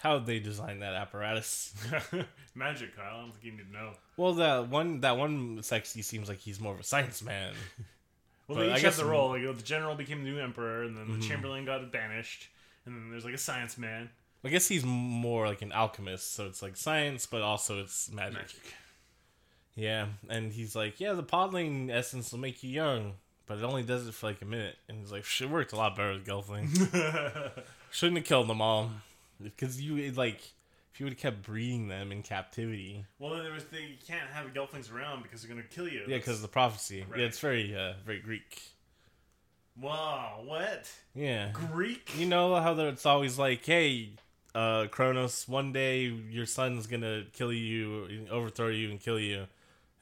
how 0.00 0.18
they 0.18 0.38
designed 0.38 0.82
that 0.82 0.94
apparatus. 0.94 1.74
Magic, 2.54 2.96
Kyle. 2.96 3.16
I 3.16 3.20
don't 3.20 3.32
think 3.32 3.44
you 3.44 3.52
need 3.52 3.66
to 3.66 3.72
know. 3.72 3.92
Well, 4.16 4.32
that 4.34 4.68
one 4.68 5.00
that 5.00 5.16
one 5.16 5.58
Skeksis 5.58 6.04
seems 6.04 6.28
like 6.28 6.38
he's 6.38 6.58
more 6.58 6.72
of 6.74 6.80
a 6.80 6.84
science 6.84 7.22
man. 7.22 7.54
Well, 8.48 8.58
But 8.58 8.64
they 8.64 8.72
I 8.72 8.74
each 8.74 8.82
guess- 8.82 8.96
have 8.96 9.06
the 9.06 9.12
role. 9.12 9.28
Like, 9.28 9.56
the 9.56 9.62
general 9.62 9.94
became 9.94 10.24
the 10.24 10.28
new 10.28 10.40
emperor, 10.40 10.82
and 10.82 10.96
then 10.96 11.06
the 11.06 11.12
mm-hmm. 11.12 11.20
chamberlain 11.20 11.64
got 11.64 11.92
banished, 11.92 12.48
and 12.84 12.96
then 12.96 13.08
there's 13.08 13.24
like 13.24 13.34
a 13.34 13.38
science 13.38 13.78
man. 13.78 14.10
I 14.42 14.48
guess 14.48 14.66
he's 14.66 14.84
more 14.84 15.46
like 15.46 15.62
an 15.62 15.70
alchemist, 15.70 16.34
so 16.34 16.46
it's 16.46 16.60
like 16.60 16.76
science, 16.76 17.26
but 17.26 17.42
also 17.42 17.78
it's 17.78 18.10
magic. 18.10 18.38
Magic. 18.38 18.60
Yeah, 19.76 20.06
and 20.28 20.52
he's 20.52 20.74
like, 20.74 20.98
yeah, 20.98 21.12
the 21.12 21.22
podling 21.22 21.90
essence 21.92 22.32
will 22.32 22.40
make 22.40 22.64
you 22.64 22.70
young, 22.70 23.12
but 23.46 23.58
it 23.58 23.62
only 23.62 23.84
does 23.84 24.08
it 24.08 24.14
for 24.14 24.26
like 24.26 24.42
a 24.42 24.46
minute. 24.46 24.74
And 24.88 24.98
he's 24.98 25.12
like, 25.12 25.24
shit 25.24 25.48
worked 25.48 25.72
a 25.72 25.76
lot 25.76 25.94
better 25.94 26.14
with 26.14 26.26
Gelfling. 26.26 26.68
Shouldn't 27.92 28.18
have 28.18 28.26
killed 28.26 28.48
them 28.48 28.60
all, 28.60 28.90
because 29.42 29.80
you 29.80 30.10
like 30.12 30.40
if 30.92 30.98
you 30.98 31.06
would 31.06 31.12
have 31.12 31.20
kept 31.20 31.42
breeding 31.42 31.88
them 31.88 32.10
in 32.12 32.22
captivity. 32.22 33.04
well, 33.18 33.34
then 33.34 33.44
there 33.44 33.52
was 33.52 33.64
the, 33.66 33.78
you 33.80 33.96
can't 34.06 34.28
have 34.30 34.52
gelflings 34.52 34.92
around 34.92 35.22
because 35.22 35.42
they're 35.42 35.48
gonna 35.50 35.66
kill 35.66 35.88
you. 35.88 36.02
Yeah, 36.08 36.16
because 36.16 36.42
the 36.42 36.48
prophecy. 36.48 37.04
Right. 37.08 37.20
Yeah, 37.20 37.26
it's 37.26 37.38
very 37.38 37.76
uh, 37.76 37.94
very 38.04 38.20
Greek. 38.20 38.60
wow, 39.80 40.40
what 40.44 40.90
Yeah, 41.14 41.50
Greek? 41.52 42.12
you 42.18 42.26
know 42.26 42.54
how 42.56 42.74
it's 42.78 43.06
always 43.06 43.38
like, 43.38 43.64
hey. 43.64 44.10
Uh, 44.52 44.88
Kronos, 44.88 45.46
one 45.46 45.72
day 45.72 46.06
your 46.06 46.44
son's 46.44 46.88
gonna 46.88 47.22
kill 47.32 47.52
you, 47.52 48.26
overthrow 48.32 48.66
you, 48.66 48.90
and 48.90 48.98
kill 48.98 49.20
you. 49.20 49.46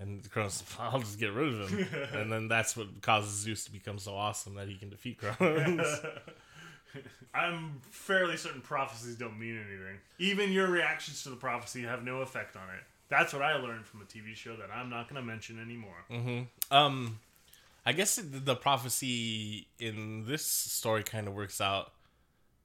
And 0.00 0.28
Kronos, 0.30 0.64
I'll 0.78 1.00
just 1.00 1.18
get 1.18 1.34
rid 1.34 1.52
of 1.52 1.68
him. 1.68 1.86
and 2.14 2.32
then 2.32 2.48
that's 2.48 2.74
what 2.74 3.02
causes 3.02 3.30
Zeus 3.40 3.64
to 3.64 3.70
become 3.72 3.98
so 3.98 4.14
awesome 4.14 4.54
that 4.54 4.66
he 4.68 4.76
can 4.76 4.88
defeat 4.88 5.18
Kronos. 5.18 6.00
I'm 7.34 7.80
fairly 7.90 8.36
certain 8.36 8.60
prophecies 8.60 9.16
don't 9.16 9.38
mean 9.38 9.56
anything. 9.56 9.98
Even 10.18 10.52
your 10.52 10.68
reactions 10.68 11.22
to 11.24 11.30
the 11.30 11.36
prophecy 11.36 11.82
have 11.82 12.02
no 12.02 12.20
effect 12.22 12.56
on 12.56 12.62
it. 12.74 12.82
That's 13.08 13.32
what 13.32 13.42
I 13.42 13.54
learned 13.56 13.86
from 13.86 14.02
a 14.02 14.04
TV 14.04 14.34
show 14.34 14.56
that 14.56 14.70
I'm 14.74 14.90
not 14.90 15.08
going 15.08 15.20
to 15.20 15.26
mention 15.26 15.60
anymore. 15.60 16.04
hmm 16.10 16.42
Um, 16.70 17.18
I 17.86 17.92
guess 17.92 18.16
the 18.22 18.54
prophecy 18.56 19.66
in 19.78 20.24
this 20.26 20.44
story 20.44 21.02
kind 21.02 21.26
of 21.28 21.34
works 21.34 21.60
out 21.60 21.92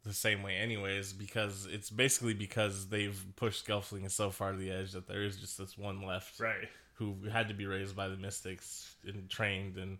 the 0.05 0.13
same 0.13 0.43
way, 0.43 0.55
anyways, 0.57 1.13
because 1.13 1.65
it's 1.71 1.89
basically 1.89 2.33
because 2.33 2.87
they've 2.89 3.25
pushed 3.37 3.65
Gelfling 3.65 4.11
so 4.11 4.31
far 4.31 4.51
to 4.51 4.57
the 4.57 4.69
edge 4.69 4.91
that 4.91 5.07
there 5.07 5.23
is 5.23 5.37
just 5.37 5.57
this 5.57 5.77
one 5.77 6.01
left 6.05 6.39
Right. 6.41 6.67
who 6.95 7.15
had 7.31 7.47
to 7.47 7.53
be 7.53 7.65
raised 7.65 7.95
by 7.95 8.09
the 8.09 8.17
mystics 8.17 8.95
and 9.05 9.29
trained 9.29 9.77
and 9.77 9.97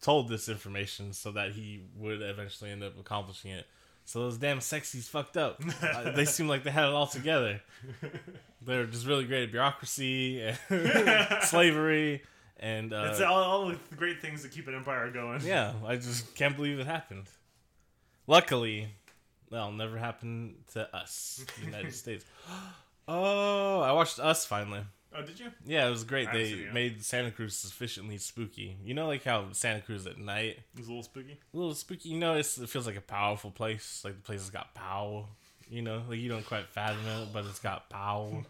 told 0.00 0.28
this 0.28 0.48
information 0.48 1.12
so 1.12 1.32
that 1.32 1.52
he 1.52 1.82
would 1.96 2.22
eventually 2.22 2.70
end 2.70 2.82
up 2.82 2.98
accomplishing 2.98 3.50
it. 3.50 3.66
So 4.04 4.20
those 4.20 4.36
damn 4.38 4.60
Skeksis 4.60 5.08
fucked 5.08 5.36
up. 5.36 5.60
Uh, 5.82 6.12
they 6.12 6.24
seem 6.36 6.48
like 6.48 6.62
they 6.62 6.70
had 6.70 6.84
it 6.84 6.92
all 6.94 7.08
together. 7.08 7.60
They're 8.62 8.86
just 8.86 9.06
really 9.06 9.24
great 9.24 9.44
at 9.44 9.50
bureaucracy 9.50 10.40
and 10.42 10.58
slavery 11.42 12.22
and 12.58 12.92
uh, 12.92 13.08
It's 13.10 13.20
all, 13.20 13.42
all 13.42 13.68
the 13.68 13.76
great 13.96 14.22
things 14.22 14.42
that 14.44 14.52
keep 14.52 14.68
an 14.68 14.74
empire 14.74 15.10
going. 15.10 15.40
yeah. 15.42 15.72
I 15.84 15.96
just 15.96 16.34
can't 16.36 16.56
believe 16.56 16.78
it 16.78 16.86
happened. 16.86 17.26
Luckily, 18.28 18.88
that'll 19.50 19.72
never 19.72 19.98
happen 19.98 20.54
to 20.72 20.96
us, 20.96 21.44
the 21.58 21.66
United 21.66 21.94
States. 22.02 22.24
Oh, 23.08 23.78
I 23.82 23.92
watched 23.92 24.18
Us 24.18 24.44
finally. 24.44 24.80
Oh, 25.16 25.22
did 25.22 25.38
you? 25.40 25.46
Yeah, 25.64 25.86
it 25.86 25.90
was 25.90 26.04
great. 26.04 26.28
I 26.28 26.32
They 26.32 26.44
see, 26.50 26.64
yeah. 26.64 26.72
made 26.72 27.02
Santa 27.04 27.30
Cruz 27.30 27.54
sufficiently 27.56 28.18
spooky. 28.18 28.76
You 28.84 28.94
know, 28.94 29.06
like 29.06 29.24
how 29.24 29.46
Santa 29.52 29.80
Cruz 29.80 30.06
at 30.06 30.18
night, 30.18 30.58
is 30.78 30.86
a 30.86 30.90
little 30.90 31.02
spooky. 31.02 31.38
a 31.52 31.56
little 31.56 31.74
spooky. 31.74 32.10
You 32.10 32.18
know, 32.18 32.34
it's, 32.34 32.58
it 32.58 32.68
feels 32.68 32.86
like 32.86 32.96
a 32.96 33.00
powerful 33.00 33.50
place. 33.50 34.02
Like 34.04 34.16
the 34.16 34.22
place 34.22 34.40
has 34.40 34.50
got 34.50 34.74
power. 34.74 35.24
You 35.70 35.82
know, 35.82 36.02
like 36.08 36.18
you 36.18 36.28
don't 36.28 36.44
quite 36.46 36.68
fathom 36.68 36.98
it, 37.06 37.28
but 37.32 37.44
it's 37.46 37.58
got 37.58 37.88
power. 37.90 38.30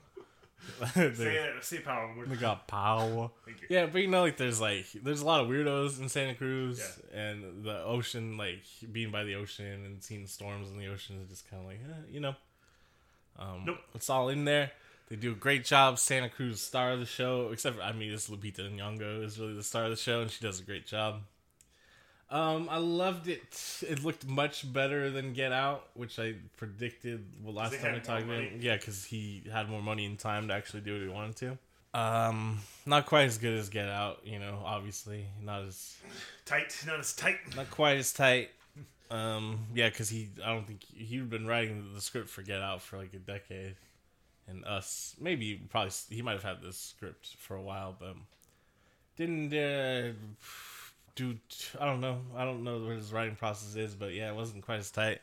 Say 0.94 1.08
they, 1.10 1.24
it. 1.36 1.64
Say 1.64 1.78
power. 1.78 2.12
they 2.26 2.34
got 2.36 2.66
power. 2.66 3.30
Yeah, 3.70 3.86
but 3.86 4.00
you 4.02 4.08
know, 4.08 4.22
like 4.22 4.36
there's 4.36 4.60
like 4.60 4.86
there's 5.02 5.20
a 5.20 5.26
lot 5.26 5.40
of 5.40 5.48
weirdos 5.48 6.00
in 6.00 6.08
Santa 6.08 6.34
Cruz, 6.34 6.80
and 7.14 7.64
the 7.64 7.82
ocean, 7.84 8.36
like 8.36 8.62
being 8.92 9.10
by 9.10 9.22
the 9.24 9.34
ocean 9.36 9.84
and 9.84 10.02
seeing 10.02 10.26
storms 10.26 10.70
in 10.70 10.78
the 10.78 10.86
ocean 10.88 11.20
is 11.22 11.28
just 11.28 11.48
kind 11.50 11.62
of 11.62 11.68
like, 11.68 11.78
eh, 11.88 12.02
you 12.10 12.20
know, 12.20 12.34
um, 13.38 13.62
Nope. 13.66 13.78
it's 13.94 14.10
all 14.10 14.28
in 14.28 14.44
there. 14.44 14.72
They 15.08 15.16
do 15.16 15.32
a 15.32 15.36
great 15.36 15.64
job. 15.64 15.98
Santa 15.98 16.28
Cruz, 16.28 16.60
star 16.60 16.92
of 16.92 16.98
the 17.00 17.06
show, 17.06 17.50
except 17.52 17.76
for 17.76 17.82
I 17.82 17.92
mean, 17.92 18.12
it's 18.12 18.28
Lupita 18.28 18.68
Nyong'o 18.76 19.24
is 19.24 19.38
really 19.38 19.54
the 19.54 19.62
star 19.62 19.84
of 19.84 19.90
the 19.90 19.96
show, 19.96 20.20
and 20.20 20.30
she 20.30 20.44
does 20.44 20.58
a 20.60 20.64
great 20.64 20.86
job. 20.86 21.20
Um, 22.28 22.68
I 22.68 22.78
loved 22.78 23.28
it. 23.28 23.84
It 23.88 24.02
looked 24.02 24.26
much 24.26 24.70
better 24.72 25.10
than 25.10 25.32
Get 25.32 25.52
Out, 25.52 25.86
which 25.94 26.18
I 26.18 26.34
predicted 26.56 27.24
well, 27.44 27.54
last 27.54 27.78
time 27.80 27.94
I 27.94 27.98
talked 28.00 28.24
about 28.24 28.38
it. 28.38 28.52
money. 28.52 28.58
Yeah, 28.60 28.76
because 28.76 29.04
he 29.04 29.44
had 29.52 29.68
more 29.68 29.80
money 29.80 30.06
and 30.06 30.18
time 30.18 30.48
to 30.48 30.54
actually 30.54 30.80
do 30.80 30.94
what 30.94 31.02
he 31.02 31.08
wanted 31.08 31.36
to. 31.36 31.58
Um, 31.98 32.58
not 32.84 33.06
quite 33.06 33.26
as 33.26 33.38
good 33.38 33.56
as 33.56 33.68
Get 33.68 33.88
Out, 33.88 34.22
you 34.24 34.40
know. 34.40 34.60
Obviously, 34.64 35.24
not 35.40 35.62
as 35.62 35.96
Tight. 36.44 36.76
Not 36.84 36.98
as 36.98 37.14
tight. 37.14 37.36
not 37.54 37.70
quite 37.70 37.96
as 37.98 38.12
tight. 38.12 38.50
Um, 39.08 39.60
yeah, 39.72 39.88
because 39.88 40.08
he, 40.08 40.28
I 40.44 40.48
don't 40.52 40.66
think 40.66 40.82
he'd 40.82 41.30
been 41.30 41.46
writing 41.46 41.90
the 41.94 42.00
script 42.00 42.28
for 42.28 42.42
Get 42.42 42.60
Out 42.60 42.82
for 42.82 42.98
like 42.98 43.14
a 43.14 43.18
decade, 43.18 43.76
and 44.48 44.64
us 44.64 45.14
maybe 45.20 45.60
probably 45.70 45.90
he 46.10 46.22
might 46.22 46.32
have 46.32 46.42
had 46.42 46.62
this 46.62 46.78
script 46.78 47.34
for 47.38 47.56
a 47.56 47.62
while, 47.62 47.96
but 47.98 48.14
didn't 49.16 49.52
uh, 49.52 50.12
do. 51.14 51.36
I 51.80 51.86
don't 51.86 52.00
know. 52.00 52.20
I 52.36 52.44
don't 52.44 52.62
know 52.62 52.78
what 52.78 52.96
his 52.96 53.12
writing 53.12 53.36
process 53.36 53.74
is, 53.76 53.94
but 53.94 54.12
yeah, 54.12 54.30
it 54.30 54.36
wasn't 54.36 54.64
quite 54.64 54.78
as 54.78 54.90
tight. 54.90 55.20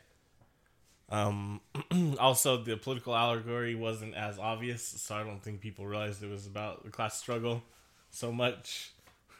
Um, 1.10 1.60
also 2.18 2.62
the 2.62 2.76
political 2.76 3.14
allegory 3.14 3.74
wasn't 3.74 4.14
as 4.14 4.38
obvious, 4.38 4.82
so 4.82 5.14
I 5.14 5.22
don't 5.22 5.42
think 5.42 5.60
people 5.60 5.86
realized 5.86 6.22
it 6.22 6.30
was 6.30 6.46
about 6.46 6.84
the 6.84 6.90
class 6.90 7.18
struggle 7.18 7.62
so 8.10 8.32
much, 8.32 8.92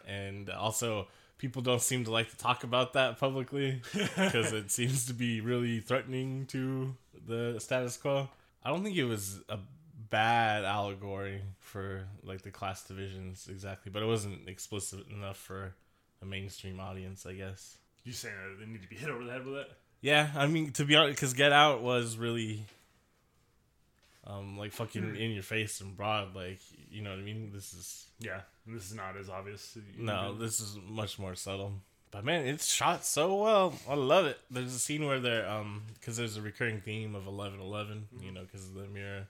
and 0.07 0.51
also 0.51 1.09
people 1.39 1.63
don't 1.63 1.83
seem 1.83 2.05
to 2.05 2.11
like 2.11 2.31
to 2.31 2.37
talk 2.37 2.65
about 2.65 2.93
that 2.93 3.19
publicly 3.19 3.83
because 3.93 4.53
it 4.53 4.71
seems 4.71 5.07
to 5.07 5.15
be 5.15 5.41
really 5.41 5.81
threatening 5.81 6.47
to 6.47 6.95
the 7.27 7.57
status 7.59 7.97
quo. 7.97 8.29
I 8.63 8.71
don't 8.71 8.83
think 8.83 8.97
it 8.97 9.05
was 9.05 9.41
a 9.49 9.59
bad 10.15 10.65
allegory 10.65 11.43
for 11.59 12.07
like 12.23 12.43
the 12.43 12.51
class 12.53 12.85
divisions 12.85 13.49
exactly, 13.51 13.91
but 13.91 14.01
it 14.01 14.07
wasn't 14.07 14.49
explicit 14.49 15.01
enough 15.11 15.37
for 15.37 15.75
a 16.23 16.25
mainstream 16.25 16.79
audience, 16.79 17.27
I 17.27 17.33
guess. 17.33 17.79
You 18.05 18.13
saying 18.13 18.35
that 18.37 18.65
they 18.65 18.71
need 18.71 18.83
to 18.83 18.89
be 18.89 18.95
hit 18.95 19.11
over 19.11 19.25
the 19.25 19.33
head 19.33 19.45
with 19.45 19.57
it? 19.57 19.73
Yeah, 20.01 20.31
I 20.37 20.47
mean 20.47 20.71
to 20.73 20.85
be 20.85 20.95
honest, 20.95 21.17
because 21.17 21.35
Get 21.35 21.51
Out 21.51 21.83
was 21.83 22.17
really, 22.17 22.65
um, 24.25 24.57
like 24.57 24.73
fucking 24.73 25.17
in 25.17 25.33
your 25.33 25.43
face 25.43 25.81
and 25.81 25.97
broad. 25.97 26.37
Like 26.37 26.61
you 26.91 27.03
know 27.03 27.11
what 27.11 27.19
I 27.19 27.23
mean. 27.23 27.51
This 27.53 27.73
is 27.73 28.07
Yeah. 28.21 28.43
This 28.67 28.87
is 28.91 28.95
not 28.95 29.17
as 29.17 29.29
obvious. 29.29 29.77
no, 29.99 30.33
this 30.35 30.61
is 30.61 30.79
much 30.87 31.19
more 31.19 31.35
subtle. 31.35 31.73
But 32.13 32.25
man, 32.25 32.47
it's 32.47 32.67
shot 32.73 33.05
so 33.05 33.43
well. 33.43 33.75
I 33.91 33.95
love 33.95 34.27
it. 34.27 34.39
There's 34.49 34.75
a 34.75 34.79
scene 34.79 35.05
where 35.07 35.19
they're 35.19 35.49
um, 35.49 35.83
because 35.95 36.17
there's 36.17 36.37
a 36.37 36.43
recurring 36.43 36.81
theme 36.81 37.17
of 37.17 37.27
eleven 37.27 37.59
eleven. 37.59 38.07
You 38.21 38.31
know, 38.31 38.43
because 38.43 38.69
of 38.69 38.75
the 38.75 38.87
mirror. 38.87 39.27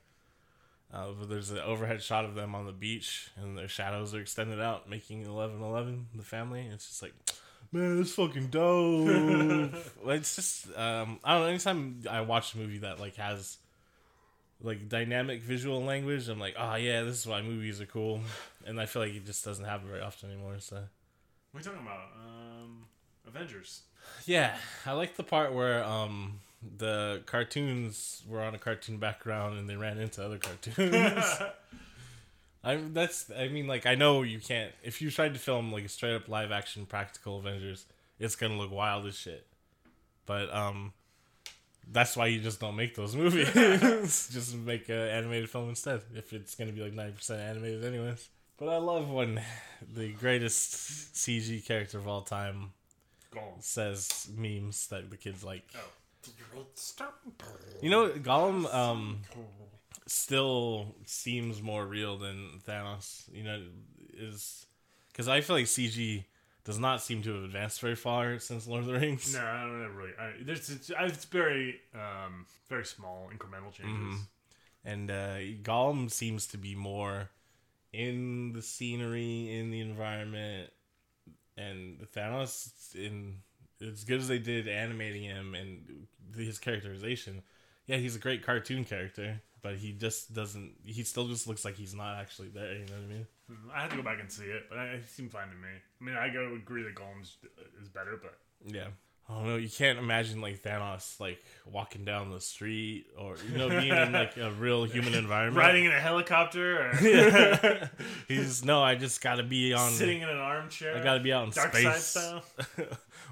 Uh, 0.93 1.09
but 1.19 1.29
there's 1.29 1.51
an 1.51 1.59
overhead 1.59 2.01
shot 2.03 2.25
of 2.25 2.35
them 2.35 2.55
on 2.55 2.67
the 2.67 2.73
beach, 2.73 3.31
and 3.37 3.59
their 3.59 3.69
shadows 3.69 4.15
are 4.15 4.21
extended 4.21 4.61
out, 4.61 4.89
making 4.89 5.25
eleven 5.25 5.61
eleven 5.61 6.07
the 6.15 6.23
family. 6.23 6.69
It's 6.73 6.87
just 6.87 7.03
like, 7.03 7.15
man, 7.73 8.01
it's 8.01 8.13
fucking 8.13 8.49
dope. 8.49 9.75
It's 10.07 10.37
just 10.37 10.67
um, 10.79 11.19
I 11.25 11.33
don't 11.35 11.43
know. 11.43 11.49
Anytime 11.49 12.03
I 12.09 12.21
watch 12.21 12.55
a 12.55 12.59
movie 12.59 12.79
that 12.79 13.01
like 13.01 13.17
has 13.17 13.57
like 14.63 14.89
dynamic 14.89 15.43
visual 15.43 15.83
language, 15.83 16.29
I'm 16.29 16.39
like, 16.39 16.55
oh 16.59 16.77
yeah, 16.77 17.03
this 17.03 17.19
is 17.19 17.27
why 17.27 17.43
movies 17.43 17.81
are 17.81 17.87
cool. 17.87 18.21
And 18.67 18.81
I 18.81 18.87
feel 18.87 19.03
like 19.03 19.15
it 19.15 19.27
just 19.27 19.45
doesn't 19.45 19.65
happen 19.65 19.89
very 19.89 20.01
often 20.01 20.31
anymore. 20.31 20.57
So 20.61 20.77
What 20.77 20.85
are 21.55 21.59
you 21.59 21.65
talking 21.77 21.87
about? 21.87 22.01
Um, 22.17 22.85
Avengers. 23.27 23.83
yeah, 24.27 24.57
I 24.87 24.93
like 24.93 25.17
the 25.17 25.25
part 25.25 25.53
where 25.53 25.83
um 25.83 26.41
the 26.77 27.23
cartoons 27.27 28.23
were 28.29 28.41
on 28.41 28.55
a 28.55 28.59
cartoon 28.59 28.99
background 28.99 29.59
and 29.59 29.69
they 29.69 29.77
ran 29.77 29.99
into 29.99 30.25
other 30.25 30.39
cartoons. 30.39 31.25
I 32.65 32.77
that's 32.77 33.31
I 33.37 33.49
mean 33.49 33.67
like 33.67 33.85
I 33.85 33.95
know 33.95 34.23
you 34.23 34.39
can't 34.39 34.73
if 34.83 35.03
you 35.03 35.11
tried 35.11 35.35
to 35.35 35.41
film 35.41 35.71
like 35.71 35.85
a 35.85 35.89
straight 35.89 36.15
up 36.15 36.29
live 36.29 36.51
action 36.51 36.87
practical 36.87 37.39
Avengers, 37.39 37.85
it's 38.19 38.37
gonna 38.37 38.57
look 38.57 38.71
wild 38.71 39.07
as 39.07 39.17
shit. 39.17 39.47
But 40.25 40.53
um 40.55 40.93
that's 41.93 42.17
why 42.17 42.27
you 42.27 42.41
just 42.41 42.61
don't 42.61 42.77
make 42.77 42.95
those 42.95 43.15
movies. 43.15 43.53
just 44.33 44.57
make 44.57 44.89
an 44.89 44.97
animated 44.97 45.51
film 45.51 45.69
instead. 45.69 46.01
If 46.15 46.33
it's 46.33 46.55
gonna 46.55 46.73
be 46.73 46.81
like 46.81 46.95
ninety 46.95 47.13
percent 47.13 47.41
animated 47.41 47.85
anyways. 47.85 48.29
But 48.57 48.69
I 48.69 48.77
love 48.79 49.11
when 49.11 49.43
the 49.93 50.13
greatest 50.13 51.15
CG 51.15 51.67
character 51.67 51.99
of 51.99 52.09
all 52.09 52.23
time 52.23 52.71
Gollum. 53.35 53.61
says 53.61 54.29
memes 54.35 54.87
that 54.87 55.11
the 55.11 55.17
kids 55.19 55.45
like. 55.45 55.65
Oh. 55.77 55.81
You 57.83 57.91
know, 57.91 58.09
Gollum 58.11 58.73
um 58.75 59.21
still 60.07 60.95
seems 61.07 61.63
more 61.63 61.87
real 61.87 62.19
than 62.19 62.61
Thanos. 62.67 63.25
You 63.33 63.45
know, 63.45 63.63
is 64.13 64.67
because 65.09 65.29
I 65.29 65.41
feel 65.41 65.57
like 65.57 65.67
CG 65.67 66.25
does 66.65 66.79
not 66.79 67.03
seem 67.03 67.23
to 67.23 67.35
have 67.35 67.45
advanced 67.45 67.81
very 67.81 67.95
far 67.95 68.39
since 68.39 68.67
Lord 68.67 68.81
of 68.81 68.87
the 68.87 68.95
Rings. 68.95 69.35
No, 69.35 69.41
I 69.45 69.61
don't 69.63 69.95
really. 69.95 70.13
I, 70.19 70.33
there's 70.43 70.71
it's, 70.71 70.91
it's 70.91 71.25
very 71.27 71.81
um 71.95 72.47
very 72.69 72.85
small 72.85 73.31
incremental 73.35 73.73
changes. 73.73 74.19
Mhm. 74.21 74.27
And 74.87 75.11
uh, 75.11 75.39
Gollum 75.63 76.11
seems 76.11 76.47
to 76.49 76.59
be 76.59 76.75
more 76.75 77.31
in 77.93 78.53
the 78.53 78.61
scenery, 78.61 79.51
in 79.57 79.71
the 79.71 79.81
environment, 79.81 80.71
and 81.57 82.07
Thanos 82.15 82.95
in 82.95 83.37
as 83.85 84.05
good 84.05 84.21
as 84.21 84.29
they 84.29 84.39
did 84.39 84.69
animating 84.69 85.23
him 85.23 85.55
and 85.55 86.07
his 86.37 86.59
characterization. 86.59 87.43
Yeah, 87.87 87.97
he's 87.97 88.17
a 88.17 88.19
great 88.19 88.45
cartoon 88.45 88.85
character, 88.85 89.43
but 89.63 89.77
he 89.77 89.93
just 89.93 90.33
doesn't. 90.33 90.73
He 90.85 91.03
still 91.03 91.29
just 91.29 91.47
looks 91.47 91.65
like 91.65 91.77
he's 91.77 91.95
not 91.95 92.17
actually 92.19 92.49
there. 92.49 92.73
You 92.73 92.87
know 92.87 92.95
what 92.95 93.05
I 93.05 93.13
mean? 93.13 93.27
Hmm, 93.49 93.71
I 93.75 93.81
have 93.83 93.91
to 93.91 93.97
go 93.97 94.03
back 94.03 94.21
and 94.21 94.31
see 94.31 94.45
it, 94.45 94.65
but 94.69 94.79
I, 94.79 94.85
it 94.87 95.09
seemed 95.09 95.33
fine 95.33 95.49
to 95.49 95.55
me. 95.55 95.69
I 96.01 96.05
mean, 96.05 96.17
I 96.17 96.29
go 96.29 96.55
agree 96.55 96.83
that 96.83 96.95
Gollum's 96.95 97.37
uh, 97.45 97.83
is 97.83 97.89
better, 97.89 98.19
but 98.21 98.39
Yeah. 98.65 98.89
I 99.29 99.33
don't 99.35 99.47
know. 99.47 99.57
You 99.57 99.71
can't 99.71 99.99
imagine 99.99 100.43
like 100.43 100.63
Thanos 100.63 101.19
like 101.19 101.43
walking 101.65 102.05
down 102.05 102.31
the 102.31 102.41
street 102.43 103.07
or 103.19 103.37
you 103.51 103.57
know 103.57 103.71
being 103.71 103.89
in 103.95 104.13
like 104.13 104.37
a 104.37 104.51
real 104.53 104.85
human 104.85 105.15
environment. 105.25 105.57
riding 105.57 105.85
in 105.87 105.93
a 105.93 106.01
helicopter 106.01 106.91
or 106.91 106.95
Yeah. 107.03 107.89
He's 108.29 108.63
no. 108.65 108.83
I 108.83 108.97
just 108.97 109.23
got 109.23 109.37
to 109.37 109.43
be 109.43 109.73
on. 109.73 109.91
sitting 109.93 110.21
in 110.21 110.29
an 110.29 110.37
armchair. 110.37 110.95
I 110.97 111.03
got 111.03 111.15
to 111.15 111.21
be 111.21 111.33
out 111.33 111.45
in 111.47 111.51
Dark 111.53 111.75
space. 111.75 112.05
side 112.05 112.43
style. 112.77 112.87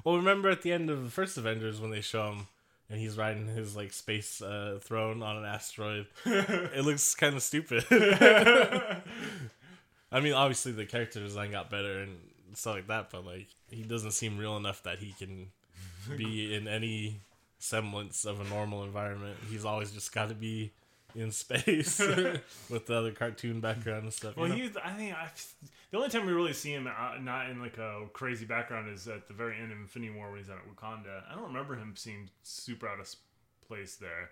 well, 0.04 0.16
remember 0.16 0.48
at 0.48 0.62
the 0.62 0.72
end 0.72 0.88
of 0.88 1.04
the 1.04 1.10
first 1.10 1.36
Avengers 1.36 1.78
when 1.80 1.90
they 1.90 2.00
show 2.00 2.30
him 2.32 2.46
and 2.88 2.98
he's 2.98 3.18
riding 3.18 3.46
his 3.48 3.76
like 3.76 3.92
space 3.92 4.40
uh, 4.40 4.78
throne 4.80 5.22
on 5.22 5.36
an 5.36 5.44
asteroid. 5.44 6.06
it 6.24 6.84
looks 6.86 7.14
kind 7.14 7.36
of 7.36 7.42
stupid. 7.42 7.84
I 7.90 9.02
mean, 10.20 10.32
obviously 10.34 10.72
the 10.72 10.86
character 10.86 11.20
design 11.20 11.50
got 11.50 11.70
better 11.70 12.00
and 12.00 12.18
stuff 12.54 12.74
like 12.76 12.86
that, 12.88 13.10
but 13.10 13.24
like 13.24 13.48
he 13.70 13.82
doesn't 13.82 14.12
seem 14.12 14.38
real 14.38 14.56
enough 14.56 14.82
that 14.84 14.98
he 14.98 15.12
can 15.18 15.48
be 16.16 16.54
in 16.54 16.68
any 16.68 17.20
semblance 17.58 18.24
of 18.24 18.40
a 18.40 18.44
normal 18.44 18.84
environment. 18.84 19.36
He's 19.50 19.64
always 19.64 19.92
just 19.92 20.12
got 20.12 20.28
to 20.28 20.34
be 20.34 20.72
in 21.14 21.30
space 21.30 21.98
with 22.70 22.86
the 22.86 22.94
other 22.94 23.12
cartoon 23.12 23.60
background 23.60 24.04
and 24.04 24.12
stuff. 24.12 24.34
you 24.36 24.40
Well, 24.42 24.50
know? 24.50 24.56
he, 24.56 24.70
I 24.82 24.92
think 24.92 25.14
I've, 25.14 25.46
the 25.90 25.98
only 25.98 26.08
time 26.08 26.26
we 26.26 26.32
really 26.32 26.54
see 26.54 26.72
him 26.72 26.86
uh, 26.86 27.18
not 27.20 27.50
in 27.50 27.60
like 27.60 27.78
a 27.78 28.06
crazy 28.12 28.46
background 28.46 28.88
is 28.92 29.06
at 29.08 29.28
the 29.28 29.34
very 29.34 29.56
end 29.60 29.72
of 29.72 29.78
Infinity 29.78 30.12
War 30.14 30.30
when 30.30 30.38
he's 30.38 30.48
out 30.50 30.56
at 30.58 30.74
Wakanda. 30.74 31.22
I 31.30 31.34
don't 31.34 31.44
remember 31.48 31.74
him 31.76 31.92
seeing 31.96 32.30
super 32.42 32.88
out 32.88 32.98
of 33.00 33.14
place 33.66 33.96
there. 33.96 34.30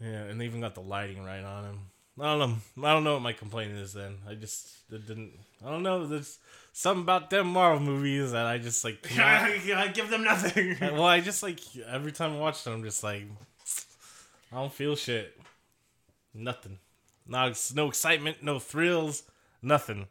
Yeah, 0.00 0.22
and 0.24 0.40
they 0.40 0.46
even 0.46 0.60
got 0.60 0.74
the 0.74 0.80
lighting 0.82 1.22
right 1.24 1.44
on 1.44 1.64
him. 1.64 1.78
I 2.18 2.36
don't 2.36 2.38
know. 2.38 2.88
I 2.88 2.92
don't 2.92 3.04
know 3.04 3.14
what 3.14 3.22
my 3.22 3.32
complaint 3.32 3.72
is. 3.72 3.92
Then 3.92 4.16
I 4.28 4.34
just 4.34 4.68
it 4.90 5.06
didn't. 5.06 5.32
I 5.64 5.70
don't 5.70 5.82
know. 5.82 6.06
There's 6.06 6.38
something 6.72 7.02
about 7.02 7.30
them 7.30 7.48
Marvel 7.48 7.80
movies 7.80 8.32
that 8.32 8.46
I 8.46 8.58
just 8.58 8.84
like. 8.84 9.06
I 9.18 9.90
give 9.94 10.10
them 10.10 10.24
nothing. 10.24 10.76
well, 10.80 11.04
I 11.04 11.20
just 11.20 11.42
like 11.42 11.60
every 11.86 12.12
time 12.12 12.34
I 12.34 12.38
watch 12.38 12.64
them, 12.64 12.74
I'm 12.74 12.82
just 12.82 13.02
like, 13.02 13.24
I 14.52 14.56
don't 14.56 14.72
feel 14.72 14.96
shit. 14.96 15.38
Nothing. 16.34 16.78
Not 17.26 17.72
no 17.74 17.88
excitement, 17.88 18.42
no 18.42 18.58
thrills, 18.58 19.22
nothing. 19.62 20.06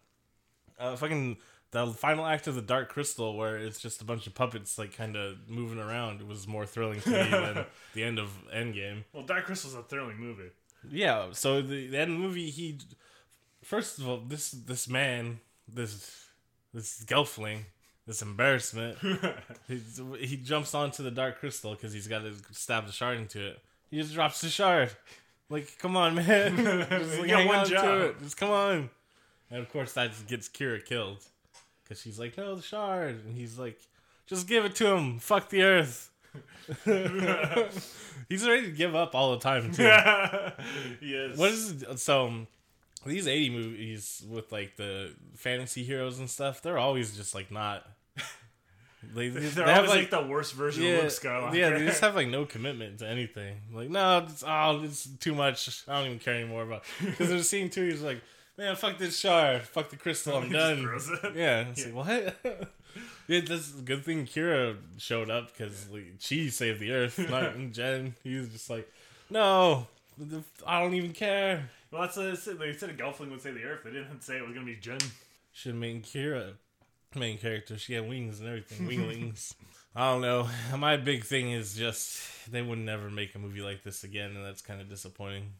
Uh, 0.79 0.95
fucking 0.95 1.37
the 1.71 1.87
final 1.87 2.25
act 2.25 2.47
of 2.47 2.55
the 2.55 2.61
Dark 2.61 2.89
Crystal, 2.89 3.35
where 3.37 3.57
it's 3.57 3.79
just 3.79 4.01
a 4.01 4.05
bunch 4.05 4.25
of 4.25 4.33
puppets 4.33 4.77
like 4.77 4.95
kind 4.95 5.15
of 5.15 5.49
moving 5.49 5.79
around, 5.79 6.21
was 6.21 6.47
more 6.47 6.65
thrilling 6.65 7.01
to 7.01 7.09
me 7.09 7.29
than 7.29 7.65
the 7.93 8.03
end 8.03 8.19
of 8.19 8.31
Endgame. 8.53 9.03
well, 9.13 9.23
Dark 9.23 9.45
Crystal's 9.45 9.75
a 9.75 9.83
thrilling 9.83 10.17
movie. 10.17 10.49
Yeah, 10.89 11.27
so 11.31 11.61
the, 11.61 11.87
the 11.87 11.97
end 11.97 12.11
of 12.11 12.17
the 12.17 12.23
movie, 12.23 12.49
he 12.49 12.77
first 13.63 13.99
of 13.99 14.07
all, 14.07 14.17
this 14.17 14.51
this 14.51 14.87
man, 14.87 15.39
this 15.67 16.27
this 16.73 17.03
gelfling, 17.05 17.61
this 18.07 18.21
embarrassment, 18.21 18.97
he, 19.67 19.81
he 20.19 20.37
jumps 20.37 20.73
onto 20.73 21.03
the 21.03 21.11
dark 21.11 21.39
crystal 21.39 21.71
because 21.71 21.93
he's 21.93 22.07
got 22.07 22.19
to 22.23 22.33
stab 22.51 22.85
the 22.85 22.91
shard 22.91 23.17
into 23.17 23.45
it. 23.45 23.59
He 23.89 23.97
just 23.99 24.13
drops 24.13 24.41
the 24.41 24.49
shard. 24.49 24.91
Like, 25.49 25.77
come 25.79 25.97
on, 25.97 26.15
man, 26.15 26.55
just 26.89 27.19
like, 27.19 27.21
You 27.21 27.27
got 27.27 27.37
hang 27.39 27.47
one 27.47 27.67
job. 27.67 28.01
it. 28.01 28.19
Just 28.21 28.37
come 28.37 28.51
on. 28.51 28.89
And 29.49 29.59
of 29.61 29.69
course, 29.71 29.93
that 29.93 30.11
gets 30.27 30.47
Kira 30.47 30.83
killed 30.85 31.23
because 31.83 31.99
she's 32.01 32.19
like, 32.19 32.37
no, 32.37 32.55
the 32.55 32.61
shard, 32.61 33.23
and 33.25 33.35
he's 33.35 33.57
like, 33.57 33.79
just 34.27 34.47
give 34.47 34.63
it 34.63 34.75
to 34.75 34.95
him. 34.95 35.17
Fuck 35.17 35.49
the 35.49 35.63
earth. 35.63 36.11
he's 38.29 38.47
ready 38.47 38.63
to 38.63 38.71
give 38.71 38.95
up 38.95 39.15
all 39.15 39.31
the 39.31 39.39
time 39.39 39.71
too. 39.71 39.83
yes. 41.01 41.37
What 41.37 41.51
is 41.51 41.85
so? 41.97 42.47
These 43.05 43.27
eighty 43.27 43.49
movies 43.49 44.23
with 44.29 44.51
like 44.51 44.75
the 44.75 45.13
fantasy 45.35 45.83
heroes 45.83 46.19
and 46.19 46.29
stuff, 46.29 46.61
they're 46.61 46.77
always 46.77 47.15
just 47.15 47.33
like 47.35 47.51
not. 47.51 47.85
They, 49.13 49.29
they, 49.29 49.39
They're 49.39 49.65
they 49.65 49.71
have 49.71 49.85
always 49.85 49.91
like, 49.91 50.11
like, 50.11 50.23
the 50.23 50.29
worst 50.29 50.53
version 50.55 50.83
yeah, 50.83 50.89
of 50.89 51.03
Luke 51.03 51.13
Skywalker. 51.13 51.53
yeah, 51.53 51.69
they 51.69 51.85
just 51.85 52.01
have 52.01 52.15
like 52.15 52.27
no 52.27 52.43
commitment 52.43 52.99
to 52.99 53.07
anything. 53.07 53.61
Like 53.73 53.89
no, 53.89 54.25
it's 54.29 54.43
oh, 54.45 54.81
it's 54.83 55.07
too 55.21 55.33
much. 55.33 55.85
I 55.87 55.99
don't 55.99 56.07
even 56.07 56.19
care 56.19 56.35
anymore 56.35 56.63
about. 56.63 56.83
Because 56.99 57.29
there's 57.29 57.47
scene 57.47 57.69
two, 57.69 57.85
he's 57.85 58.01
like, 58.01 58.21
man, 58.57 58.75
fuck 58.75 58.97
this 58.97 59.17
shard, 59.17 59.61
fuck 59.61 59.89
the 59.89 59.95
crystal, 59.95 60.35
I'm 60.35 60.51
done. 60.51 60.81
throws 60.81 61.09
it. 61.09 61.33
Yeah, 61.33 61.67
like 61.77 61.95
what? 61.95 62.69
Yeah, 63.29 63.41
that's 63.47 63.77
a 63.77 63.81
good 63.81 64.03
thing 64.03 64.25
Kira 64.25 64.75
showed 64.97 65.29
up 65.29 65.51
because 65.51 65.87
like, 65.89 66.15
she 66.17 66.49
saved 66.49 66.79
the 66.79 66.91
earth, 66.91 67.19
not 67.29 67.53
Jen. 67.71 68.15
He 68.23 68.35
was 68.35 68.49
just 68.49 68.69
like, 68.69 68.91
no, 69.29 69.85
I 70.65 70.81
don't 70.81 70.95
even 70.95 71.13
care. 71.13 71.69
Well, 71.91 72.01
that's 72.01 72.17
what 72.17 72.23
they 72.23 72.35
said. 72.35 72.59
They 72.59 72.73
said 72.73 72.89
a 72.89 72.93
Gelfling 72.93 73.29
would 73.31 73.41
say 73.41 73.51
the 73.51 73.63
Earth. 73.63 73.81
They 73.83 73.91
didn't 73.91 74.21
say 74.21 74.37
it 74.37 74.45
was 74.45 74.53
gonna 74.53 74.65
be 74.65 74.75
Jen. 74.75 74.99
Should 75.53 75.73
have 75.73 75.79
made 75.79 76.03
Kira 76.03 76.53
main 77.15 77.37
character. 77.37 77.77
She 77.77 77.93
had 77.93 78.07
wings 78.07 78.39
and 78.39 78.49
everything, 78.49 78.87
winglings. 78.87 79.55
I 79.95 80.11
don't 80.11 80.21
know. 80.21 80.47
My 80.77 80.97
big 80.97 81.23
thing 81.23 81.51
is 81.51 81.75
just 81.75 82.51
they 82.51 82.61
would 82.61 82.79
never 82.79 83.09
make 83.09 83.33
a 83.35 83.39
movie 83.39 83.61
like 83.61 83.83
this 83.83 84.03
again, 84.03 84.35
and 84.35 84.45
that's 84.45 84.61
kind 84.61 84.81
of 84.81 84.89
disappointing. 84.89 85.53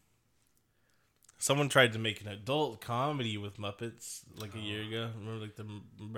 Someone 1.42 1.70
tried 1.70 1.94
to 1.94 2.00
make 2.00 2.20
an 2.20 2.28
adult 2.28 2.82
comedy 2.82 3.38
with 3.38 3.58
Muppets 3.58 4.24
like 4.38 4.54
a 4.56 4.60
year 4.60 4.82
oh. 4.84 4.88
ago. 4.88 5.10
Remember, 5.18 5.46
like 5.46 5.56
the 5.56 5.64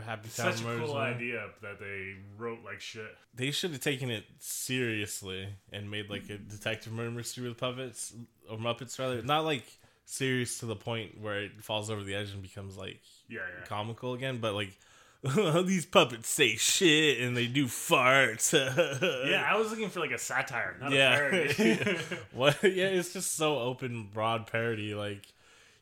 Happytime 0.02 0.30
Such 0.30 0.62
a 0.62 0.64
Murders 0.64 0.86
cool 0.88 0.96
one? 0.96 1.14
idea 1.14 1.46
that 1.62 1.80
they 1.80 2.16
wrote 2.38 2.60
like 2.66 2.82
shit. 2.82 3.16
They 3.36 3.52
should 3.52 3.72
have 3.72 3.82
taken 3.82 4.10
it 4.10 4.26
seriously 4.40 5.48
and 5.72 5.92
made 5.92 6.10
like 6.10 6.30
a 6.30 6.38
detective 6.38 6.92
murder 6.92 7.12
mystery 7.12 7.48
with 7.48 7.58
puppets 7.58 8.14
or 8.50 8.58
Muppets 8.58 8.98
rather, 8.98 9.22
not 9.22 9.46
like 9.46 9.66
serious 10.06 10.58
to 10.60 10.66
the 10.66 10.76
point 10.76 11.22
where 11.22 11.44
it 11.44 11.64
falls 11.64 11.90
over 11.92 12.04
the 12.04 12.16
edge 12.16 12.32
and 12.32 12.42
becomes 12.42 12.76
like 12.76 13.00
Yeah, 13.30 13.40
yeah. 13.60 13.66
comical 13.66 14.14
again, 14.16 14.40
but 14.40 14.54
like 14.56 14.76
these 15.66 15.86
puppets 15.86 16.28
say 16.30 16.56
shit 16.56 17.20
and 17.22 17.38
they 17.38 17.46
do 17.48 17.66
farts. 17.68 18.52
Yeah, 19.30 19.46
I 19.48 19.56
was 19.58 19.70
looking 19.70 19.90
for 19.90 20.00
like 20.00 20.12
a 20.12 20.18
satire, 20.18 20.76
not 20.82 20.92
Yeah. 20.92 21.14
a 21.16 21.18
parody. 21.54 21.98
what? 22.34 22.58
Yeah, 22.64 22.88
it's 22.88 23.14
just 23.14 23.36
so 23.36 23.60
open, 23.60 24.10
broad 24.14 24.48
parody. 24.48 24.96
Like, 24.96 25.28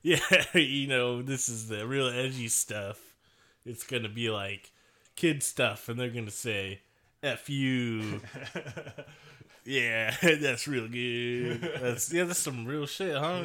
yeah, 0.02 0.20
you 0.54 0.88
know, 0.88 1.22
this 1.22 1.48
is 1.50 1.68
the 1.70 1.88
real 1.88 2.08
edgy 2.08 2.48
stuff. 2.50 3.00
It's 3.66 3.86
gonna 3.86 4.10
be 4.10 4.30
like 4.30 4.72
kid 5.16 5.42
stuff, 5.44 5.88
and 5.90 6.00
they're 6.00 6.10
gonna 6.10 6.32
say 6.32 6.82
"f 7.24 7.50
you." 7.50 8.22
yeah, 9.66 10.16
that's 10.22 10.68
real 10.68 10.88
good. 10.88 11.62
That's 11.82 12.12
yeah, 12.12 12.24
that's 12.24 12.40
some 12.40 12.66
real 12.66 12.86
shit, 12.86 13.16
huh? 13.16 13.44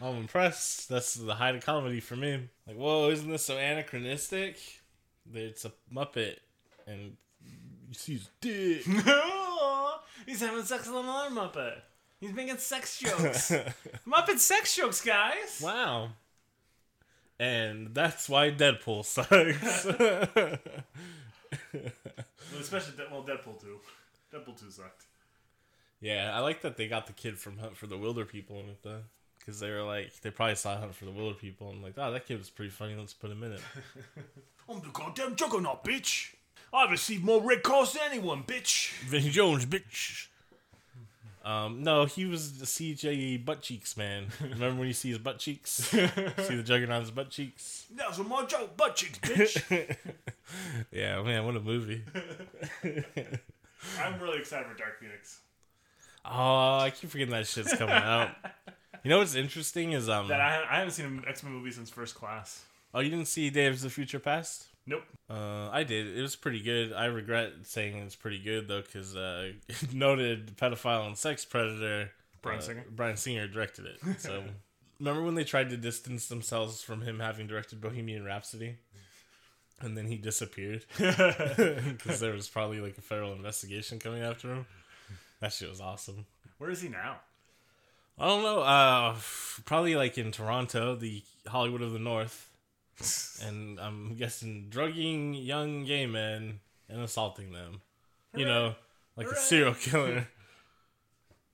I'm 0.00 0.16
impressed. 0.16 0.88
That's 0.88 1.14
the 1.14 1.34
height 1.34 1.56
of 1.56 1.64
comedy 1.64 2.00
for 2.00 2.16
me. 2.16 2.48
Like, 2.66 2.76
whoa, 2.76 3.10
isn't 3.10 3.28
this 3.28 3.44
so 3.44 3.56
anachronistic? 3.56 4.58
It's 5.34 5.64
a 5.64 5.72
Muppet, 5.92 6.36
and 6.86 7.16
you 7.44 7.94
see 7.94 8.14
his 8.14 8.28
dick. 8.40 8.86
No, 8.86 9.94
he's 10.26 10.40
having 10.40 10.64
sex 10.64 10.86
with 10.86 10.96
another 10.96 11.34
Muppet. 11.34 11.74
He's 12.20 12.32
making 12.32 12.56
sex 12.58 12.98
jokes. 12.98 13.50
Muppet 14.06 14.38
sex 14.38 14.74
jokes, 14.74 15.00
guys. 15.00 15.60
Wow. 15.62 16.10
And 17.38 17.94
that's 17.94 18.28
why 18.28 18.50
Deadpool 18.50 19.04
sucks. 19.04 19.84
Well, 21.72 22.60
especially 22.60 22.96
De- 22.96 23.06
well, 23.10 23.22
Deadpool 23.22 23.60
two. 23.60 23.78
Deadpool 24.32 24.58
two 24.58 24.70
sucked. 24.70 25.04
yeah, 26.00 26.32
I 26.34 26.40
like 26.40 26.62
that 26.62 26.76
they 26.76 26.88
got 26.88 27.06
the 27.06 27.12
kid 27.12 27.38
from 27.38 27.58
Hunt 27.58 27.76
for 27.76 27.86
the 27.86 27.96
Wilderpeople 27.96 28.62
in 28.62 28.70
it 28.70 28.82
though. 28.82 29.02
Because 29.38 29.60
they 29.60 29.70
were 29.70 29.82
like, 29.84 30.20
they 30.20 30.30
probably 30.30 30.56
saw 30.56 30.76
Hunt 30.76 30.94
for 30.94 31.04
the 31.04 31.10
Wilderpeople 31.12 31.70
and 31.70 31.82
like, 31.82 31.94
oh, 31.96 32.10
that 32.12 32.26
kid 32.26 32.38
was 32.38 32.50
pretty 32.50 32.70
funny. 32.70 32.94
Let's 32.96 33.14
put 33.14 33.30
him 33.30 33.42
in 33.44 33.52
it. 33.52 33.60
I'm 34.68 34.80
the 34.80 34.88
goddamn 34.92 35.34
juggernaut, 35.36 35.82
bitch. 35.82 36.34
I've 36.72 36.90
received 36.90 37.24
more 37.24 37.40
red 37.40 37.62
cards 37.62 37.94
than 37.94 38.02
anyone, 38.10 38.42
bitch. 38.42 38.92
Vinnie 39.04 39.30
Jones, 39.30 39.64
bitch. 39.64 40.26
Um, 41.48 41.82
no, 41.82 42.04
he 42.04 42.26
was 42.26 42.58
the 42.58 42.66
CG 42.66 43.42
butt 43.42 43.62
cheeks 43.62 43.96
man. 43.96 44.26
Remember 44.42 44.80
when 44.80 44.88
you 44.88 44.92
see 44.92 45.08
his 45.08 45.16
butt 45.16 45.38
cheeks? 45.38 45.72
see 45.72 46.06
the 46.06 46.62
Juggernaut's 46.62 47.10
butt 47.10 47.30
cheeks? 47.30 47.86
That's 47.96 48.18
what 48.18 48.28
my 48.28 48.44
joke 48.44 48.76
butt 48.76 48.96
cheeks, 48.96 49.18
bitch. 49.20 49.96
Yeah, 50.90 51.22
man, 51.22 51.44
what 51.44 51.56
a 51.56 51.60
movie. 51.60 52.02
I'm 52.82 54.18
really 54.18 54.38
excited 54.38 54.66
for 54.66 54.74
Dark 54.78 54.98
Phoenix. 54.98 55.40
Oh, 56.24 56.78
I 56.78 56.90
keep 56.90 57.10
forgetting 57.10 57.32
that 57.32 57.46
shit's 57.46 57.74
coming 57.74 57.94
out. 57.94 58.30
You 59.04 59.10
know 59.10 59.18
what's 59.18 59.34
interesting 59.34 59.92
is 59.92 60.08
um. 60.08 60.28
That 60.28 60.40
I, 60.40 60.64
I 60.68 60.78
haven't 60.78 60.92
seen 60.92 61.04
an 61.04 61.24
X 61.28 61.42
Men 61.42 61.52
movie 61.52 61.70
since 61.70 61.90
First 61.90 62.14
Class. 62.14 62.64
Oh, 62.94 63.00
you 63.00 63.10
didn't 63.10 63.28
see 63.28 63.50
Days 63.50 63.84
of 63.84 63.92
Future 63.92 64.18
Past? 64.18 64.66
Nope. 64.86 65.04
Uh, 65.28 65.68
I 65.70 65.84
did. 65.84 66.16
It 66.16 66.22
was 66.22 66.34
pretty 66.36 66.60
good. 66.60 66.94
I 66.94 67.06
regret 67.06 67.52
saying 67.64 67.98
it's 67.98 68.16
pretty 68.16 68.38
good 68.38 68.68
though, 68.68 68.80
because 68.80 69.14
uh, 69.14 69.52
noted 69.92 70.56
pedophile 70.56 71.06
and 71.06 71.16
sex 71.16 71.44
predator 71.44 72.10
Bryan 72.40 72.58
uh, 72.58 72.62
Singer? 72.62 72.84
Bryan 72.90 73.16
Singer 73.16 73.46
directed 73.46 73.84
it. 73.84 74.20
So 74.20 74.42
remember 74.98 75.22
when 75.22 75.34
they 75.34 75.44
tried 75.44 75.70
to 75.70 75.76
distance 75.76 76.28
themselves 76.28 76.82
from 76.82 77.02
him 77.02 77.20
having 77.20 77.46
directed 77.46 77.82
Bohemian 77.82 78.24
Rhapsody, 78.24 78.76
and 79.80 79.96
then 79.96 80.06
he 80.06 80.16
disappeared 80.16 80.86
because 80.96 82.20
there 82.20 82.32
was 82.32 82.48
probably 82.48 82.80
like 82.80 82.96
a 82.96 83.02
federal 83.02 83.32
investigation 83.32 83.98
coming 83.98 84.22
after 84.22 84.48
him. 84.48 84.66
That 85.40 85.52
shit 85.52 85.68
was 85.68 85.82
awesome. 85.82 86.24
Where 86.56 86.70
is 86.70 86.80
he 86.80 86.88
now? 86.88 87.18
I 88.18 88.26
don't 88.26 88.42
know. 88.42 88.60
Uh, 88.60 89.16
probably 89.64 89.94
like 89.94 90.18
in 90.18 90.32
Toronto, 90.32 90.96
the 90.96 91.22
Hollywood 91.46 91.82
of 91.82 91.92
the 91.92 92.00
North, 92.00 92.47
and 93.46 93.78
I'm 93.78 94.14
guessing 94.16 94.66
drugging 94.68 95.34
young 95.34 95.84
gay 95.84 96.06
men 96.06 96.60
and 96.88 97.00
assaulting 97.02 97.52
them. 97.52 97.80
You 98.34 98.44
know, 98.44 98.74
like 99.16 99.28
a 99.28 99.36
serial 99.36 99.74
killer. 99.74 100.28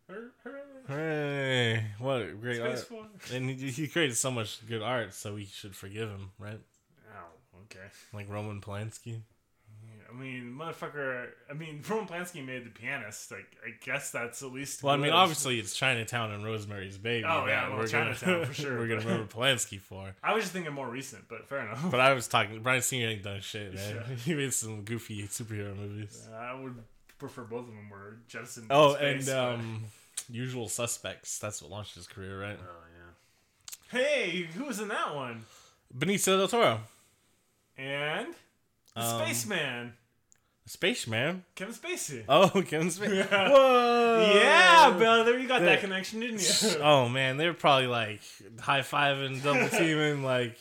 Hooray. 0.08 0.60
Hooray! 0.86 1.86
What 1.98 2.22
a 2.22 2.32
great 2.32 2.56
Space 2.56 2.78
art! 2.80 2.88
Force. 2.88 3.30
And 3.32 3.48
he, 3.50 3.70
he 3.70 3.88
created 3.88 4.16
so 4.16 4.30
much 4.30 4.66
good 4.68 4.82
art, 4.82 5.14
so 5.14 5.34
we 5.34 5.46
should 5.46 5.74
forgive 5.74 6.10
him, 6.10 6.32
right? 6.38 6.60
Oh, 7.10 7.62
okay. 7.62 7.86
Like 8.12 8.28
Roman 8.28 8.60
Polanski. 8.60 9.22
I 10.14 10.20
mean, 10.20 10.54
motherfucker. 10.58 11.26
I 11.50 11.54
mean, 11.54 11.82
Roman 11.88 12.06
Polanski 12.06 12.44
made 12.44 12.64
the 12.64 12.70
pianist. 12.70 13.30
Like, 13.32 13.46
I 13.66 13.70
guess 13.84 14.10
that's 14.10 14.42
at 14.42 14.52
least. 14.52 14.82
Well, 14.82 14.94
I 14.94 14.96
mean, 14.96 15.12
obviously 15.12 15.58
it's 15.58 15.74
Chinatown 15.74 16.30
and 16.30 16.44
Rosemary's 16.44 16.98
Baby. 16.98 17.24
Oh, 17.28 17.46
yeah, 17.46 17.68
well, 17.68 17.78
we're 17.78 17.86
Chinatown, 17.86 18.34
gonna, 18.34 18.46
for 18.46 18.54
sure, 18.54 18.78
We're 18.78 18.86
gonna 18.88 19.00
remember 19.00 19.26
Polanski 19.26 19.80
for. 19.80 20.14
I 20.22 20.34
was 20.34 20.44
just 20.44 20.52
thinking 20.52 20.72
more 20.72 20.88
recent, 20.88 21.24
but 21.28 21.48
fair 21.48 21.60
enough. 21.66 21.90
But 21.90 22.00
I 22.00 22.12
was 22.12 22.28
talking. 22.28 22.62
Bryan 22.62 22.82
Singer 22.82 23.08
ain't 23.08 23.22
done 23.22 23.40
shit, 23.40 23.74
man. 23.74 23.96
Yeah. 24.08 24.14
He 24.24 24.34
made 24.34 24.52
some 24.52 24.82
goofy 24.82 25.24
superhero 25.24 25.76
movies. 25.76 26.28
I 26.34 26.54
would 26.54 26.74
prefer 27.18 27.42
both 27.42 27.62
of 27.68 27.74
them 27.74 27.88
were 27.90 28.16
jettisoned. 28.28 28.66
Oh, 28.70 28.94
space, 28.94 29.26
and 29.28 29.36
but- 29.36 29.54
um, 29.60 29.84
Usual 30.30 30.68
Suspects. 30.68 31.38
That's 31.38 31.60
what 31.60 31.70
launched 31.70 31.96
his 31.96 32.06
career, 32.06 32.40
right? 32.40 32.58
Oh 32.60 32.66
yeah. 33.92 33.98
Hey, 34.00 34.48
who 34.54 34.64
was 34.64 34.80
in 34.80 34.88
that 34.88 35.14
one? 35.14 35.44
Benicio 35.96 36.38
del 36.38 36.48
Toro, 36.48 36.80
And 37.76 38.34
the 38.96 39.00
Um, 39.02 39.20
spaceman, 39.22 39.92
Spaceman. 40.66 41.44
Kevin 41.54 41.74
Spacey. 41.74 42.24
Oh, 42.28 42.48
Kevin 42.48 42.88
Spacey. 42.88 43.28
Whoa. 43.28 44.32
yeah, 44.34 44.94
brother, 44.96 45.38
you 45.38 45.46
got 45.46 45.60
The- 45.60 45.66
that 45.66 45.80
connection, 45.80 46.20
didn't 46.20 46.40
you? 46.40 46.80
Oh 46.82 47.08
man, 47.08 47.36
they're 47.36 47.52
probably 47.54 47.86
like 47.86 48.20
high 48.60 48.80
fiving, 48.80 49.42
double 49.42 49.68
teaming, 49.78 50.22
like 50.24 50.56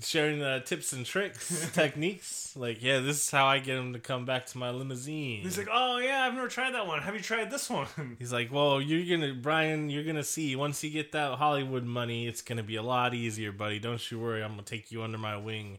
sharing 0.00 0.40
uh, 0.42 0.60
tips 0.60 0.92
and 0.94 1.04
tricks, 1.04 1.70
techniques. 1.74 2.56
Like, 2.56 2.82
yeah, 2.82 3.00
this 3.00 3.16
is 3.24 3.30
how 3.30 3.46
I 3.46 3.58
get 3.58 3.76
him 3.76 3.92
to 3.94 3.98
come 3.98 4.24
back 4.24 4.46
to 4.46 4.58
my 4.58 4.70
limousine. 4.70 5.42
He's 5.42 5.58
like, 5.58 5.68
oh 5.70 5.98
yeah, 5.98 6.22
I've 6.24 6.34
never 6.34 6.48
tried 6.48 6.72
that 6.74 6.86
one. 6.86 7.02
Have 7.02 7.14
you 7.14 7.20
tried 7.20 7.50
this 7.50 7.68
one? 7.68 7.86
He's 8.18 8.32
like, 8.32 8.52
well, 8.52 8.80
you're 8.80 9.18
gonna, 9.18 9.34
Bryan, 9.34 9.90
you're 9.90 10.04
gonna 10.04 10.22
see 10.24 10.54
once 10.56 10.82
you 10.84 10.90
get 10.90 11.12
that 11.12 11.36
Hollywood 11.38 11.84
money, 11.84 12.26
it's 12.28 12.42
gonna 12.42 12.62
be 12.62 12.76
a 12.76 12.82
lot 12.82 13.12
easier, 13.12 13.52
buddy. 13.52 13.78
Don't 13.80 14.10
you 14.10 14.18
worry, 14.20 14.42
I'm 14.42 14.52
gonna 14.52 14.62
take 14.62 14.92
you 14.92 15.02
under 15.02 15.18
my 15.18 15.36
wing. 15.36 15.78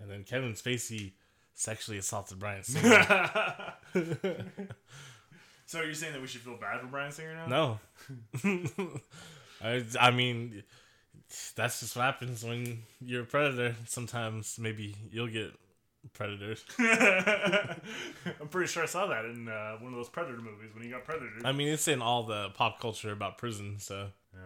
And 0.00 0.10
then 0.10 0.24
Kevin 0.24 0.52
Spacey 0.54 1.12
sexually 1.60 1.98
assaulted 1.98 2.38
Bryan 2.38 2.62
Singer. 2.64 3.04
so 5.66 5.78
are 5.80 5.84
you 5.84 5.94
saying 5.94 6.14
that 6.14 6.22
we 6.22 6.26
should 6.26 6.40
feel 6.40 6.56
bad 6.56 6.80
for 6.80 6.86
Bryan 6.86 7.12
Singer 7.12 7.34
now? 7.34 7.80
no, 8.44 9.00
I, 9.62 9.84
I 10.00 10.10
mean, 10.10 10.62
that's 11.54 11.80
just 11.80 11.96
what 11.96 12.04
happens 12.04 12.42
when 12.42 12.82
you're 13.00 13.22
a 13.22 13.26
predator. 13.26 13.76
Sometimes 13.86 14.58
maybe 14.58 14.96
you'll 15.10 15.28
get 15.28 15.52
predators. 16.14 16.64
I'm 16.78 18.48
pretty 18.48 18.68
sure 18.68 18.84
I 18.84 18.86
saw 18.86 19.06
that 19.08 19.26
in 19.26 19.46
uh, 19.48 19.76
one 19.80 19.92
of 19.92 19.98
those 19.98 20.08
Predator 20.08 20.38
movies 20.38 20.70
when 20.72 20.82
he 20.82 20.88
got 20.88 21.04
Predator. 21.04 21.40
I 21.44 21.52
mean, 21.52 21.68
it's 21.68 21.88
in 21.88 22.00
all 22.00 22.22
the 22.22 22.48
pop 22.54 22.80
culture 22.80 23.12
about 23.12 23.36
prison, 23.36 23.78
so 23.78 24.06
yeah, 24.32 24.40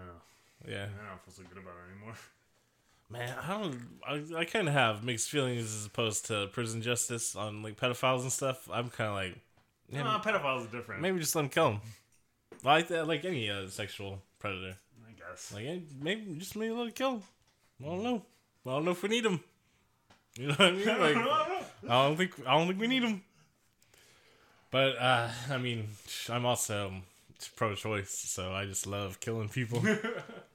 yeah. 0.69 0.87
I 1.01 1.09
don't 1.11 1.23
feel 1.25 1.33
so 1.35 1.43
good 1.49 1.63
about 1.63 1.75
it 1.87 1.93
anymore. 1.93 2.15
Man, 3.11 3.35
I 3.43 3.49
don't. 3.49 3.81
I, 4.37 4.41
I 4.41 4.45
kind 4.45 4.67
of 4.67 4.75
have 4.75 5.05
mixed 5.05 5.29
feelings 5.31 5.75
as 5.75 5.87
opposed 5.87 6.27
to 6.27 6.49
prison 6.53 6.83
justice 6.83 7.37
on 7.37 7.63
like 7.63 7.77
pedophiles 7.79 8.23
and 8.23 8.33
stuff. 8.33 8.69
I'm 8.73 8.89
kind 8.91 9.09
of 9.11 9.15
like, 9.15 9.39
yeah, 9.91 10.03
Nah, 10.03 10.21
pedophiles 10.23 10.67
are 10.69 10.71
different. 10.77 11.03
maybe 11.03 11.19
just 11.21 11.35
let 11.37 11.43
them 11.43 11.49
kill 11.51 11.71
them. 11.73 11.81
Like 12.65 12.89
that, 12.89 13.07
like 13.07 13.25
any 13.25 13.51
uh, 13.51 13.69
sexual 13.69 14.23
predator. 14.39 14.77
I 15.07 15.13
guess. 15.13 15.53
Like 15.55 15.67
eh, 15.67 15.79
maybe 16.01 16.35
just 16.39 16.57
maybe 16.57 16.73
let 16.73 16.89
it 16.89 16.95
kill 16.95 17.11
'em. 17.17 17.23
I 17.83 17.85
don't 17.89 18.03
know. 18.03 18.23
I 18.67 18.71
don't 18.71 18.85
know 18.87 18.91
if 18.93 19.03
we 19.03 19.09
need 19.11 19.25
them. 19.25 19.41
You 20.37 20.49
know 20.49 20.55
what 20.55 20.69
I 20.69 20.73
mean? 20.73 20.87
Like 20.99 21.17
I 21.17 22.09
don't 22.09 22.17
think 22.17 22.33
I 22.47 22.57
don't 22.59 22.67
think 22.69 22.81
we 22.81 22.87
need 22.89 23.03
them. 23.03 23.23
But 24.71 24.97
uh, 24.99 25.29
I 25.51 25.59
mean, 25.59 25.89
I'm 26.31 26.45
also 26.47 26.93
pro-choice, 27.55 28.11
so 28.11 28.53
I 28.53 28.65
just 28.65 28.87
love 28.87 29.21
killing 29.21 29.49
people. 29.51 29.81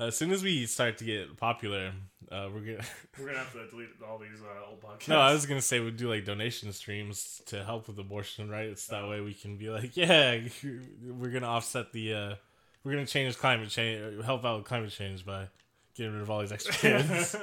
Uh, 0.00 0.06
as 0.06 0.16
soon 0.16 0.30
as 0.30 0.42
we 0.42 0.64
start 0.64 0.96
to 0.98 1.04
get 1.04 1.36
popular, 1.36 1.92
uh, 2.32 2.48
we're 2.52 2.60
gonna. 2.60 2.84
We're 3.18 3.26
gonna 3.26 3.38
have 3.38 3.52
to 3.52 3.66
delete 3.70 3.88
all 4.08 4.18
these 4.18 4.40
uh, 4.40 4.70
old 4.70 4.80
podcasts. 4.80 5.08
no, 5.08 5.20
I 5.20 5.32
was 5.32 5.44
gonna 5.44 5.60
say 5.60 5.78
we'd 5.80 5.98
do 5.98 6.08
like 6.08 6.24
donation 6.24 6.72
streams 6.72 7.42
to 7.46 7.62
help 7.64 7.86
with 7.86 7.98
abortion 7.98 8.48
rights. 8.48 8.86
That 8.86 9.08
way 9.08 9.20
we 9.20 9.34
can 9.34 9.58
be 9.58 9.68
like, 9.68 9.96
yeah, 9.96 10.40
we're 11.04 11.30
gonna 11.30 11.48
offset 11.48 11.92
the. 11.92 12.14
Uh, 12.14 12.34
we're 12.82 12.92
gonna 12.92 13.04
change 13.04 13.36
climate 13.36 13.68
change, 13.68 14.24
help 14.24 14.44
out 14.44 14.58
with 14.58 14.66
climate 14.66 14.90
change 14.90 15.26
by 15.26 15.48
getting 15.94 16.14
rid 16.14 16.22
of 16.22 16.30
all 16.30 16.40
these 16.40 16.52
extra 16.52 16.72
kids. 17.02 17.36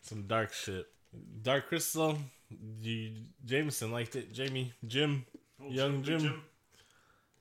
Some 0.00 0.22
dark 0.26 0.52
shit. 0.52 0.86
Dark 1.42 1.68
Crystal. 1.68 2.18
You, 2.80 3.12
Jameson 3.44 3.92
liked 3.92 4.16
it. 4.16 4.32
Jamie, 4.32 4.72
Jim, 4.86 5.26
Old 5.62 5.72
young 5.72 6.00
Big 6.00 6.20
Jim. 6.20 6.42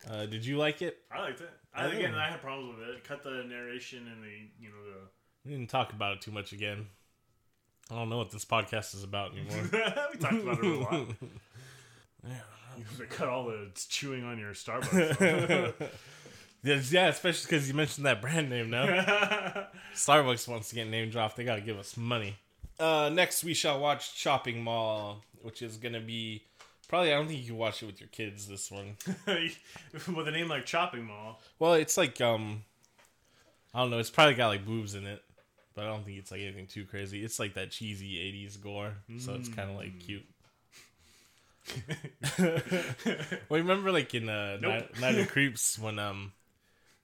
Uh, 0.10 0.26
did 0.26 0.46
you 0.46 0.58
like 0.58 0.82
it? 0.82 0.98
I 1.12 1.20
liked 1.22 1.42
it. 1.42 1.50
I, 1.76 1.86
Oh. 1.86 1.90
again, 1.92 2.16
I 2.16 2.30
had 2.30 2.42
problems 2.42 2.78
with 2.80 2.88
it. 2.90 3.04
Cut 3.04 3.24
the 3.24 3.44
narration 3.48 4.08
and 4.12 4.24
the 4.24 4.30
you 4.60 4.70
know 4.70 4.76
We 5.46 5.52
didn't 5.52 5.70
talk 5.70 5.94
about 5.94 6.14
it 6.14 6.22
too 6.22 6.32
much 6.32 6.54
again. 6.54 6.88
I 7.92 7.96
don't 7.96 8.10
know 8.10 8.18
what 8.18 8.32
this 8.32 8.46
podcast 8.46 8.96
is 8.96 9.04
about 9.04 9.32
anymore. 9.38 9.64
we 10.12 10.20
talked 10.20 10.34
about 10.44 10.60
it 10.60 10.66
a 10.66 10.80
lot. 10.80 10.92
yeah. 12.28 12.34
You 12.78 12.84
have 12.84 12.98
to 12.98 13.06
cut 13.06 13.28
all 13.28 13.46
the 13.46 13.70
chewing 13.90 14.24
on 14.24 14.38
your 14.40 14.54
Starbucks. 14.54 15.74
Yes, 16.64 16.92
yeah, 16.92 17.08
especially 17.08 17.46
because 17.50 17.68
you 17.68 17.76
mentioned 17.76 18.08
that 18.08 18.20
brand 18.20 18.50
name 18.50 18.72
now. 18.72 19.68
Starbucks 19.94 20.48
wants 20.48 20.70
to 20.70 20.76
get 20.76 20.88
name 20.88 21.12
dropped. 21.12 21.38
They 21.38 21.44
got 21.44 21.56
to 21.56 21.62
give 21.62 21.78
us 21.78 21.96
money. 21.96 22.36
Uh, 22.80 23.10
next, 23.14 23.44
we 23.44 23.54
shall 23.54 23.80
watch 23.80 24.16
Chopping 24.16 24.64
Mall, 24.64 25.22
which 25.44 25.62
is 25.62 25.78
going 25.78 25.94
to 25.94 26.00
be 26.02 26.44
probably, 26.88 27.12
I 27.14 27.16
don't 27.18 27.28
think 27.28 27.42
you 27.42 27.48
can 27.48 27.58
watch 27.58 27.82
it 27.84 27.86
with 27.88 28.00
your 28.00 28.10
kids, 28.10 28.48
this 28.48 28.72
one. 28.72 28.96
with 29.28 30.28
a 30.28 30.32
name 30.32 30.48
like 30.48 30.66
Chopping 30.66 31.06
Mall. 31.06 31.40
Well, 31.60 31.74
it's 31.74 31.98
like, 31.98 32.20
um, 32.22 32.64
I 33.74 33.80
don't 33.82 33.92
know, 33.92 34.00
it's 34.00 34.10
probably 34.10 34.36
got 34.36 34.48
like 34.48 34.66
boobs 34.66 34.96
in 34.96 35.06
it, 35.06 35.22
but 35.76 35.86
I 35.86 35.88
don't 35.88 36.04
think 36.06 36.18
it's 36.18 36.32
like 36.32 36.42
anything 36.42 36.68
too 36.68 36.86
crazy. 36.86 37.24
It's 37.24 37.40
like 37.40 37.54
that 37.56 37.72
cheesy 37.72 38.16
80s 38.48 38.62
gore, 38.62 38.94
so 39.20 39.34
it's 39.36 39.50
kind 39.50 39.70
of 39.70 39.76
like 39.76 40.00
cute. 40.00 40.26
well, 42.40 43.60
remember 43.60 43.92
like 43.92 44.14
in 44.14 44.30
uh, 44.30 44.58
Nope. 44.62 44.72
Night, 44.72 45.02
Night 45.02 45.18
of 45.20 45.28
Creeps 45.32 45.78
when 45.78 46.00
um 46.00 46.32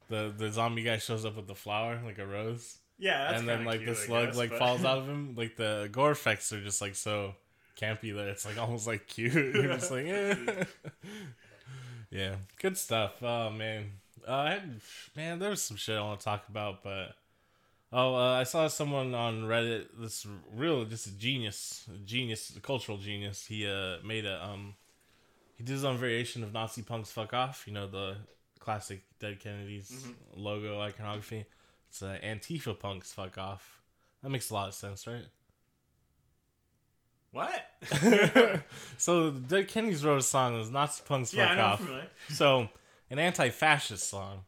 the 0.10 0.34
the 0.36 0.52
zombie 0.52 0.84
guy 0.84 0.98
shows 0.98 1.26
up 1.26 1.36
with 1.36 1.48
the 1.48 1.56
flower 1.56 2.00
like 2.06 2.18
a 2.18 2.26
rose, 2.26 2.78
Yeah, 2.98 3.26
that's 3.30 3.40
and 3.42 3.50
then 3.50 3.66
like 3.66 3.82
cute, 3.82 3.90
the 3.90 3.96
slug 3.96 4.28
guess, 4.28 4.38
like 4.38 4.52
but- 4.52 4.60
falls 4.60 4.86
out 4.86 5.00
of 5.00 5.08
him. 5.10 5.36
Like 5.36 5.56
the 5.58 5.90
gore 5.92 6.12
effects 6.12 6.52
are 6.54 6.62
just 6.62 6.82
like 6.82 6.96
so 6.96 7.36
campy 7.80 8.16
that 8.16 8.28
it's 8.28 8.46
like 8.46 8.58
almost 8.58 8.88
like 8.88 9.08
cute. 9.08 9.34
You're 9.56 9.74
just 9.74 9.92
like, 9.92 10.06
eh. 10.06 10.36
yeah, 12.12 12.36
good 12.62 12.78
stuff. 12.78 13.22
Oh 13.22 13.50
man, 13.50 13.92
uh, 14.28 14.34
I 14.34 14.50
had, 14.52 14.82
man, 15.16 15.40
there 15.40 15.50
was 15.50 15.62
some 15.62 15.78
shit 15.78 15.98
I 15.98 16.02
want 16.02 16.20
to 16.20 16.24
talk 16.24 16.48
about, 16.50 16.84
but 16.84 17.16
oh, 17.92 18.16
uh, 18.16 18.34
I 18.34 18.44
saw 18.44 18.68
someone 18.68 19.14
on 19.14 19.44
Reddit. 19.44 19.88
This 19.98 20.26
real, 20.54 20.86
just 20.86 21.08
a 21.08 21.18
genius, 21.18 21.86
a 21.94 21.98
genius, 22.00 22.54
a 22.56 22.60
cultural 22.60 22.98
genius. 22.98 23.46
He 23.46 23.68
uh 23.68 23.98
made 24.04 24.26
a 24.26 24.44
um, 24.44 24.76
he 25.56 25.64
did 25.64 25.74
his 25.74 25.86
own 25.86 25.98
variation 25.98 26.44
of 26.44 26.54
Nazi 26.54 26.82
punks 26.82 27.12
fuck 27.12 27.34
off. 27.34 27.64
You 27.68 27.74
know 27.74 27.88
the 27.88 28.18
classic 28.60 29.02
Dead 29.20 29.40
Kennedys 29.40 30.06
logo 30.36 30.80
iconography. 30.80 31.46
It's 31.90 32.02
uh, 32.02 32.18
Antifa 32.24 32.78
punks 32.80 33.14
fuck 33.14 33.38
off. 33.38 33.82
That 34.24 34.30
makes 34.30 34.50
a 34.50 34.54
lot 34.54 34.70
of 34.70 34.74
sense, 34.74 35.06
right? 35.06 35.26
What? 37.34 37.66
so 38.98 39.32
Dead 39.32 39.68
Kennedys 39.68 40.06
wrote 40.06 40.20
a 40.20 40.24
song 40.24 40.54
that 40.54 40.60
was 40.60 40.70
Nazi 40.70 41.02
punks 41.06 41.32
fuck 41.32 41.38
yeah, 41.40 41.48
I 41.48 41.56
know. 41.56 41.62
I'm 41.64 41.72
off. 41.72 41.80
familiar. 41.80 42.08
So 42.30 42.70
an 43.10 43.20
anti-fascist 43.20 44.08
song. 44.08 44.42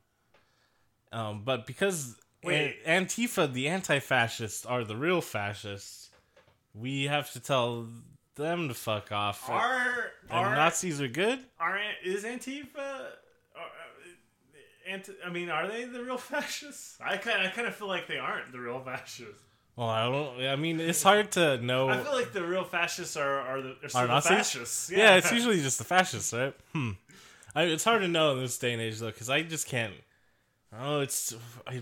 Um, 1.12 1.42
but 1.44 1.66
because 1.66 2.16
Wait. 2.44 2.78
An- 2.86 3.06
Antifa, 3.08 3.52
the 3.52 3.68
anti-fascists, 3.70 4.68
are 4.68 4.84
the 4.84 4.96
real 4.96 5.20
fascists, 5.22 6.12
we 6.76 7.06
have 7.06 7.32
to 7.32 7.40
tell 7.40 7.88
them 8.36 8.68
to 8.68 8.76
fuck 8.76 9.12
off. 9.12 9.50
Are 9.50 10.12
are 10.30 10.56
Nazis 10.56 11.02
are 11.02 11.08
good. 11.08 11.40
are 11.60 11.80
is 12.04 12.24
Antifa? 12.24 12.78
Are, 12.78 13.62
uh, 13.62 14.88
anti, 14.88 15.14
I 15.26 15.30
mean, 15.30 15.50
are 15.50 15.68
they 15.68 15.86
the 15.86 16.04
real 16.04 16.18
fascists? 16.18 17.00
I 17.04 17.18
kind 17.18 17.42
I 17.42 17.50
kind 17.50 17.68
of 17.68 17.76
feel 17.76 17.88
like 17.88 18.08
they 18.08 18.18
aren't 18.20 18.52
the 18.52 18.60
real 18.60 18.80
fascists. 18.80 19.42
Well, 19.76 19.90
I 19.90 20.06
don't. 20.06 20.46
I 20.48 20.56
mean, 20.56 20.80
it's 20.80 21.04
hard 21.04 21.32
to 21.34 21.58
know. 21.58 21.90
I 21.90 21.98
feel 22.02 22.14
like 22.14 22.32
the 22.32 22.44
real 22.46 22.64
fascists 22.64 23.18
are 23.18 23.40
are 23.40 23.62
the, 23.62 23.76
are 23.94 24.08
Are 24.08 24.22
the 24.22 24.22
fascists. 24.22 24.90
yeah. 24.90 25.16
it's 25.16 25.32
usually 25.32 25.62
just 25.62 25.78
the 25.78 25.84
fascists, 25.84 26.32
right? 26.34 26.54
Hmm. 26.74 26.92
I, 27.54 27.64
it's 27.64 27.84
hard 27.84 28.02
to 28.02 28.08
know 28.08 28.34
in 28.34 28.40
this 28.40 28.58
day 28.58 28.74
and 28.74 28.82
age 28.82 29.00
though, 29.00 29.08
because 29.12 29.30
I 29.30 29.42
just 29.42 29.68
can't. 29.68 29.94
Oh, 30.78 31.02
it's. 31.02 31.36
I 31.68 31.82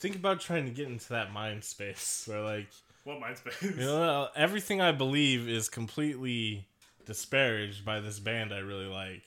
think 0.00 0.16
about 0.16 0.40
trying 0.40 0.64
to 0.66 0.70
get 0.72 0.88
into 0.88 1.08
that 1.10 1.32
mind 1.32 1.64
space 1.64 2.24
where, 2.26 2.40
like, 2.42 2.68
what 3.04 3.20
mind 3.20 3.36
space. 3.38 3.62
you 3.62 3.74
know, 3.76 4.28
everything 4.36 4.80
I 4.80 4.92
believe 4.92 5.48
is 5.48 5.68
completely 5.68 6.66
disparaged 7.04 7.84
by 7.84 8.00
this 8.00 8.18
band 8.18 8.52
I 8.52 8.58
really 8.58 8.86
like. 8.86 9.22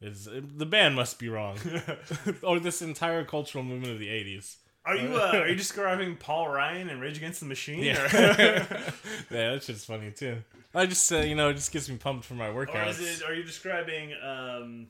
Is 0.00 0.28
the 0.30 0.66
band 0.66 0.94
must 0.94 1.18
be 1.18 1.28
wrong, 1.28 1.58
or 2.42 2.60
this 2.60 2.82
entire 2.82 3.24
cultural 3.24 3.64
movement 3.64 3.92
of 3.92 3.98
the 3.98 4.08
'80s. 4.08 4.56
Are 4.86 4.96
you 4.96 5.16
uh, 5.16 5.32
are 5.34 5.48
you 5.48 5.56
describing 5.56 6.16
Paul 6.16 6.48
Ryan 6.48 6.88
and 6.90 7.00
Rage 7.00 7.16
Against 7.16 7.40
the 7.40 7.46
Machine? 7.46 7.82
Yeah, 7.82 8.02
or- 8.04 8.08
yeah, 9.30 9.50
that 9.54 9.62
shit's 9.64 9.84
funny 9.84 10.12
too. 10.12 10.38
I 10.74 10.86
just, 10.86 11.10
uh, 11.10 11.18
you 11.18 11.34
know, 11.34 11.48
it 11.48 11.54
just 11.54 11.72
gets 11.72 11.88
me 11.88 11.96
pumped 11.96 12.24
for 12.26 12.34
my 12.34 12.48
Or 12.48 12.66
workouts. 12.66 12.90
is 13.00 13.20
it? 13.20 13.26
Are 13.26 13.34
you 13.34 13.42
describing 13.42 14.12
um, 14.22 14.88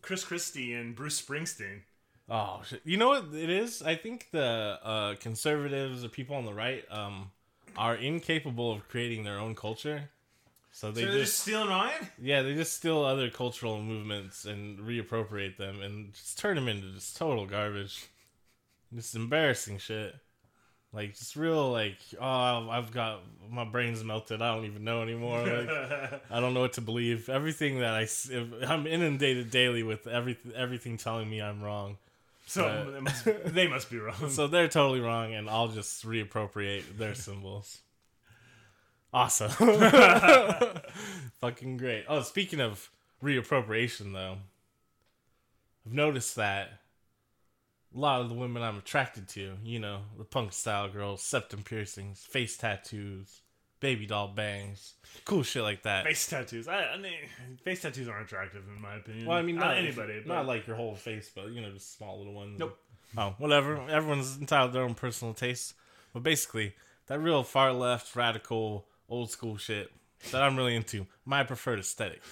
Chris 0.00 0.24
Christie 0.24 0.72
and 0.72 0.94
Bruce 0.94 1.20
Springsteen? 1.20 1.80
Oh, 2.28 2.62
you 2.84 2.96
know 2.96 3.08
what 3.08 3.26
it 3.34 3.50
is? 3.50 3.82
I 3.82 3.94
think 3.96 4.28
the 4.30 4.78
uh, 4.82 5.14
conservatives 5.16 6.04
or 6.04 6.08
people 6.08 6.36
on 6.36 6.44
the 6.44 6.54
right 6.54 6.84
um, 6.90 7.30
are 7.76 7.94
incapable 7.94 8.72
of 8.72 8.88
creating 8.88 9.24
their 9.24 9.38
own 9.38 9.54
culture. 9.54 10.10
So 10.72 10.90
they 10.90 11.02
so 11.02 11.06
they're 11.08 11.18
just, 11.18 11.32
just 11.32 11.42
stealing 11.42 11.68
mine. 11.70 11.92
yeah, 12.20 12.42
they 12.42 12.54
just 12.54 12.74
steal 12.74 13.02
other 13.04 13.30
cultural 13.30 13.80
movements 13.82 14.44
and 14.44 14.78
reappropriate 14.78 15.56
them 15.56 15.80
and 15.82 16.12
just 16.12 16.38
turn 16.38 16.54
them 16.56 16.68
into 16.68 16.92
just 16.92 17.16
total 17.16 17.46
garbage. 17.46 18.06
Just 18.94 19.14
embarrassing 19.14 19.78
shit. 19.78 20.14
Like 20.92 21.14
just 21.16 21.36
real 21.36 21.70
like 21.72 21.98
oh 22.20 22.70
I've 22.70 22.90
got 22.92 23.20
my 23.50 23.64
brain's 23.64 24.02
melted. 24.04 24.40
I 24.40 24.54
don't 24.54 24.64
even 24.64 24.84
know 24.84 25.02
anymore. 25.02 25.40
Like, 25.44 25.68
I 26.30 26.40
don't 26.40 26.54
know 26.54 26.60
what 26.60 26.74
to 26.74 26.80
believe. 26.80 27.28
Everything 27.28 27.80
that 27.80 27.92
I 27.94 28.06
I'm 28.66 28.86
inundated 28.86 29.50
daily 29.50 29.82
with 29.82 30.06
everything 30.06 30.52
everything 30.54 30.96
telling 30.96 31.28
me 31.28 31.42
I'm 31.42 31.62
wrong. 31.62 31.98
so 32.46 32.62
But- 32.62 32.92
they, 32.92 33.00
must, 33.00 33.24
they 33.54 33.68
must 33.68 33.90
be 33.90 33.98
wrong. 33.98 34.30
So 34.30 34.46
they're 34.46 34.68
totally 34.68 35.00
wrong, 35.00 35.34
and 35.34 35.50
I'll 35.50 35.68
just 35.68 36.06
reappropriate 36.06 36.96
their 36.96 37.14
symbols. 37.26 37.80
Awesome. 39.12 39.50
Fucking 41.40 41.76
great. 41.78 42.04
Oh, 42.08 42.22
speaking 42.22 42.60
of 42.60 42.90
reappropriation, 43.22 44.12
though, 44.12 44.38
I've 45.86 45.92
noticed 45.92 46.36
that 46.36 46.80
a 47.96 47.98
lot 47.98 48.20
of 48.20 48.28
the 48.28 48.34
women 48.34 48.62
I'm 48.62 48.76
attracted 48.78 49.28
to, 49.30 49.54
you 49.64 49.78
know, 49.78 50.00
the 50.18 50.24
punk 50.24 50.52
style 50.52 50.88
girls, 50.88 51.22
septum 51.22 51.62
piercings, 51.62 52.20
face 52.20 52.56
tattoos, 52.56 53.40
baby 53.80 54.06
doll 54.06 54.28
bangs, 54.28 54.94
cool 55.24 55.42
shit 55.42 55.62
like 55.62 55.82
that. 55.84 56.04
face 56.04 56.26
tattoos. 56.26 56.68
I, 56.68 56.84
I 56.84 56.98
mean, 56.98 57.12
face 57.64 57.82
tattoos 57.82 58.08
aren't 58.08 58.26
attractive 58.26 58.64
in 58.74 58.80
my 58.82 58.96
opinion. 58.96 59.26
Well, 59.26 59.38
I 59.38 59.42
mean, 59.42 59.56
not 59.56 59.76
anybody. 59.76 60.22
not 60.26 60.42
but- 60.42 60.46
like 60.46 60.66
your 60.66 60.76
whole 60.76 60.94
face, 60.94 61.30
but 61.34 61.48
you 61.50 61.60
know, 61.62 61.70
just 61.72 61.96
small 61.96 62.18
little 62.18 62.34
ones. 62.34 62.58
Nope. 62.58 62.78
Oh, 63.16 63.34
whatever. 63.38 63.80
Everyone's 63.88 64.36
entitled 64.38 64.72
to 64.72 64.74
their 64.74 64.82
own 64.82 64.94
personal 64.94 65.32
taste. 65.32 65.74
But 66.12 66.22
basically, 66.22 66.74
that 67.06 67.20
real 67.20 67.42
far 67.42 67.72
left, 67.72 68.14
radical, 68.16 68.86
old 69.08 69.30
school 69.30 69.56
shit 69.56 69.90
that 70.32 70.42
I'm 70.42 70.56
really 70.56 70.74
into, 70.74 71.06
my 71.24 71.44
preferred 71.44 71.78
aesthetic. 71.78 72.22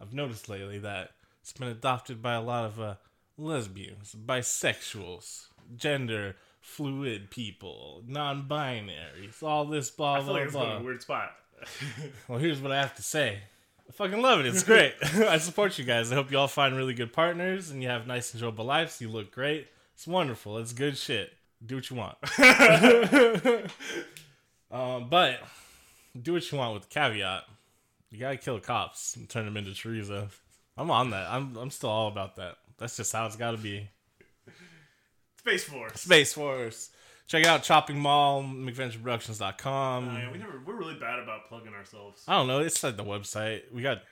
I've 0.00 0.12
noticed 0.12 0.48
lately 0.48 0.78
that 0.80 1.12
it's 1.40 1.52
been 1.52 1.68
adopted 1.68 2.20
by 2.20 2.34
a 2.34 2.42
lot 2.42 2.64
of 2.64 2.80
uh, 2.80 2.94
lesbians, 3.38 4.14
bisexuals, 4.14 5.46
gender 5.76 6.36
fluid 6.60 7.30
people, 7.30 8.02
non-binaries, 8.06 9.42
all 9.42 9.64
this 9.64 9.90
blah 9.90 10.14
I 10.14 10.16
feel 10.18 10.24
blah 10.26 10.34
like 10.34 10.44
it's 10.44 10.52
going 10.54 10.66
blah. 10.66 10.74
to 10.74 10.80
a 10.80 10.84
weird 10.84 11.02
spot. 11.02 11.32
Well, 12.28 12.38
here's 12.38 12.60
what 12.60 12.72
I 12.72 12.80
have 12.80 12.94
to 12.96 13.02
say. 13.02 13.38
I 13.88 13.92
fucking 13.92 14.20
love 14.20 14.40
it. 14.40 14.46
It's 14.46 14.62
great. 14.62 14.94
I 15.02 15.38
support 15.38 15.78
you 15.78 15.84
guys. 15.84 16.12
I 16.12 16.14
hope 16.14 16.30
you 16.30 16.38
all 16.38 16.46
find 16.48 16.76
really 16.76 16.94
good 16.94 17.12
partners 17.12 17.70
and 17.70 17.82
you 17.82 17.88
have 17.88 18.06
nice, 18.06 18.34
enjoyable 18.34 18.64
lives. 18.66 19.00
You 19.00 19.08
look 19.08 19.32
great. 19.32 19.66
It's 19.94 20.06
wonderful. 20.06 20.58
It's 20.58 20.72
good 20.72 20.96
shit. 20.96 21.32
Do 21.64 21.76
what 21.76 21.90
you 21.90 21.96
want. 21.96 22.16
um, 24.70 25.08
but 25.08 25.40
do 26.20 26.34
what 26.34 26.52
you 26.52 26.58
want 26.58 26.74
with 26.74 26.82
the 26.84 26.88
caveat. 26.90 27.44
You 28.10 28.18
gotta 28.20 28.36
kill 28.36 28.60
cops 28.60 29.16
and 29.16 29.28
turn 29.28 29.44
them 29.44 29.56
into 29.56 29.70
chorizo. 29.72 30.28
I'm 30.76 30.90
on 30.90 31.10
that. 31.10 31.28
I'm 31.30 31.56
I'm 31.56 31.70
still 31.70 31.90
all 31.90 32.08
about 32.08 32.36
that. 32.36 32.56
That's 32.78 32.96
just 32.96 33.12
how 33.12 33.26
it's 33.26 33.36
gotta 33.36 33.58
be. 33.58 33.88
Space 35.38 35.64
Force. 35.64 36.00
Space 36.00 36.32
Force. 36.32 36.90
Check 37.26 37.44
out 37.44 37.62
Chopping 37.62 37.98
Mall, 37.98 38.42
McVentureProductions.com. 38.42 40.08
Oh, 40.08 40.18
yeah, 40.18 40.32
we 40.32 40.38
never. 40.38 40.62
We're 40.64 40.76
really 40.76 40.94
bad 40.94 41.18
about 41.18 41.46
plugging 41.48 41.74
ourselves. 41.74 42.24
I 42.26 42.32
don't 42.36 42.46
know. 42.46 42.60
It's 42.60 42.82
like 42.82 42.96
the 42.96 43.04
website. 43.04 43.62
We 43.72 43.82
got. 43.82 44.02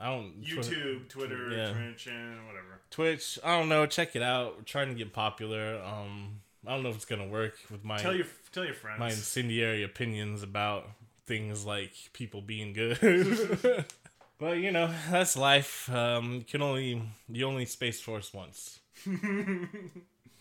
I 0.00 0.06
don't. 0.06 0.42
YouTube, 0.42 1.08
Twitter, 1.08 1.50
Yeah. 1.50 1.72
Twitch, 1.72 2.06
and 2.08 2.46
whatever. 2.46 2.80
Twitch. 2.90 3.38
I 3.44 3.56
don't 3.58 3.68
know. 3.68 3.86
Check 3.86 4.16
it 4.16 4.22
out. 4.22 4.56
We're 4.56 4.62
trying 4.62 4.88
to 4.88 4.94
get 4.94 5.12
popular. 5.12 5.80
Um, 5.84 6.40
I 6.66 6.70
don't 6.72 6.82
know 6.82 6.88
if 6.88 6.96
it's 6.96 7.04
gonna 7.04 7.28
work 7.28 7.54
with 7.70 7.84
my 7.84 7.98
Tell 7.98 8.14
your 8.14 8.26
tell 8.50 8.64
your 8.64 8.74
friends. 8.74 8.98
my 8.98 9.06
incendiary 9.10 9.84
opinions 9.84 10.42
about 10.42 10.88
things 11.26 11.64
like 11.64 11.92
people 12.12 12.40
being 12.42 12.72
good. 12.72 12.98
but 14.38 14.58
you 14.58 14.70
know, 14.70 14.92
that's 15.10 15.36
life. 15.36 15.90
Um, 15.92 16.34
you 16.34 16.44
can 16.44 16.62
only 16.62 17.02
you 17.28 17.46
only 17.46 17.66
space 17.66 18.00
force 18.00 18.32
once. 18.32 18.80